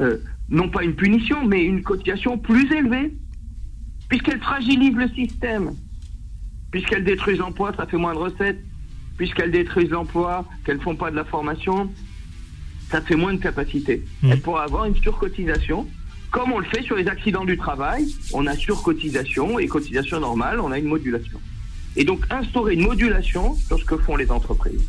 euh, 0.02 0.17
non 0.49 0.69
pas 0.69 0.84
une 0.84 0.95
punition, 0.95 1.45
mais 1.45 1.63
une 1.63 1.82
cotisation 1.82 2.38
plus 2.38 2.71
élevée, 2.71 3.13
puisqu'elles 4.08 4.39
fragilisent 4.39 4.95
le 4.95 5.10
système, 5.10 5.71
puisqu'elles 6.71 7.04
détruisent 7.04 7.39
l'emploi, 7.39 7.73
ça 7.75 7.86
fait 7.86 7.97
moins 7.97 8.13
de 8.13 8.19
recettes, 8.19 8.60
puisqu'elles 9.17 9.52
détruisent 9.52 9.89
l'emploi, 9.89 10.45
qu'elles 10.63 10.78
ne 10.78 10.82
font 10.82 10.95
pas 10.95 11.12
de 11.12 11.15
la 11.15 11.25
formation, 11.25 11.91
ça 12.89 13.02
fait 13.02 13.15
moins 13.15 13.34
de 13.34 13.39
capacité. 13.39 14.04
Mhm. 14.23 14.32
Elles 14.32 14.41
pourraient 14.41 14.63
avoir 14.63 14.86
une 14.86 14.95
surcotisation, 14.95 15.88
comme 16.32 16.52
on 16.52 16.60
le 16.60 16.65
fait 16.65 16.84
sur 16.84 16.95
les 16.95 17.08
accidents 17.08 17.45
du 17.45 17.58
travail, 17.58 18.08
on 18.34 18.45
a 18.45 18.56
surcotisation 18.56 19.58
et 19.60 19.67
cotisation 19.67 20.19
normale, 20.19 20.60
on 20.60 20.71
a 20.71 20.78
une 20.78 20.86
modulation. 20.86 21.39
Et 21.95 22.04
donc 22.04 22.25
instaurer 22.30 22.75
une 22.75 22.84
modulation 22.84 23.56
sur 23.56 23.80
ce 23.80 23.86
que 23.86 23.97
font 23.97 24.15
les 24.15 24.30
entreprises. 24.32 24.82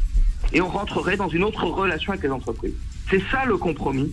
Et 0.52 0.60
on 0.60 0.68
rentrerait 0.68 1.16
dans 1.16 1.28
une 1.28 1.44
autre 1.44 1.64
relation 1.64 2.12
avec 2.12 2.24
les 2.24 2.30
entreprises. 2.30 2.74
C'est 3.08 3.22
ça 3.30 3.44
le 3.44 3.56
compromis. 3.56 4.12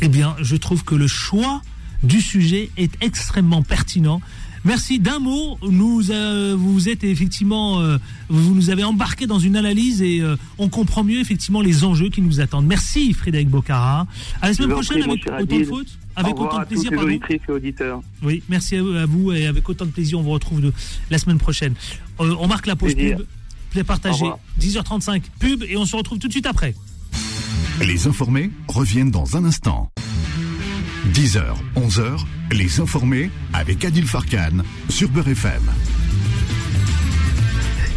Eh 0.00 0.08
bien, 0.08 0.36
je 0.40 0.56
trouve 0.56 0.84
que 0.84 0.94
le 0.94 1.06
choix 1.06 1.62
du 2.02 2.20
sujet 2.20 2.70
est 2.76 2.92
extrêmement 3.02 3.62
pertinent. 3.62 4.20
Merci 4.64 4.98
d'un 4.98 5.18
mot. 5.18 5.58
Nous, 5.62 6.10
euh, 6.10 6.54
vous 6.58 6.88
êtes 6.88 7.04
effectivement, 7.04 7.80
euh, 7.80 7.98
vous 8.28 8.54
nous 8.54 8.70
avez 8.70 8.84
embarqué 8.84 9.26
dans 9.26 9.38
une 9.38 9.56
analyse 9.56 10.02
et 10.02 10.20
euh, 10.20 10.36
on 10.58 10.68
comprend 10.68 11.04
mieux 11.04 11.20
effectivement 11.20 11.60
les 11.60 11.84
enjeux 11.84 12.08
qui 12.10 12.22
nous 12.22 12.40
attendent. 12.40 12.66
Merci 12.66 13.12
Frédéric 13.12 13.48
Bocara. 13.48 14.06
À 14.40 14.48
la 14.48 14.54
semaine 14.54 14.70
prochaine 14.70 15.02
avec 15.02 15.26
autant 15.26 15.58
de 15.58 15.64
fautes, 15.64 15.98
Au 16.16 16.20
avec 16.20 16.38
autant 16.38 16.60
de 16.60 16.64
plaisir. 16.64 16.90
pardon. 16.90 17.06
auditrices 17.06 17.40
et 17.48 17.52
auditeurs. 17.52 18.00
Oui, 18.22 18.42
merci 18.48 18.76
à 18.76 19.06
vous, 19.06 19.32
et 19.32 19.46
avec 19.46 19.68
autant 19.68 19.86
de 19.86 19.90
plaisir. 19.90 20.18
On 20.18 20.22
vous 20.22 20.30
retrouve 20.30 20.60
de, 20.60 20.72
la 21.10 21.18
semaine 21.18 21.38
prochaine. 21.38 21.74
Euh, 22.20 22.34
on 22.38 22.48
marque 22.48 22.66
la 22.66 22.76
pause 22.76 22.94
Plaisir. 22.94 23.18
pub. 23.18 23.26
Plaît 23.70 23.84
partager. 23.84 24.24
revoir. 24.24 24.38
10h35 24.60 25.22
pub 25.38 25.62
et 25.62 25.76
on 25.76 25.84
se 25.84 25.94
retrouve 25.94 26.18
tout 26.18 26.26
de 26.26 26.32
suite 26.32 26.46
après. 26.46 26.74
Les 27.80 28.06
informés 28.08 28.50
reviennent 28.66 29.10
dans 29.10 29.36
un 29.36 29.44
instant. 29.44 29.90
10h, 31.18 31.42
11h, 31.74 32.24
les 32.52 32.78
informés 32.78 33.28
avec 33.52 33.84
Adil 33.84 34.06
Farkan 34.06 34.62
sur 34.88 35.08
Beurre 35.08 35.30
FM. 35.30 35.64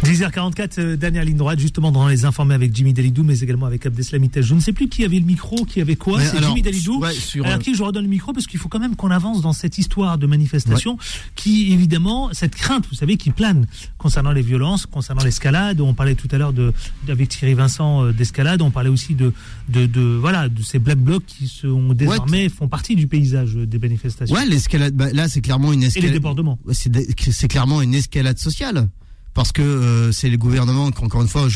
10h44, 0.04 0.78
euh, 0.78 0.96
dernière 0.96 1.24
ligne 1.24 1.36
droite, 1.36 1.58
justement 1.58 1.92
dans 1.92 2.08
les 2.08 2.24
informés 2.24 2.54
avec 2.54 2.74
Jimmy 2.74 2.92
Dalidou, 2.92 3.22
mais 3.22 3.38
également 3.40 3.66
avec 3.66 3.86
Abdeslam. 3.86 4.22
Je 4.34 4.54
ne 4.54 4.60
sais 4.60 4.72
plus 4.72 4.88
qui 4.88 5.04
avait 5.04 5.18
le 5.18 5.24
micro, 5.24 5.64
qui 5.64 5.80
avait 5.80 5.96
quoi. 5.96 6.20
C'est 6.20 6.42
Jimmy 6.42 6.62
Dalidou. 6.62 7.00
ouais, 7.00 7.12
sur, 7.12 7.44
alors 7.44 7.56
euh, 7.56 7.60
qui 7.60 7.74
je 7.74 7.82
redonne 7.82 8.02
le 8.04 8.08
micro 8.10 8.32
parce 8.32 8.46
qu'il 8.46 8.58
faut 8.58 8.68
quand 8.68 8.78
même 8.80 8.96
qu'on 8.96 9.10
avance 9.10 9.42
dans 9.42 9.52
cette 9.52 9.78
histoire 9.78 10.18
de 10.18 10.26
manifestation 10.26 10.98
qui, 11.34 11.72
évidemment, 11.72 12.30
cette 12.32 12.54
crainte, 12.54 12.86
vous 12.90 12.96
savez, 12.96 13.16
qui 13.16 13.30
plane 13.30 13.66
concernant 13.98 14.32
les 14.32 14.42
violences, 14.42 14.86
concernant 14.86 15.22
l'escalade. 15.22 15.80
On 15.80 15.94
parlait 15.94 16.14
tout 16.14 16.28
à 16.32 16.38
l'heure 16.38 16.52
de, 16.52 16.72
avec 17.08 17.28
Thierry 17.28 17.54
Vincent 17.54 18.04
euh, 18.04 18.12
d'escalade. 18.12 18.62
On 18.62 18.70
parlait 18.70 18.90
aussi 18.90 19.14
de, 19.14 19.32
de, 19.68 19.86
de, 19.86 20.00
voilà, 20.00 20.48
de 20.48 20.62
ces 20.62 20.78
black 20.78 20.98
blocs 20.98 21.24
qui 21.26 21.46
sont 21.48 21.92
désormais 21.94 22.48
font 22.48 22.68
partie 22.68 22.96
du 22.96 23.06
paysage 23.06 23.54
des 23.54 23.78
manifestations. 23.78 24.34
Ouais, 24.34 24.46
l'escalade. 24.46 24.94
bah, 24.94 25.12
là, 25.12 25.28
c'est 25.28 25.40
clairement 25.40 25.72
une 25.72 25.80
Et 25.80 25.86
les 25.86 25.88
escalade. 25.88 26.12
débordements. 26.12 26.58
C'est 26.72 27.48
clairement 27.48 27.82
une 27.82 27.94
escalade 27.94 28.38
sociale 28.38 28.88
parce 29.34 29.52
que 29.52 29.62
euh, 29.62 30.12
c'est 30.12 30.28
le 30.30 30.36
gouvernement 30.36 30.90
qui, 30.90 31.02
encore 31.04 31.22
une 31.22 31.28
fois, 31.28 31.48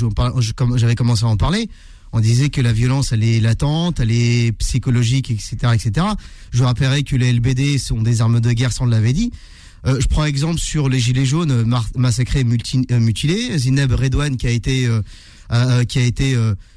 j'avais 0.76 0.94
commencé 0.94 1.24
à 1.24 1.28
en 1.28 1.36
parler. 1.36 1.68
On 2.12 2.20
disait 2.20 2.48
que 2.48 2.60
la 2.60 2.72
violence, 2.72 3.12
elle 3.12 3.24
est 3.24 3.40
latente, 3.40 4.00
elle 4.00 4.10
est 4.12 4.52
psychologique, 4.58 5.30
etc., 5.30 5.56
etc. 5.74 6.06
Je 6.52 6.62
rappellerai 6.62 7.02
que 7.02 7.16
les 7.16 7.32
LBD 7.32 7.78
sont 7.78 8.00
des 8.00 8.20
armes 8.20 8.40
de 8.40 8.52
guerre, 8.52 8.72
ça 8.72 8.84
on 8.84 8.86
l'avait 8.86 9.12
dit. 9.12 9.32
Euh, 9.86 10.00
je 10.00 10.06
prends 10.08 10.24
exemple 10.24 10.58
sur 10.58 10.88
les 10.88 10.98
gilets 10.98 11.26
jaunes 11.26 11.64
massacrés, 11.94 12.44
euh, 12.90 12.98
mutilés. 13.00 13.58
Zineb 13.58 13.92
Redouane 13.92 14.36
qui 14.36 14.46
a 14.46 14.50
été 14.50 14.86
euh, 14.86 15.84
qui 15.84 15.98
a 15.98 16.02
été 16.02 16.36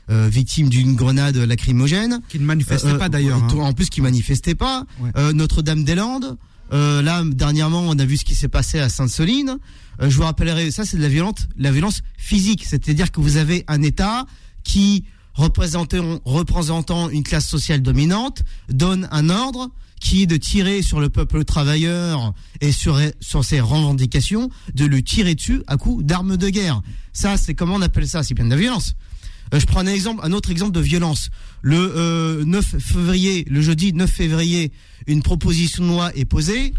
victime 0.10 0.70
d'une 0.70 0.96
grenade 0.96 1.38
lacrymogène. 1.38 2.22
Qui 2.30 2.40
ne 2.40 2.46
manifestait 2.46 2.98
pas 2.98 3.10
d'ailleurs. 3.10 3.42
hein. 3.44 3.60
En 3.60 3.74
plus, 3.74 3.90
qui 3.90 4.02
manifestait 4.02 4.56
pas. 4.56 4.86
Ouais. 5.00 5.34
Notre-Dame-des-Landes. 5.34 6.38
Euh, 6.72 7.02
là, 7.02 7.24
dernièrement, 7.26 7.82
on 7.82 7.98
a 7.98 8.06
vu 8.06 8.18
ce 8.18 8.26
qui 8.26 8.36
s'est 8.36 8.48
passé 8.48 8.80
à 8.80 8.90
Sainte-Soline. 8.90 9.58
Euh, 10.02 10.10
je 10.10 10.16
vous 10.18 10.24
rappellerai, 10.24 10.72
ça, 10.72 10.86
c'est 10.86 10.98
de 10.98 11.02
la 11.02 11.10
violence, 11.10 11.48
la 11.58 11.72
violence 11.72 12.02
physique. 12.18 12.66
C'est-à-dire 12.66 13.12
que 13.12 13.20
vous 13.20 13.38
avez 13.38 13.64
un 13.68 13.82
État 13.82 14.26
qui, 14.64 15.06
représentant, 15.34 16.20
représentant 16.26 17.10
une 17.10 17.24
classe 17.24 17.48
sociale 17.48 17.82
dominante, 17.82 18.44
donne 18.70 19.08
un 19.12 19.30
ordre 19.30 19.72
qui 20.00 20.24
est 20.24 20.28
de 20.28 20.38
tirer 20.38 20.82
sur 20.82 21.02
le 21.02 21.10
peuple 21.10 21.44
travailleur 21.44 22.34
et 22.62 22.72
sur, 22.72 23.00
sur 23.20 23.44
ses 23.44 23.60
revendications, 23.60 24.50
de 24.74 24.86
le 24.86 25.02
tirer 25.02 25.36
dessus 25.36 25.62
à 25.68 25.76
coups 25.78 26.04
d'armes 26.06 26.38
de 26.38 26.50
guerre. 26.50 26.82
Ça, 27.12 27.36
c'est 27.36 27.54
comment 27.54 27.76
on 27.76 27.82
appelle 27.82 28.08
ça 28.08 28.24
C'est 28.24 28.34
bien 28.34 28.46
de 28.46 28.50
la 28.50 28.56
violence. 28.56 28.96
Euh, 29.54 29.60
je 29.60 29.66
prends 29.66 29.80
un 29.80 29.88
exemple, 29.88 30.22
un 30.24 30.32
autre 30.32 30.52
exemple 30.52 30.72
de 30.72 30.80
violence. 30.80 31.30
Le 31.62 31.78
euh, 31.78 32.46
9 32.46 32.78
février, 32.80 33.46
le 33.50 33.62
jeudi 33.62 33.94
9 33.94 34.10
février, 34.10 34.72
une 35.08 35.22
proposition 35.22 35.84
de 35.84 35.90
loi 35.90 36.12
est 36.16 36.26
posée. 36.26 36.74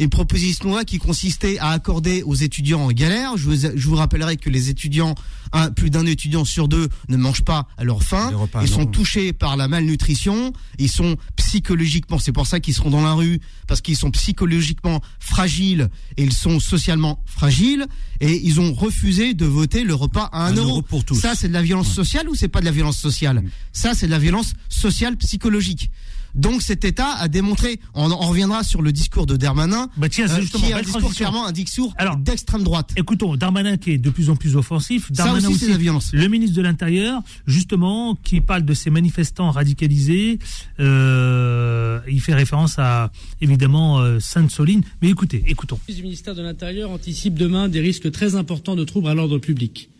Une 0.00 0.08
proposition 0.08 0.64
de 0.64 0.70
loi 0.70 0.84
qui 0.84 0.96
consistait 0.98 1.58
à 1.58 1.70
accorder 1.70 2.22
aux 2.22 2.34
étudiants 2.34 2.80
en 2.80 2.90
galère. 2.90 3.36
Je 3.36 3.44
vous, 3.44 3.54
je 3.76 3.86
vous 3.86 3.96
rappellerai 3.96 4.38
que 4.38 4.48
les 4.48 4.70
étudiants, 4.70 5.14
un, 5.52 5.70
plus 5.70 5.90
d'un 5.90 6.06
étudiant 6.06 6.46
sur 6.46 6.68
deux 6.68 6.88
ne 7.08 7.18
mange 7.18 7.42
pas 7.42 7.68
à 7.76 7.84
leur 7.84 8.02
faim. 8.02 8.30
Repas, 8.34 8.62
Ils 8.64 8.70
non. 8.70 8.76
sont 8.78 8.86
touchés 8.86 9.34
par 9.34 9.58
la 9.58 9.68
malnutrition. 9.68 10.54
Ils 10.78 10.88
sont 10.88 11.16
psychologiquement, 11.36 12.18
c'est 12.18 12.32
pour 12.32 12.46
ça 12.46 12.60
qu'ils 12.60 12.72
seront 12.74 12.88
dans 12.88 13.02
la 13.02 13.12
rue, 13.12 13.40
parce 13.66 13.82
qu'ils 13.82 13.96
sont 13.96 14.10
psychologiquement 14.10 15.00
fragiles 15.18 15.90
et 16.16 16.22
ils 16.22 16.32
sont 16.32 16.60
socialement 16.60 17.22
fragiles. 17.26 17.86
Et 18.20 18.40
ils 18.46 18.58
ont 18.58 18.72
refusé 18.72 19.34
de 19.34 19.44
voter 19.44 19.84
le 19.84 19.94
repas 19.94 20.30
à 20.32 20.46
un, 20.46 20.52
Un 20.52 20.56
euro. 20.56 20.68
euro 20.70 20.82
pour 20.82 21.04
tous. 21.04 21.14
Ça, 21.14 21.34
c'est 21.34 21.48
de 21.48 21.52
la 21.52 21.62
violence 21.62 21.92
sociale 21.92 22.28
ou 22.28 22.34
c'est 22.34 22.48
pas 22.48 22.60
de 22.60 22.64
la 22.66 22.70
violence 22.70 22.96
sociale? 22.98 23.42
Ça, 23.72 23.92
c'est 23.94 24.06
de 24.06 24.10
la 24.10 24.18
violence 24.18 24.54
sociale 24.70 25.16
psychologique. 25.18 25.90
Donc 26.34 26.62
cet 26.62 26.84
État 26.84 27.14
a 27.18 27.28
démontré, 27.28 27.80
on 27.94 28.10
en 28.10 28.16
reviendra 28.16 28.62
sur 28.62 28.82
le 28.82 28.92
discours 28.92 29.26
de 29.26 29.36
Darmanin, 29.36 29.88
Bah 29.96 30.08
tiens, 30.08 30.28
euh, 30.30 30.40
justement, 30.40 30.64
qui 30.64 30.70
est 30.70 30.74
un 30.74 30.80
discours 30.80 31.00
transition. 31.00 31.24
clairement 31.24 31.46
un 31.46 31.52
discours 31.52 31.94
d'extrême 32.18 32.62
droite. 32.62 32.92
Écoutons, 32.96 33.36
Darmanin 33.36 33.76
qui 33.76 33.92
est 33.92 33.98
de 33.98 34.10
plus 34.10 34.30
en 34.30 34.36
plus 34.36 34.56
offensif. 34.56 35.08
Ça 35.12 35.24
Darmanin 35.24 35.48
aussi, 35.48 35.58
c'est 35.58 35.66
de 35.66 35.72
la 35.72 35.78
violence. 35.78 36.10
Le 36.12 36.28
ministre 36.28 36.56
de 36.56 36.62
l'Intérieur, 36.62 37.22
justement, 37.46 38.14
qui 38.22 38.40
parle 38.40 38.64
de 38.64 38.74
ces 38.74 38.90
manifestants 38.90 39.50
radicalisés, 39.50 40.38
euh, 40.78 42.00
il 42.08 42.20
fait 42.20 42.34
référence 42.34 42.78
à, 42.78 43.10
évidemment, 43.40 44.00
euh, 44.00 44.18
Sainte-Soline. 44.20 44.82
Mais 45.02 45.08
écoutez, 45.10 45.42
écoutons. 45.46 45.78
Le 45.88 46.02
ministère 46.02 46.34
de 46.34 46.42
l'Intérieur 46.42 46.90
anticipe 46.90 47.34
demain 47.34 47.68
des 47.68 47.80
risques 47.80 48.10
très 48.10 48.34
importants 48.34 48.76
de 48.76 48.84
troubles 48.84 49.08
à 49.08 49.14
l'ordre 49.14 49.38
public. 49.38 49.90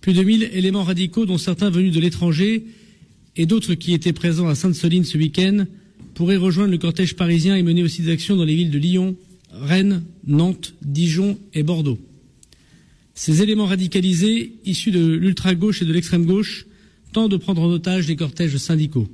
Plus 0.00 0.12
de 0.14 0.22
1000 0.22 0.50
éléments 0.52 0.84
radicaux, 0.84 1.26
dont 1.26 1.38
certains 1.38 1.70
venus 1.70 1.92
de 1.92 2.00
l'étranger 2.00 2.64
et 3.36 3.46
d'autres 3.46 3.74
qui 3.74 3.92
étaient 3.92 4.12
présents 4.12 4.48
à 4.48 4.54
Sainte-Soline 4.54 5.04
ce 5.04 5.18
week-end, 5.18 5.66
pourraient 6.14 6.36
rejoindre 6.36 6.72
le 6.72 6.78
cortège 6.78 7.16
parisien 7.16 7.56
et 7.56 7.62
mener 7.62 7.82
aussi 7.82 8.02
des 8.02 8.12
actions 8.12 8.36
dans 8.36 8.44
les 8.44 8.54
villes 8.54 8.70
de 8.70 8.78
Lyon, 8.78 9.16
Rennes, 9.52 10.02
Nantes, 10.26 10.74
Dijon 10.82 11.38
et 11.54 11.62
Bordeaux. 11.62 11.98
Ces 13.14 13.42
éléments 13.42 13.66
radicalisés, 13.66 14.52
issus 14.64 14.90
de 14.90 15.04
l'ultra-gauche 15.04 15.82
et 15.82 15.84
de 15.84 15.92
l'extrême-gauche, 15.92 16.66
tentent 17.12 17.30
de 17.30 17.36
prendre 17.36 17.62
en 17.62 17.70
otage 17.70 18.08
les 18.08 18.16
cortèges 18.16 18.56
syndicaux. 18.56 19.08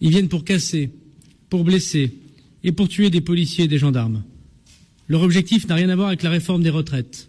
Ils 0.00 0.10
viennent 0.10 0.28
pour 0.28 0.44
casser, 0.44 0.90
pour 1.50 1.64
blesser 1.64 2.12
et 2.62 2.72
pour 2.72 2.88
tuer 2.88 3.10
des 3.10 3.20
policiers 3.20 3.64
et 3.64 3.68
des 3.68 3.78
gendarmes. 3.78 4.22
Leur 5.08 5.22
objectif 5.22 5.68
n'a 5.68 5.74
rien 5.74 5.90
à 5.90 5.96
voir 5.96 6.08
avec 6.08 6.22
la 6.22 6.30
réforme 6.30 6.62
des 6.62 6.70
retraites. 6.70 7.28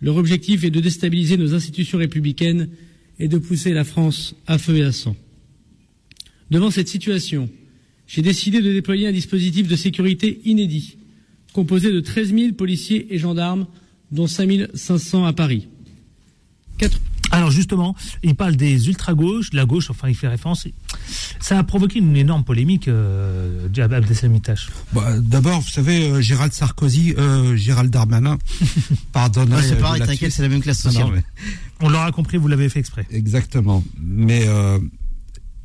Leur 0.00 0.16
objectif 0.16 0.64
est 0.64 0.70
de 0.70 0.80
déstabiliser 0.80 1.36
nos 1.36 1.54
institutions 1.54 1.98
républicaines 1.98 2.68
et 3.18 3.28
de 3.28 3.38
pousser 3.38 3.72
la 3.72 3.84
France 3.84 4.34
à 4.46 4.58
feu 4.58 4.76
et 4.76 4.82
à 4.82 4.92
sang. 4.92 5.16
Devant 6.50 6.70
cette 6.70 6.88
situation, 6.88 7.48
j'ai 8.06 8.22
décidé 8.22 8.60
de 8.60 8.72
déployer 8.72 9.08
un 9.08 9.12
dispositif 9.12 9.68
de 9.68 9.76
sécurité 9.76 10.40
inédit, 10.44 10.96
composé 11.52 11.92
de 11.92 12.00
13 12.00 12.34
000 12.34 12.52
policiers 12.52 13.06
et 13.14 13.18
gendarmes, 13.18 13.66
dont 14.10 14.26
5 14.26 14.68
500 14.74 15.24
à 15.24 15.32
Paris. 15.32 15.68
Quatre- 16.78 17.00
Alors 17.30 17.50
justement, 17.50 17.94
il 18.22 18.34
parle 18.34 18.56
des 18.56 18.88
ultra-gauches, 18.88 19.50
de 19.50 19.56
la 19.56 19.64
gauche, 19.64 19.88
enfin 19.88 20.08
il 20.08 20.14
fait 20.14 20.28
référence. 20.28 20.66
Ça 21.40 21.58
a 21.58 21.64
provoqué 21.64 21.98
une 22.00 22.14
énorme 22.16 22.44
polémique, 22.44 22.88
euh, 22.88 23.66
Abdeslam 23.78 24.34
Itache. 24.34 24.68
Bah, 24.92 25.18
D'abord, 25.18 25.60
vous 25.60 25.70
savez, 25.70 26.10
euh, 26.10 26.20
Gérald 26.20 26.52
Sarkozy, 26.52 27.14
euh, 27.16 27.56
Gérald 27.56 27.90
Darmanin, 27.90 28.36
pardonnerai. 29.12 29.56
Ouais, 29.62 29.66
c'est 29.68 29.74
euh, 29.76 29.80
pareil, 29.80 30.02
t'inquiète, 30.02 30.32
c'est 30.32 30.42
la 30.42 30.48
même 30.48 30.60
classe 30.60 30.84
Non, 30.84 30.92
non, 30.92 31.00
sociale. 31.06 31.14
mais- 31.16 31.52
On 31.82 31.90
l'aura 31.90 32.10
compris, 32.12 32.38
vous 32.38 32.48
l'avez 32.48 32.68
fait 32.68 32.78
exprès. 32.78 33.06
Exactement. 33.10 33.84
Mais 34.00 34.46
euh, 34.46 34.78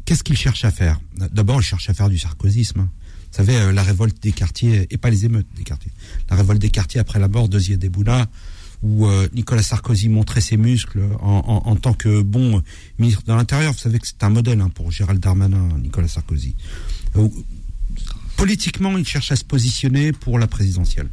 qu'est-ce 0.06 0.24
qu'il 0.24 0.38
cherche 0.38 0.66
à 0.66 0.72
faire? 0.72 1.00
D'abord, 1.32 1.62
il 1.62 1.64
cherche 1.64 1.90
à 1.90 1.94
faire 1.94 2.10
du 2.10 2.18
sarkozysme. 2.18 2.82
Vous 2.82 3.38
savez, 3.44 3.56
euh, 3.56 3.72
la 3.72 3.84
révolte 3.84 4.22
des 4.22 4.32
quartiers, 4.32 4.88
et 4.90 4.98
pas 4.98 5.10
les 5.12 5.26
émeutes 5.26 5.48
des 5.56 5.64
quartiers, 5.64 5.92
la 6.30 6.36
révolte 6.36 6.60
des 6.60 6.72
quartiers 6.72 7.00
après 7.00 7.20
la 7.20 7.28
mort 7.28 7.50
de 7.50 7.60
Ziadebouna, 7.60 8.28
où 8.82 9.06
euh, 9.06 9.28
Nicolas 9.34 9.64
Sarkozy 9.64 10.10
montrait 10.10 10.42
ses 10.42 10.58
muscles 10.58 11.02
en, 11.20 11.44
en, 11.66 11.70
en 11.70 11.76
tant 11.76 11.94
que 11.94 12.22
bon 12.22 12.64
ministre 13.00 13.24
de 13.24 13.34
l'Intérieur. 13.34 13.74
Vous 13.74 13.80
savez 13.80 14.00
que 14.00 14.08
c'est 14.08 14.24
un 14.24 14.30
modèle 14.30 14.62
hein, 14.62 14.70
pour 14.70 14.92
Gérald 14.92 15.20
Darmanin, 15.20 15.70
Nicolas 15.80 16.08
Sarkozy. 16.08 16.56
Euh, 17.16 17.28
politiquement, 18.38 18.98
il 18.98 19.06
cherche 19.06 19.32
à 19.32 19.36
se 19.36 19.44
positionner 19.44 20.14
pour 20.14 20.40
la 20.40 20.48
présidentielle. 20.48 21.10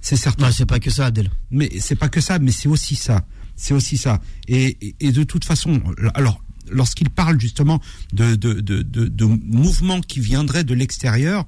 C'est 0.00 0.16
certain. 0.16 0.46
Non, 0.46 0.52
c'est 0.52 0.66
pas 0.66 0.78
que 0.78 0.90
ça, 0.90 1.06
Abdel. 1.06 1.30
Mais 1.50 1.70
c'est 1.80 1.96
pas 1.96 2.08
que 2.08 2.20
ça, 2.20 2.38
mais 2.38 2.52
c'est 2.52 2.68
aussi 2.68 2.94
ça. 2.94 3.24
C'est 3.56 3.74
aussi 3.74 3.96
ça. 3.96 4.20
Et, 4.48 4.76
et, 4.80 4.96
et, 5.00 5.12
de 5.12 5.24
toute 5.24 5.44
façon, 5.44 5.80
alors 6.14 6.42
lorsqu'il 6.70 7.10
parle 7.10 7.40
justement 7.40 7.80
de, 8.12 8.34
de, 8.34 8.54
de, 8.54 8.82
de, 8.82 9.06
de 9.08 9.24
mouvements 9.24 10.00
qui 10.00 10.20
viendraient 10.20 10.64
de 10.64 10.74
l'extérieur, 10.74 11.46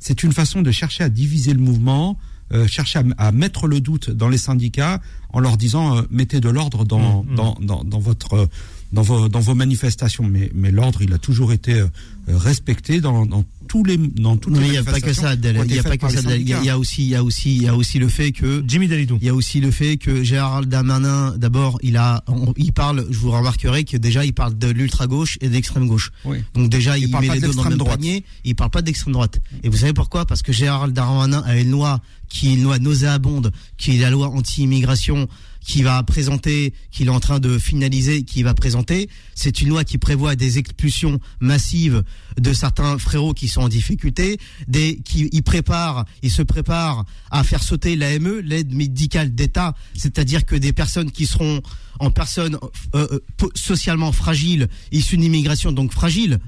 c'est 0.00 0.22
une 0.22 0.32
façon 0.32 0.62
de 0.62 0.70
chercher 0.70 1.04
à 1.04 1.08
diviser 1.08 1.52
le 1.52 1.60
mouvement, 1.60 2.18
euh, 2.52 2.66
chercher 2.66 3.00
à, 3.00 3.26
à, 3.26 3.32
mettre 3.32 3.66
le 3.66 3.80
doute 3.80 4.10
dans 4.10 4.28
les 4.28 4.38
syndicats 4.38 5.00
en 5.30 5.40
leur 5.40 5.56
disant 5.56 5.98
euh, 5.98 6.02
mettez 6.10 6.40
de 6.40 6.48
l'ordre 6.48 6.84
dans, 6.84 7.24
mmh, 7.24 7.34
dans, 7.34 7.56
dans, 7.60 7.84
dans, 7.84 7.98
votre 7.98 8.48
dans 8.92 9.02
vos, 9.02 9.28
dans 9.28 9.40
vos 9.40 9.54
manifestations. 9.54 10.24
Mais, 10.24 10.50
mais 10.54 10.70
l'ordre, 10.70 11.02
il 11.02 11.12
a 11.12 11.18
toujours 11.18 11.52
été 11.52 11.74
euh, 11.74 11.88
respecté 12.28 13.00
dans, 13.00 13.26
dans 13.26 13.44
tous 13.68 13.84
les 13.84 13.98
dans 13.98 14.36
toutes 14.36 14.54
Mais 14.54 14.60
les 14.60 14.66
il 14.66 14.70
n'y 14.72 14.78
a 14.78 14.84
pas 14.84 15.00
que 15.00 15.12
ça, 15.12 15.30
Adèle. 15.30 15.60
Il 15.66 15.74
y 15.74 15.78
a 15.78 15.82
pas 15.82 15.98
que 15.98 16.08
ça. 16.08 16.20
Il 16.36 16.48
y, 16.48 16.54
a, 16.54 16.60
il 16.60 16.64
y 16.64 16.70
a 16.70 16.78
aussi 16.78 17.02
il 17.02 17.08
y 17.08 17.14
a 17.14 17.22
aussi 17.22 17.54
il 17.54 17.62
y 17.62 17.68
a 17.68 17.76
aussi 17.76 17.98
le 17.98 18.08
fait 18.08 18.32
que 18.32 18.64
Jimmy 18.66 18.88
Dalidou. 18.88 19.18
Il 19.20 19.26
y 19.26 19.30
a 19.30 19.34
aussi 19.34 19.60
le 19.60 19.70
fait 19.70 19.98
que 19.98 20.22
Gérald 20.22 20.68
Darmanin 20.68 21.36
d'abord, 21.36 21.78
il 21.82 21.96
a 21.98 22.24
on, 22.28 22.54
il 22.56 22.72
parle, 22.72 23.06
je 23.10 23.18
vous 23.18 23.30
remarquerai 23.30 23.84
que 23.84 23.98
déjà 23.98 24.24
il 24.24 24.32
parle 24.32 24.56
de 24.56 24.68
l'ultra 24.68 25.06
gauche 25.06 25.36
et 25.42 25.48
de 25.48 25.52
l'extrême 25.52 25.86
gauche. 25.86 26.10
Oui. 26.24 26.38
Donc 26.54 26.70
déjà 26.70 26.96
il, 26.96 27.08
il 27.08 27.16
met 27.18 27.34
les 27.34 27.40
deux 27.40 27.52
dans 27.52 27.64
le 27.64 27.70
même 27.70 27.78
droite. 27.78 27.98
panier, 27.98 28.24
il 28.44 28.54
parle 28.54 28.70
pas 28.70 28.82
d'extrême 28.82 29.12
droite. 29.12 29.38
Et 29.62 29.68
vous 29.68 29.76
savez 29.76 29.92
pourquoi? 29.92 30.24
Parce 30.24 30.40
que 30.42 30.52
Gérald 30.52 30.94
Darmanin 30.94 31.42
a 31.44 31.58
une 31.58 31.70
loi 31.70 32.00
qui 32.30 32.48
est 32.48 32.54
une 32.54 32.62
loi 32.62 32.78
nauséabonde, 32.78 33.52
qui 33.76 33.96
est 33.96 34.00
la 34.00 34.10
loi 34.10 34.28
anti-immigration 34.28 35.28
qui 35.68 35.82
va 35.82 36.02
présenter, 36.02 36.72
qu'il 36.90 37.08
est 37.08 37.10
en 37.10 37.20
train 37.20 37.40
de 37.40 37.58
finaliser, 37.58 38.22
qui 38.22 38.42
va 38.42 38.54
présenter. 38.54 39.10
C'est 39.34 39.60
une 39.60 39.68
loi 39.68 39.84
qui 39.84 39.98
prévoit 39.98 40.34
des 40.34 40.56
expulsions 40.56 41.20
massives 41.40 42.02
de 42.40 42.54
certains 42.54 42.96
frérots 42.96 43.34
qui 43.34 43.48
sont 43.48 43.60
en 43.60 43.68
difficulté, 43.68 44.38
des 44.66 44.96
qui 44.96 45.28
il 45.30 45.42
prépare, 45.42 46.06
il 46.22 46.30
se 46.30 46.40
prépare 46.40 47.04
à 47.30 47.44
faire 47.44 47.62
sauter 47.62 47.96
l'AME, 47.96 48.40
l'aide 48.40 48.74
médicale 48.74 49.34
d'État, 49.34 49.74
c'est-à-dire 49.94 50.46
que 50.46 50.56
des 50.56 50.72
personnes 50.72 51.10
qui 51.10 51.26
seront 51.26 51.60
en 51.98 52.10
personnes 52.10 52.56
euh, 52.94 53.18
socialement 53.54 54.12
fragiles, 54.12 54.68
issues 54.90 55.18
d'immigration 55.18 55.70
donc 55.70 55.92
fragiles, 55.92 56.38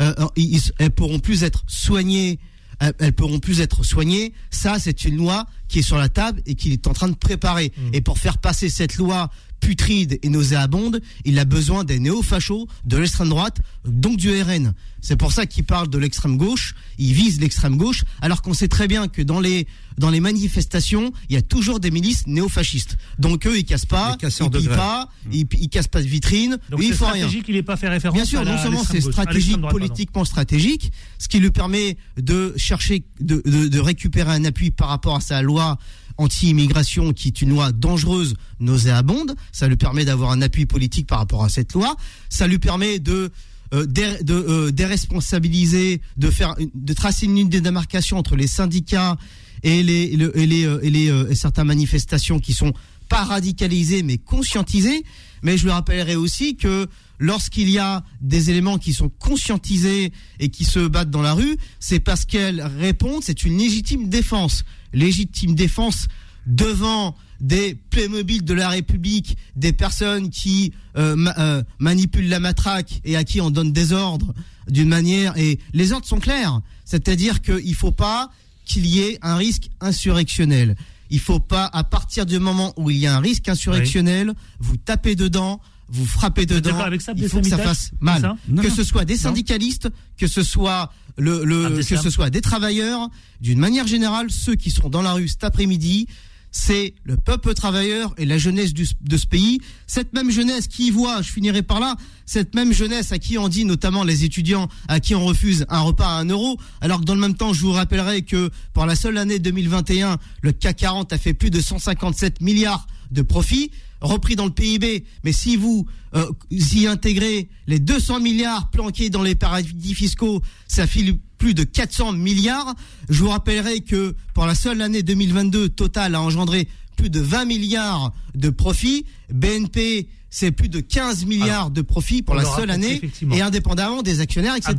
euh, 0.00 0.14
ils, 0.36 0.60
elles 0.78 0.92
pourront 0.92 1.18
plus 1.18 1.42
être 1.42 1.64
soignées 1.66 2.38
elles 2.80 3.12
pourront 3.12 3.40
plus 3.40 3.60
être 3.60 3.84
soignées. 3.84 4.32
Ça, 4.50 4.78
c'est 4.78 5.04
une 5.04 5.16
loi 5.16 5.46
qui 5.68 5.80
est 5.80 5.82
sur 5.82 5.98
la 5.98 6.08
table 6.08 6.42
et 6.46 6.54
qu'il 6.54 6.72
est 6.72 6.86
en 6.86 6.92
train 6.92 7.08
de 7.08 7.16
préparer. 7.16 7.72
Mmh. 7.76 7.90
Et 7.92 8.00
pour 8.00 8.18
faire 8.18 8.38
passer 8.38 8.68
cette 8.68 8.96
loi 8.96 9.30
putride 9.60 10.18
et 10.22 10.28
nauséabonde, 10.28 11.00
il 11.24 11.38
a 11.38 11.44
besoin 11.44 11.84
des 11.84 11.98
néo-fachos, 11.98 12.68
de 12.84 12.96
l'extrême 12.96 13.28
droite, 13.28 13.58
donc 13.84 14.16
du 14.16 14.30
RN. 14.30 14.74
C'est 15.00 15.16
pour 15.16 15.32
ça 15.32 15.46
qu'il 15.46 15.64
parle 15.64 15.88
de 15.88 15.98
l'extrême 15.98 16.36
gauche, 16.36 16.74
il 16.98 17.12
vise 17.12 17.40
l'extrême 17.40 17.76
gauche, 17.76 18.04
alors 18.20 18.42
qu'on 18.42 18.54
sait 18.54 18.68
très 18.68 18.88
bien 18.88 19.08
que 19.08 19.22
dans 19.22 19.40
les 19.40 19.66
dans 19.98 20.10
les 20.10 20.20
manifestations, 20.20 21.12
il 21.28 21.34
y 21.34 21.36
a 21.36 21.42
toujours 21.42 21.80
des 21.80 21.90
milices 21.90 22.26
néo-fascistes. 22.26 22.96
Donc 23.18 23.46
eux, 23.46 23.58
ils 23.58 23.64
cassent 23.64 23.84
pas, 23.84 24.16
ils 24.22 24.50
pillent 24.50 24.68
pas, 24.68 25.08
mmh. 25.26 25.32
ils, 25.32 25.46
ils, 25.58 25.68
cassent 25.68 25.88
pas 25.88 26.02
de 26.02 26.06
vitrine, 26.06 26.58
donc 26.70 26.80
ils 26.82 26.94
font 26.94 27.06
rien. 27.06 27.24
stratégique, 27.24 27.46
il 27.48 27.56
n'est 27.56 27.62
pas 27.64 27.76
fait 27.76 27.88
référence 27.88 28.16
Bien 28.16 28.24
sûr, 28.24 28.44
non 28.44 28.58
seulement 28.58 28.84
c'est 28.84 29.00
stratégique, 29.00 29.58
droite, 29.58 29.72
politiquement 29.72 30.20
pardon. 30.20 30.30
stratégique, 30.30 30.92
ce 31.18 31.26
qui 31.26 31.40
lui 31.40 31.50
permet 31.50 31.96
de 32.16 32.54
chercher, 32.56 33.04
de, 33.20 33.42
de, 33.44 33.66
de 33.66 33.80
récupérer 33.80 34.30
un 34.30 34.44
appui 34.44 34.70
par 34.70 34.88
rapport 34.88 35.16
à 35.16 35.20
sa 35.20 35.42
loi 35.42 35.78
anti-immigration 36.18 37.12
qui 37.12 37.28
est 37.28 37.42
une 37.42 37.50
loi 37.50 37.72
dangereuse, 37.72 38.34
nauséabonde. 38.60 39.34
Ça 39.52 39.68
lui 39.68 39.76
permet 39.76 40.04
d'avoir 40.04 40.30
un 40.32 40.42
appui 40.42 40.66
politique 40.66 41.06
par 41.06 41.18
rapport 41.18 41.44
à 41.44 41.48
cette 41.48 41.72
loi. 41.72 41.96
Ça 42.28 42.46
lui 42.46 42.58
permet 42.58 42.98
de 42.98 43.30
euh, 43.74 43.86
euh, 44.30 44.70
déresponsabiliser, 44.70 46.00
de 46.16 46.30
faire, 46.30 46.54
de 46.74 46.92
tracer 46.92 47.26
une 47.26 47.36
ligne 47.36 47.48
de 47.48 47.60
démarcation 47.60 48.18
entre 48.18 48.36
les 48.36 48.46
syndicats 48.46 49.16
et 49.62 49.82
les, 49.82 50.16
le, 50.16 50.36
et 50.38 50.46
les, 50.46 51.04
et 51.30 51.34
certaines 51.34 51.66
manifestations 51.66 52.38
qui 52.38 52.52
sont 52.52 52.72
pas 53.08 53.24
radicalisées 53.24 54.02
mais 54.02 54.18
conscientisées. 54.18 55.04
Mais 55.42 55.56
je 55.56 55.64
lui 55.64 55.70
rappellerai 55.70 56.16
aussi 56.16 56.56
que 56.56 56.88
lorsqu'il 57.18 57.68
y 57.68 57.78
a 57.78 58.04
des 58.20 58.50
éléments 58.50 58.78
qui 58.78 58.92
sont 58.92 59.08
conscientisés 59.08 60.12
et 60.40 60.48
qui 60.48 60.64
se 60.64 60.86
battent 60.86 61.10
dans 61.10 61.22
la 61.22 61.32
rue, 61.32 61.56
c'est 61.80 62.00
parce 62.00 62.24
qu'elles 62.24 62.62
répondent, 62.62 63.22
c'est 63.22 63.44
une 63.44 63.58
légitime 63.58 64.08
défense. 64.08 64.64
Légitime 64.92 65.54
défense 65.54 66.08
devant 66.46 67.14
des 67.40 67.76
Playmobil 67.90 68.44
de 68.44 68.54
la 68.54 68.68
République, 68.68 69.36
des 69.54 69.72
personnes 69.72 70.30
qui 70.30 70.72
euh, 70.96 71.14
ma, 71.14 71.38
euh, 71.38 71.62
manipulent 71.78 72.28
la 72.28 72.40
matraque 72.40 73.00
et 73.04 73.16
à 73.16 73.24
qui 73.24 73.40
on 73.40 73.50
donne 73.50 73.72
des 73.72 73.92
ordres 73.92 74.34
d'une 74.68 74.88
manière. 74.88 75.36
Et 75.36 75.58
les 75.72 75.92
ordres 75.92 76.06
sont 76.06 76.18
clairs, 76.18 76.60
c'est-à-dire 76.84 77.40
qu'il 77.40 77.68
ne 77.68 77.74
faut 77.74 77.92
pas 77.92 78.30
qu'il 78.64 78.86
y 78.86 79.00
ait 79.00 79.18
un 79.22 79.36
risque 79.36 79.70
insurrectionnel. 79.80 80.76
Il 81.10 81.20
faut 81.20 81.40
pas, 81.40 81.70
à 81.72 81.84
partir 81.84 82.26
du 82.26 82.38
moment 82.38 82.74
où 82.76 82.90
il 82.90 82.98
y 82.98 83.06
a 83.06 83.16
un 83.16 83.20
risque 83.20 83.48
insurrectionnel, 83.48 84.28
oui. 84.28 84.34
vous 84.60 84.76
tapez 84.76 85.14
dedans, 85.14 85.60
vous 85.88 86.06
frappez 86.06 86.46
dedans. 86.46 86.78
Avec 86.78 87.00
ça, 87.00 87.12
il 87.16 87.28
faut 87.28 87.40
que 87.40 87.48
ça 87.48 87.58
fasse 87.58 87.92
mal. 88.00 88.20
Ça 88.20 88.36
non, 88.48 88.62
que 88.62 88.68
non. 88.68 88.74
ce 88.74 88.84
soit 88.84 89.04
des 89.04 89.16
syndicalistes, 89.16 89.86
non. 89.86 89.90
que 90.16 90.26
ce 90.26 90.42
soit 90.42 90.92
le, 91.16 91.44
le 91.44 91.82
que 91.82 91.96
ce 91.96 92.10
soit 92.10 92.30
des 92.30 92.40
travailleurs, 92.40 93.08
d'une 93.40 93.58
manière 93.58 93.86
générale, 93.86 94.30
ceux 94.30 94.54
qui 94.54 94.70
seront 94.70 94.90
dans 94.90 95.02
la 95.02 95.12
rue 95.12 95.28
cet 95.28 95.44
après-midi, 95.44 96.06
c'est 96.50 96.94
le 97.04 97.16
peuple 97.16 97.52
travailleur 97.54 98.14
et 98.16 98.24
la 98.24 98.38
jeunesse 98.38 98.72
du, 98.72 98.86
de 99.00 99.16
ce 99.16 99.26
pays. 99.26 99.60
Cette 99.86 100.12
même 100.12 100.30
jeunesse 100.30 100.66
qui 100.66 100.88
y 100.88 100.90
voit, 100.90 101.20
je 101.22 101.30
finirai 101.30 101.62
par 101.62 101.80
là, 101.80 101.96
cette 102.26 102.54
même 102.54 102.72
jeunesse 102.72 103.12
à 103.12 103.18
qui 103.18 103.38
on 103.38 103.48
dit, 103.48 103.64
notamment 103.64 104.04
les 104.04 104.24
étudiants, 104.24 104.68
à 104.88 105.00
qui 105.00 105.14
on 105.14 105.24
refuse 105.24 105.66
un 105.68 105.80
repas 105.80 106.06
à 106.06 106.20
un 106.20 106.24
euro, 106.26 106.58
alors 106.80 107.00
que 107.00 107.04
dans 107.04 107.14
le 107.14 107.20
même 107.20 107.34
temps, 107.34 107.52
je 107.52 107.60
vous 107.60 107.72
rappellerai 107.72 108.22
que 108.22 108.50
pour 108.72 108.86
la 108.86 108.96
seule 108.96 109.18
année 109.18 109.38
2021, 109.38 110.18
le 110.42 110.52
CAC 110.52 110.76
40 110.76 111.12
a 111.12 111.18
fait 111.18 111.34
plus 111.34 111.50
de 111.50 111.60
157 111.60 112.40
milliards 112.40 112.86
de 113.10 113.22
profits 113.22 113.70
repris 114.00 114.36
dans 114.36 114.44
le 114.44 114.52
PIB. 114.52 115.04
Mais 115.24 115.32
si 115.32 115.56
vous 115.56 115.86
euh, 116.14 116.30
y 116.50 116.86
intégrez 116.86 117.48
les 117.66 117.78
200 117.78 118.20
milliards 118.20 118.70
planqués 118.70 119.10
dans 119.10 119.22
les 119.22 119.34
paradis 119.34 119.94
fiscaux, 119.94 120.42
ça 120.66 120.86
file 120.86 121.18
plus 121.38 121.54
de 121.54 121.64
400 121.64 122.12
milliards. 122.12 122.74
Je 123.08 123.22
vous 123.22 123.30
rappellerai 123.30 123.80
que 123.80 124.14
pour 124.34 124.46
la 124.46 124.54
seule 124.54 124.82
année 124.82 125.02
2022, 125.02 125.68
Total 125.70 126.14
a 126.14 126.20
engendré 126.20 126.68
plus 126.96 127.10
de 127.10 127.20
20 127.20 127.44
milliards 127.44 128.12
de 128.34 128.50
profits. 128.50 129.06
BNP, 129.32 130.08
c'est 130.30 130.50
plus 130.50 130.68
de 130.68 130.80
15 130.80 131.24
milliards 131.26 131.48
Alors, 131.48 131.70
de 131.70 131.82
profits 131.82 132.22
pour 132.22 132.34
la 132.34 132.44
seule 132.44 132.70
année, 132.70 133.00
et 133.32 133.40
indépendamment 133.40 134.02
des 134.02 134.20
actionnaires, 134.20 134.54
etc. 134.56 134.74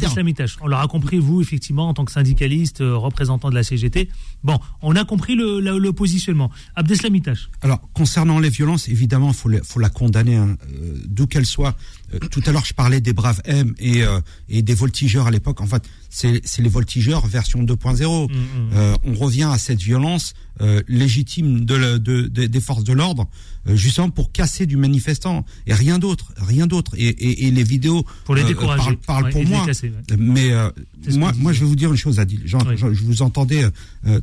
on 0.62 0.68
l'aura 0.68 0.88
compris, 0.88 1.18
vous, 1.18 1.41
effectivement, 1.41 1.89
en 1.89 1.93
tant 1.93 2.06
que 2.06 2.12
syndicaliste, 2.12 2.82
euh, 2.82 2.95
représentant 2.95 3.50
de 3.50 3.56
la 3.56 3.64
CGT. 3.64 4.10
Bon, 4.43 4.60
on 4.82 4.95
a 4.95 5.04
compris 5.06 5.36
le, 5.36 5.60
le, 5.60 5.80
le 5.80 5.93
positionnement. 5.93 6.52
Abdeslamitash. 6.76 7.50
Alors, 7.62 7.80
concernant 7.93 8.39
les 8.39 8.50
violences, 8.50 8.88
évidemment, 8.89 9.30
il 9.30 9.36
faut, 9.36 9.50
faut, 9.64 9.80
la 9.80 9.89
condamner, 9.89 10.36
hein, 10.36 10.58
euh, 10.72 10.97
d'où 11.06 11.26
qu'elle 11.28 11.45
soit. 11.45 11.76
Euh, 12.14 12.20
tout 12.20 12.41
à 12.45 12.51
l'heure, 12.51 12.66
je 12.66 12.74
parlais 12.74 13.01
des 13.01 13.14
braves 13.14 13.41
M 13.45 13.74
et, 13.80 14.03
euh, 14.03 14.20
et 14.49 14.62
des 14.62 14.74
voltigeurs 14.74 15.28
à 15.28 15.32
l'époque. 15.32 15.62
En 15.62 15.68
fait, 15.68 15.84
c'est 16.10 16.41
les 16.60 16.70
voltigeurs 16.70 17.26
version 17.28 17.64
2.0. 17.64 18.30
Mmh, 18.30 18.36
mmh. 18.36 18.95
on 19.03 19.14
revient 19.14 19.49
à 19.51 19.57
cette 19.57 19.82
violence 19.82 20.34
légitime 20.89 21.64
de, 21.64 21.76
la, 21.76 21.97
de, 21.99 22.24
de, 22.24 22.45
des 22.45 22.60
forces 22.60 22.84
de 22.84 22.91
l'ordre, 22.91 23.30
justement 23.66 24.10
pour 24.10 24.34
casser 24.34 24.66
du 24.66 24.76
manifestant 24.76 25.45
et 25.68 25.74
rien 25.74 25.99
d'autre, 25.99 26.34
rien 26.36 26.68
d'autre. 26.68 26.95
Et, 26.97 27.07
et, 27.07 27.47
et, 27.47 27.51
les 27.51 27.64
vidéos 27.64 28.05
pour 28.26 28.36
les 28.36 28.43
décourager, 28.43 28.84
parlent, 28.84 28.97
parlent 28.97 29.24
ouais, 29.26 29.32
pour 29.32 29.45
moi. 29.45 29.66
Casser, 29.66 29.88
ouais. 29.88 30.18
Mais 30.18 30.51
moi, 31.16 31.32
moi, 31.38 31.53
je 31.53 31.62
vais 31.62 31.66
vous 31.66 31.78
dire 31.78 31.91
une 31.91 31.97
chose, 31.97 32.20
Adil. 32.20 32.41
Genre, 32.45 32.66
oui. 32.68 32.76
je 32.78 33.03
vous 33.05 33.22
entendais 33.22 33.64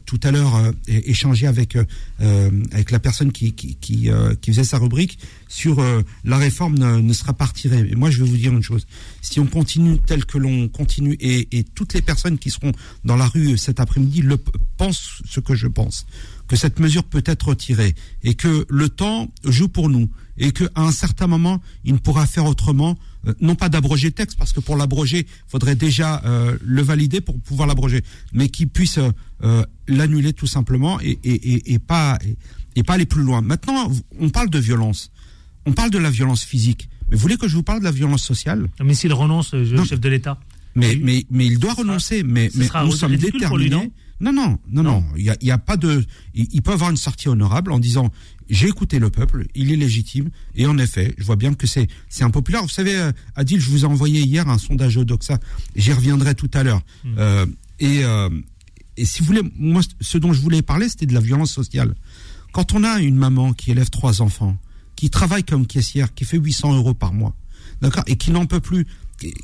tout 0.04 0.20
à 0.24 0.30
l'heure 0.30 0.60
échanger 0.88 1.46
avec 1.46 1.78
avec 2.18 2.90
la 2.90 2.98
personne 2.98 3.32
qui 3.32 3.54
qui 3.54 3.76
qui, 3.76 4.10
qui 4.42 4.50
faisait 4.50 4.64
sa 4.64 4.76
rubrique 4.76 5.18
sur 5.48 5.82
la 6.24 6.36
réforme 6.38 6.78
ne, 6.78 7.00
ne 7.00 7.12
sera 7.12 7.32
pas 7.32 7.46
retirée. 7.46 7.88
Et 7.90 7.94
moi, 7.94 8.10
je 8.10 8.22
vais 8.22 8.28
vous 8.28 8.36
dire 8.36 8.52
une 8.52 8.62
chose. 8.62 8.86
Si 9.22 9.40
on 9.40 9.46
continue 9.46 9.98
tel 9.98 10.24
que 10.24 10.38
l'on 10.38 10.68
continue, 10.68 11.16
et, 11.20 11.58
et, 11.58 11.64
toutes 11.64 11.94
les 11.94 12.02
personnes 12.02 12.38
qui 12.38 12.50
seront 12.50 12.72
dans 13.04 13.16
la 13.16 13.26
rue 13.26 13.56
cet 13.56 13.80
après-midi 13.80 14.22
le 14.22 14.38
pensent 14.76 15.22
ce 15.24 15.40
que 15.40 15.54
je 15.54 15.66
pense, 15.66 16.06
que 16.48 16.56
cette 16.56 16.80
mesure 16.80 17.04
peut 17.04 17.22
être 17.26 17.48
retirée, 17.48 17.94
et 18.22 18.34
que 18.34 18.66
le 18.68 18.88
temps 18.88 19.28
joue 19.44 19.68
pour 19.68 19.88
nous, 19.88 20.08
et 20.38 20.52
qu'à 20.52 20.68
un 20.76 20.92
certain 20.92 21.26
moment, 21.26 21.60
il 21.84 21.94
ne 21.94 21.98
pourra 21.98 22.26
faire 22.26 22.44
autrement, 22.44 22.98
euh, 23.26 23.34
non 23.40 23.54
pas 23.54 23.68
d'abroger 23.68 24.08
le 24.08 24.12
texte, 24.12 24.36
parce 24.38 24.52
que 24.52 24.60
pour 24.60 24.76
l'abroger, 24.76 25.20
il 25.20 25.50
faudrait 25.50 25.76
déjà 25.76 26.22
euh, 26.24 26.56
le 26.62 26.82
valider 26.82 27.20
pour 27.20 27.38
pouvoir 27.40 27.66
l'abroger, 27.66 28.02
mais 28.32 28.48
qu'il 28.48 28.68
puisse 28.68 28.98
euh, 29.42 29.64
l'annuler 29.88 30.32
tout 30.32 30.46
simplement, 30.46 31.00
et, 31.00 31.18
et, 31.24 31.72
et 31.72 31.78
pas, 31.78 32.18
et, 32.76 32.82
pas 32.82 32.94
aller 32.94 33.06
plus 33.06 33.22
loin. 33.22 33.40
Maintenant, 33.40 33.90
on 34.20 34.30
parle 34.30 34.50
de 34.50 34.58
violence 34.58 35.10
on 35.66 35.72
parle 35.72 35.90
de 35.90 35.98
la 35.98 36.10
violence 36.10 36.44
physique, 36.44 36.88
mais 37.10 37.16
vous 37.16 37.22
voulez 37.22 37.36
que 37.36 37.48
je 37.48 37.54
vous 37.54 37.62
parle 37.62 37.80
de 37.80 37.84
la 37.84 37.90
violence 37.90 38.22
sociale? 38.22 38.68
Mais 38.82 38.94
s'il 38.94 39.12
renonce, 39.12 39.52
le 39.52 39.84
chef 39.84 40.00
de 40.00 40.08
l'État. 40.08 40.38
Mais, 40.74 40.96
mais, 41.02 41.24
mais 41.30 41.46
il 41.46 41.58
doit 41.58 41.72
renoncer. 41.72 42.22
mais, 42.22 42.50
mais 42.54 42.68
nous 42.84 42.92
sommes 42.92 43.16
déterminés. 43.16 43.90
non, 44.20 44.32
non, 44.32 44.58
non, 44.70 44.82
non, 44.82 45.04
Il 45.16 45.24
y 45.24 45.30
a, 45.30 45.36
il 45.40 45.48
y 45.48 45.50
a 45.50 45.58
pas 45.58 45.76
de. 45.76 46.04
Il, 46.34 46.62
peut 46.62 46.72
avoir 46.72 46.90
une 46.90 46.96
sortie 46.96 47.28
honorable 47.28 47.72
en 47.72 47.78
disant 47.78 48.10
j'ai 48.48 48.68
écouté 48.68 48.98
le 48.98 49.10
peuple, 49.10 49.46
il 49.54 49.72
est 49.72 49.76
légitime, 49.76 50.30
et 50.54 50.66
en 50.66 50.78
effet, 50.78 51.14
je 51.18 51.24
vois 51.24 51.36
bien 51.36 51.54
que 51.54 51.66
c'est 51.66 51.88
c'est 52.08 52.24
impopulaire. 52.24 52.62
Vous 52.62 52.68
savez, 52.68 52.94
euh, 52.94 53.12
Adil, 53.34 53.58
je 53.58 53.70
vous 53.70 53.84
ai 53.84 53.86
envoyé 53.86 54.20
hier 54.20 54.48
un 54.48 54.58
sondage 54.58 54.96
Odoxa, 54.96 55.38
j'y 55.74 55.92
reviendrai 55.92 56.34
tout 56.34 56.50
à 56.52 56.62
l'heure. 56.62 56.82
Hmm. 57.04 57.14
Euh, 57.18 57.46
et 57.80 58.04
euh, 58.04 58.28
et 58.98 59.04
si 59.04 59.20
vous 59.20 59.26
voulez, 59.26 59.42
moi, 59.58 59.82
ce 60.00 60.18
dont 60.18 60.32
je 60.32 60.40
voulais 60.40 60.62
parler, 60.62 60.88
c'était 60.88 61.06
de 61.06 61.14
la 61.14 61.20
violence 61.20 61.52
sociale. 61.52 61.94
Quand 62.52 62.72
on 62.72 62.84
a 62.84 63.00
une 63.00 63.16
maman 63.16 63.52
qui 63.52 63.70
élève 63.70 63.90
trois 63.90 64.22
enfants, 64.22 64.56
qui 64.96 65.10
travaille 65.10 65.44
comme 65.44 65.66
caissière, 65.66 66.14
qui 66.14 66.24
fait 66.24 66.38
800 66.38 66.74
euros 66.74 66.94
par 66.94 67.12
mois, 67.12 67.34
d'accord, 67.80 68.04
et 68.06 68.16
qui 68.16 68.30
n'en 68.30 68.46
peut 68.46 68.60
plus, 68.60 68.86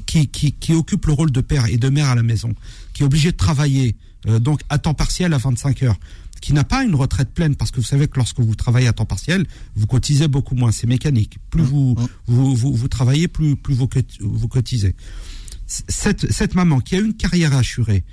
qui, 0.07 0.27
qui, 0.29 0.53
qui, 0.53 0.73
occupe 0.73 1.07
le 1.07 1.13
rôle 1.13 1.31
de 1.31 1.41
père 1.41 1.67
et 1.67 1.77
de 1.77 1.89
mère 1.89 2.09
à 2.09 2.15
la 2.15 2.23
maison, 2.23 2.55
qui 2.95 3.03
est 3.03 3.07
obligé 3.07 3.33
de 3.33 3.37
travailler 3.37 3.97
euh, 4.27 4.39
donc 4.39 4.61
à 4.69 4.79
temps 4.79 4.95
partiel 4.95 5.33
à 5.35 5.39
25 5.39 5.83
heures, 5.83 5.99
qui 6.41 6.53
n'a 6.53 6.65
pas 6.65 6.83
une 6.83 6.95
retraite 6.95 7.31
pleine, 7.33 7.55
parce 7.55 7.71
que 7.71 7.77
vous 7.77 7.87
savez 7.87 8.09
que 8.09 8.17
lorsque 8.17 8.41
vous 8.41 8.55
travaillez 8.55 8.89
à 8.89 8.93
temps 8.93 9.05
partiel, 9.05 9.47
vous 9.77 9.87
cotisez 9.87 10.27
beaucoup 10.27 10.57
moins, 10.57 10.73
c'est 10.73 10.89
mécanique. 10.89 11.39
Plus 11.51 11.63
vous, 11.63 11.95
mmh. 11.95 12.09
vous, 12.27 12.55
vous, 12.57 12.75
vous, 12.75 12.89
travaillez, 12.89 13.29
plus, 13.29 13.57
plus 13.57 13.75
vous, 13.75 13.89
vous 14.21 14.49
cotisez. 14.49 14.97
Cette, 15.67 16.31
cette 16.33 16.55
maman 16.55 16.81
qui 16.81 16.97
a 16.97 16.99
une 16.99 17.15
carrière 17.15 17.55
assurée, 17.55 18.05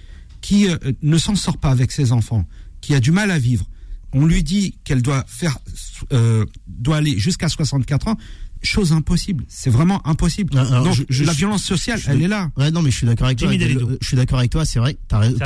qui 0.41 0.69
euh, 0.69 0.77
ne 1.01 1.17
s'en 1.17 1.35
sort 1.35 1.57
pas 1.57 1.71
avec 1.71 1.91
ses 1.91 2.11
enfants, 2.11 2.45
qui 2.81 2.93
a 2.93 2.99
du 2.99 3.11
mal 3.11 3.31
à 3.31 3.39
vivre, 3.39 3.65
on 4.13 4.25
lui 4.25 4.43
dit 4.43 4.77
qu'elle 4.83 5.01
doit 5.01 5.23
faire, 5.27 5.57
euh, 6.13 6.45
doit 6.67 6.97
aller 6.97 7.17
jusqu'à 7.17 7.49
64 7.49 8.07
ans 8.07 8.17
chose 8.61 8.91
impossible. 8.91 9.45
C'est 9.47 9.69
vraiment 9.69 10.05
impossible. 10.05 10.53
la 10.55 11.33
violence 11.33 11.63
sociale, 11.63 11.99
elle 12.07 12.21
est 12.21 12.27
là. 12.27 12.51
Ouais, 12.57 12.71
non, 12.71 12.81
mais 12.81 12.91
je 12.91 12.97
suis 12.97 13.07
d'accord 13.07 13.27
avec 13.27 13.39
toi. 13.39 13.51
je 13.51 14.07
suis 14.07 14.17
d'accord 14.17 14.39
avec 14.39 14.51
toi. 14.51 14.65
C'est 14.65 14.79
vrai. 14.79 14.97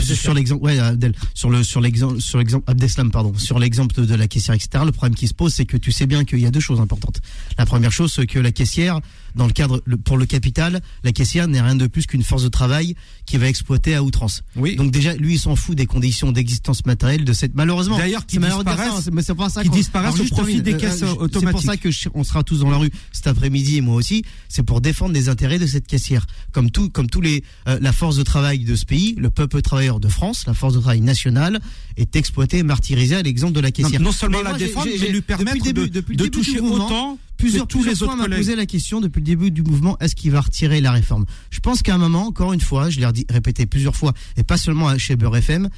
sur 0.02 0.34
l'exemple, 0.34 0.64
ouais, 0.64 0.80
Abdel, 0.80 1.14
sur 1.34 1.50
le 1.50 1.64
sur 1.64 1.82
l'exemple 1.82 2.20
sur 2.20 2.40
l'exemple 2.40 2.70
Abdeslam, 2.70 3.12
pardon, 3.12 3.34
sur 3.38 3.60
l'exemple 3.60 4.06
de 4.06 4.16
la 4.16 4.28
caissière, 4.28 4.56
etc. 4.56 4.84
Le 4.86 4.92
problème 4.92 5.16
qui 5.16 5.28
se 5.28 5.34
pose, 5.34 5.54
c'est 5.54 5.66
que 5.66 5.78
tu 5.78 5.92
sais 5.92 6.06
bien 6.06 6.26
qu'il 6.26 6.40
y 6.40 6.46
a 6.46 6.52
deux 6.52 6.60
choses 6.60 6.80
importantes. 6.80 7.22
La 7.58 7.66
première 7.66 7.92
chose, 7.92 8.12
c'est 8.14 8.26
que 8.26 8.40
la 8.40 8.52
caissière, 8.52 9.00
dans 9.36 9.48
le 9.48 9.54
cadre 9.54 9.82
pour 10.04 10.18
le 10.18 10.26
capital, 10.26 10.82
la 11.04 11.12
caissière 11.12 11.48
n'est 11.48 11.62
rien 11.62 11.76
de 11.76 11.88
plus 11.88 12.06
qu'une 12.06 12.24
force 12.24 12.44
de 12.44 12.50
travail 12.50 12.96
qui 13.26 13.38
va 13.38 13.48
exploiter 13.48 13.96
à 13.96 14.04
outrance. 14.04 14.44
Oui. 14.56 14.76
Donc 14.76 14.92
déjà, 14.92 15.16
lui, 15.16 15.36
il 15.36 15.40
s'en 15.40 15.56
fout 15.56 15.76
des 15.76 15.86
conditions 15.86 16.32
d'existence 16.32 16.86
matérielle 16.86 17.26
de 17.26 17.34
cette. 17.34 17.56
Malheureusement, 17.56 17.98
d'ailleurs, 17.98 18.26
qui 18.26 18.38
disparaissent, 18.38 19.10
mais 19.12 19.22
c'est 19.22 19.36
pas 19.36 19.50
ça. 19.50 19.64
Qui 19.64 19.70
disparaissent 19.70 20.20
au 20.20 20.26
profit 20.26 20.62
des 20.62 20.78
caisses 20.78 21.04
automatiques. 21.04 21.42
C'est 21.44 21.52
pour 21.52 21.62
ça 21.62 21.78
que 21.78 21.90
on 22.14 22.24
sera 22.24 22.44
tous 22.44 22.60
dans 22.60 22.70
la 22.70 22.78
rue 22.78 22.92
cet 23.12 23.28
après-midi 23.28 23.78
et 23.78 23.82
moi 23.82 23.96
aussi. 23.96 24.24
C'est 24.50 24.64
pour 24.64 24.82
défendre 24.82 25.14
les 25.14 25.30
intérêts 25.30 25.60
de 25.60 25.68
cette 25.68 25.88
caissière, 25.88 26.26
comme 26.52 26.72
tout, 26.72 26.90
comme 26.90 27.10
tous 27.10 27.22
les 27.22 27.44
euh, 27.68 27.80
la 27.82 27.92
force 27.92 28.16
de 28.18 28.24
travail 28.24 28.60
de 28.60 28.76
ce 28.76 28.86
pays, 28.86 29.16
le 29.18 29.30
peuple 29.30 29.62
travailleur 29.62 30.00
de 30.00 30.08
France, 30.08 30.46
la 30.48 30.54
force 30.54 30.74
de 30.74 30.80
travail 30.80 31.02
nationale 31.02 31.60
est 31.98 32.16
exploitée 32.16 32.60
et 32.60 32.64
martyrisée 32.64 33.16
à 33.16 33.22
l'exemple 33.22 33.54
de 33.54 33.60
la 33.60 33.72
caissière. 33.72 34.02
Non, 34.02 34.12
seulement 34.12 34.42
la 34.42 34.54
défendre, 34.54 34.88
mais 35.00 35.10
lui 35.10 35.22
permettre 35.22 35.72
de, 35.72 35.86
de 35.86 36.26
toucher 36.28 36.60
autant 36.60 37.18
plusieurs, 37.44 37.68
tous 37.68 37.84
les 37.84 38.04
autres 38.04 38.16
m'ont 38.16 38.26
posé 38.26 38.56
la 38.56 38.66
question 38.66 39.02
depuis 39.02 39.20
le 39.20 39.26
début 39.26 39.52
du 39.52 39.64
mouvement 39.64 39.98
est-ce 40.00 40.16
qu'il 40.16 40.32
va 40.32 40.42
retirer 40.42 40.82
la 40.82 40.92
réforme? 40.92 41.26
Je 41.50 41.60
pense 41.60 41.82
qu'à 41.82 41.96
un 41.96 41.98
moment, 41.98 42.28
encore 42.28 42.54
une 42.54 42.62
fois, 42.62 42.90
je 42.90 43.00
l'ai 43.00 43.08
répété 43.30 43.66
plusieurs 43.66 43.96
fois, 43.96 44.14
et 44.38 44.44
pas 44.44 44.58
seulement 44.58 44.98
chez 44.98 45.16
Beurre 45.16 45.38
FM, 45.38 45.70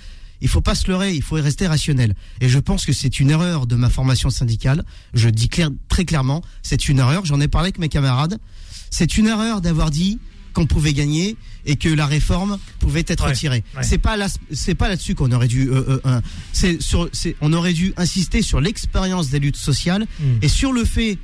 il 0.42 0.48
faut 0.48 0.62
pas 0.62 0.76
se 0.76 0.88
leurrer, 0.88 1.14
il 1.14 1.24
faut 1.24 1.36
rester 1.36 1.66
rationnel. 1.66 2.14
Et 2.42 2.50
je 2.50 2.60
pense 2.60 2.86
que 2.86 2.94
c'est 2.94 3.20
une 3.20 3.32
erreur 3.32 3.68
de 3.68 3.76
ma 3.76 3.90
formation 3.90 4.30
syndicale. 4.30 4.84
Je 5.14 5.30
dis 5.30 5.50
clair, 5.50 5.70
très 5.90 6.06
clairement, 6.06 6.44
c'est 6.62 6.88
une 6.88 7.00
erreur. 7.00 7.26
J'en 7.26 7.40
ai 7.40 7.48
parlé 7.48 7.68
avec 7.68 7.80
mes 7.80 7.90
camarades. 7.90 8.38
C'est 8.92 9.18
une 9.18 9.28
erreur 9.28 9.62
d'avoir 9.62 9.92
dit 9.92 10.20
qu'on 10.54 10.68
pouvait 10.68 10.94
gagner 10.94 11.36
et 11.66 11.76
que 11.76 11.90
la 11.90 12.06
réforme 12.06 12.58
pouvait 12.80 13.04
être 13.08 13.26
retirée. 13.26 13.64
C'est 13.82 13.98
pas 13.98 14.18
là, 14.18 14.28
c'est 14.52 14.76
pas 14.76 14.88
là-dessus 14.88 15.16
qu'on 15.16 15.32
aurait 15.32 15.48
dû, 15.48 15.70
euh, 15.70 16.00
euh, 16.06 16.22
c'est 16.54 16.82
sur, 16.82 17.10
on 17.42 17.52
aurait 17.54 17.74
dû 17.74 17.94
insister 17.98 18.42
sur 18.42 18.62
l'expérience 18.62 19.30
des 19.30 19.40
luttes 19.40 19.58
sociales 19.58 20.06
hmm. 20.20 20.38
et 20.42 20.48
sur 20.48 20.72
le 20.72 20.86
fait 20.86 21.18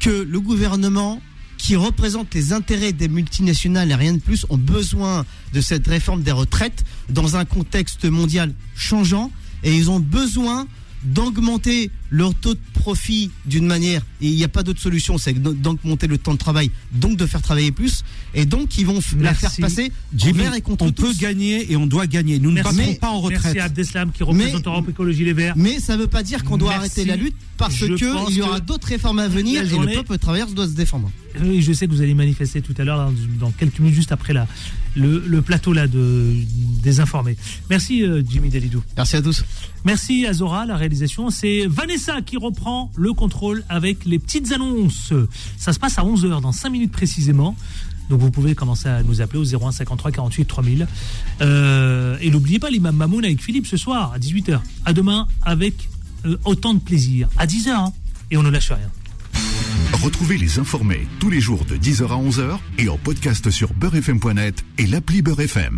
que 0.00 0.10
le 0.10 0.40
gouvernement 0.40 1.20
qui 1.56 1.76
représente 1.76 2.32
les 2.34 2.52
intérêts 2.52 2.92
des 2.92 3.08
multinationales 3.08 3.90
et 3.90 3.94
rien 3.94 4.14
de 4.14 4.20
plus 4.20 4.46
ont 4.48 4.56
besoin 4.56 5.26
de 5.52 5.60
cette 5.60 5.86
réforme 5.86 6.22
des 6.22 6.32
retraites 6.32 6.84
dans 7.08 7.36
un 7.36 7.44
contexte 7.44 8.04
mondial 8.04 8.54
changeant 8.76 9.30
et 9.64 9.74
ils 9.74 9.90
ont 9.90 9.98
besoin 10.00 10.66
d'augmenter 11.04 11.90
leur 12.10 12.34
taux 12.34 12.54
de 12.54 12.60
profit 12.74 13.30
d'une 13.44 13.66
manière, 13.66 14.02
et 14.20 14.28
il 14.28 14.34
n'y 14.34 14.44
a 14.44 14.48
pas 14.48 14.62
d'autre 14.62 14.80
solution, 14.80 15.18
c'est 15.18 15.34
d'augmenter 15.34 16.06
le 16.06 16.18
temps 16.18 16.32
de 16.32 16.38
travail, 16.38 16.70
donc 16.92 17.16
de 17.16 17.26
faire 17.26 17.42
travailler 17.42 17.72
plus, 17.72 18.04
et 18.34 18.46
donc 18.46 18.78
ils 18.78 18.86
vont 18.86 19.00
la 19.20 19.34
faire 19.34 19.52
passer 19.60 19.92
envers 20.26 20.54
et 20.54 20.60
contre 20.60 20.84
On 20.84 20.92
peut 20.92 21.12
gagner 21.18 21.70
et 21.70 21.76
on 21.76 21.86
doit 21.86 22.06
gagner. 22.06 22.38
Nous 22.38 22.50
ne 22.50 22.62
passerons 22.62 22.94
pas 22.94 23.10
en 23.10 23.20
retraite. 23.20 23.54
Merci 23.54 23.58
Abdeslam 23.60 24.12
qui 24.12 24.22
représente 24.22 24.66
Europe 24.66 24.88
Écologie 24.88 25.24
Les 25.24 25.32
Verts. 25.32 25.54
Mais 25.56 25.80
ça 25.80 25.96
ne 25.96 26.02
veut 26.02 26.06
pas 26.06 26.22
dire 26.22 26.44
qu'on 26.44 26.58
doit 26.58 26.74
arrêter 26.74 27.04
la 27.04 27.16
lutte 27.16 27.36
parce 27.56 27.76
qu'il 27.76 28.36
y 28.36 28.42
aura 28.42 28.60
d'autres 28.60 28.88
réformes 28.88 29.18
à 29.18 29.28
venir 29.28 29.62
et 29.62 29.78
le 29.78 29.94
peuple 29.94 30.18
travailleur 30.18 30.48
doit 30.48 30.66
se 30.66 30.72
défendre. 30.72 31.10
Oui, 31.40 31.62
je 31.62 31.72
sais 31.72 31.86
que 31.86 31.92
vous 31.92 32.02
allez 32.02 32.14
manifester 32.14 32.62
tout 32.62 32.74
à 32.78 32.84
l'heure, 32.84 33.12
dans, 33.38 33.50
quelques 33.52 33.78
minutes, 33.78 33.94
juste 33.94 34.12
après 34.12 34.32
la, 34.32 34.46
le, 34.96 35.40
plateau 35.42 35.72
là 35.72 35.86
de, 35.86 36.34
des 36.82 37.00
informés. 37.00 37.36
Merci 37.70 38.02
euh, 38.02 38.22
Jimmy 38.28 38.48
Delidou. 38.48 38.82
Merci 38.96 39.16
à 39.16 39.22
tous. 39.22 39.44
Merci 39.84 40.26
à 40.26 40.32
Zora, 40.32 40.66
la 40.66 40.76
réalisation. 40.76 41.30
C'est 41.30 41.66
Vanessa 41.68 41.97
qui 42.24 42.36
reprend 42.36 42.90
le 42.96 43.12
contrôle 43.12 43.64
avec 43.68 44.04
les 44.04 44.18
petites 44.18 44.52
annonces. 44.52 45.12
Ça 45.56 45.72
se 45.72 45.78
passe 45.78 45.98
à 45.98 46.02
11h, 46.02 46.40
dans 46.40 46.52
5 46.52 46.70
minutes 46.70 46.92
précisément. 46.92 47.56
Donc 48.10 48.20
vous 48.20 48.30
pouvez 48.30 48.54
commencer 48.54 48.88
à 48.88 49.02
nous 49.02 49.20
appeler 49.20 49.38
au 49.38 49.64
01 49.66 49.72
53 49.72 50.10
48 50.12 50.44
3000. 50.46 50.86
et 51.40 52.30
n'oubliez 52.30 52.58
pas 52.58 52.70
l'imam 52.70 52.96
Mamoun 52.96 53.24
avec 53.24 53.42
Philippe 53.42 53.66
ce 53.66 53.76
soir 53.76 54.12
à 54.14 54.18
18h. 54.18 54.60
À 54.86 54.92
demain 54.92 55.28
avec 55.44 55.88
euh, 56.26 56.36
autant 56.44 56.74
de 56.74 56.80
plaisir. 56.80 57.28
À 57.36 57.46
10h. 57.46 57.70
Hein. 57.70 57.92
et 58.30 58.36
on 58.36 58.42
ne 58.42 58.50
lâche 58.50 58.72
rien. 58.72 58.90
Retrouvez 60.02 60.38
les 60.38 60.58
informés 60.58 61.06
tous 61.18 61.30
les 61.30 61.40
jours 61.40 61.64
de 61.64 61.76
10h 61.76 62.04
à 62.04 62.16
11h 62.16 62.58
et 62.78 62.88
en 62.88 62.96
podcast 62.96 63.50
sur 63.50 63.72
beurrefm.net 63.74 64.64
et 64.78 64.86
l'appli 64.86 65.22
Beurrefm. 65.22 65.76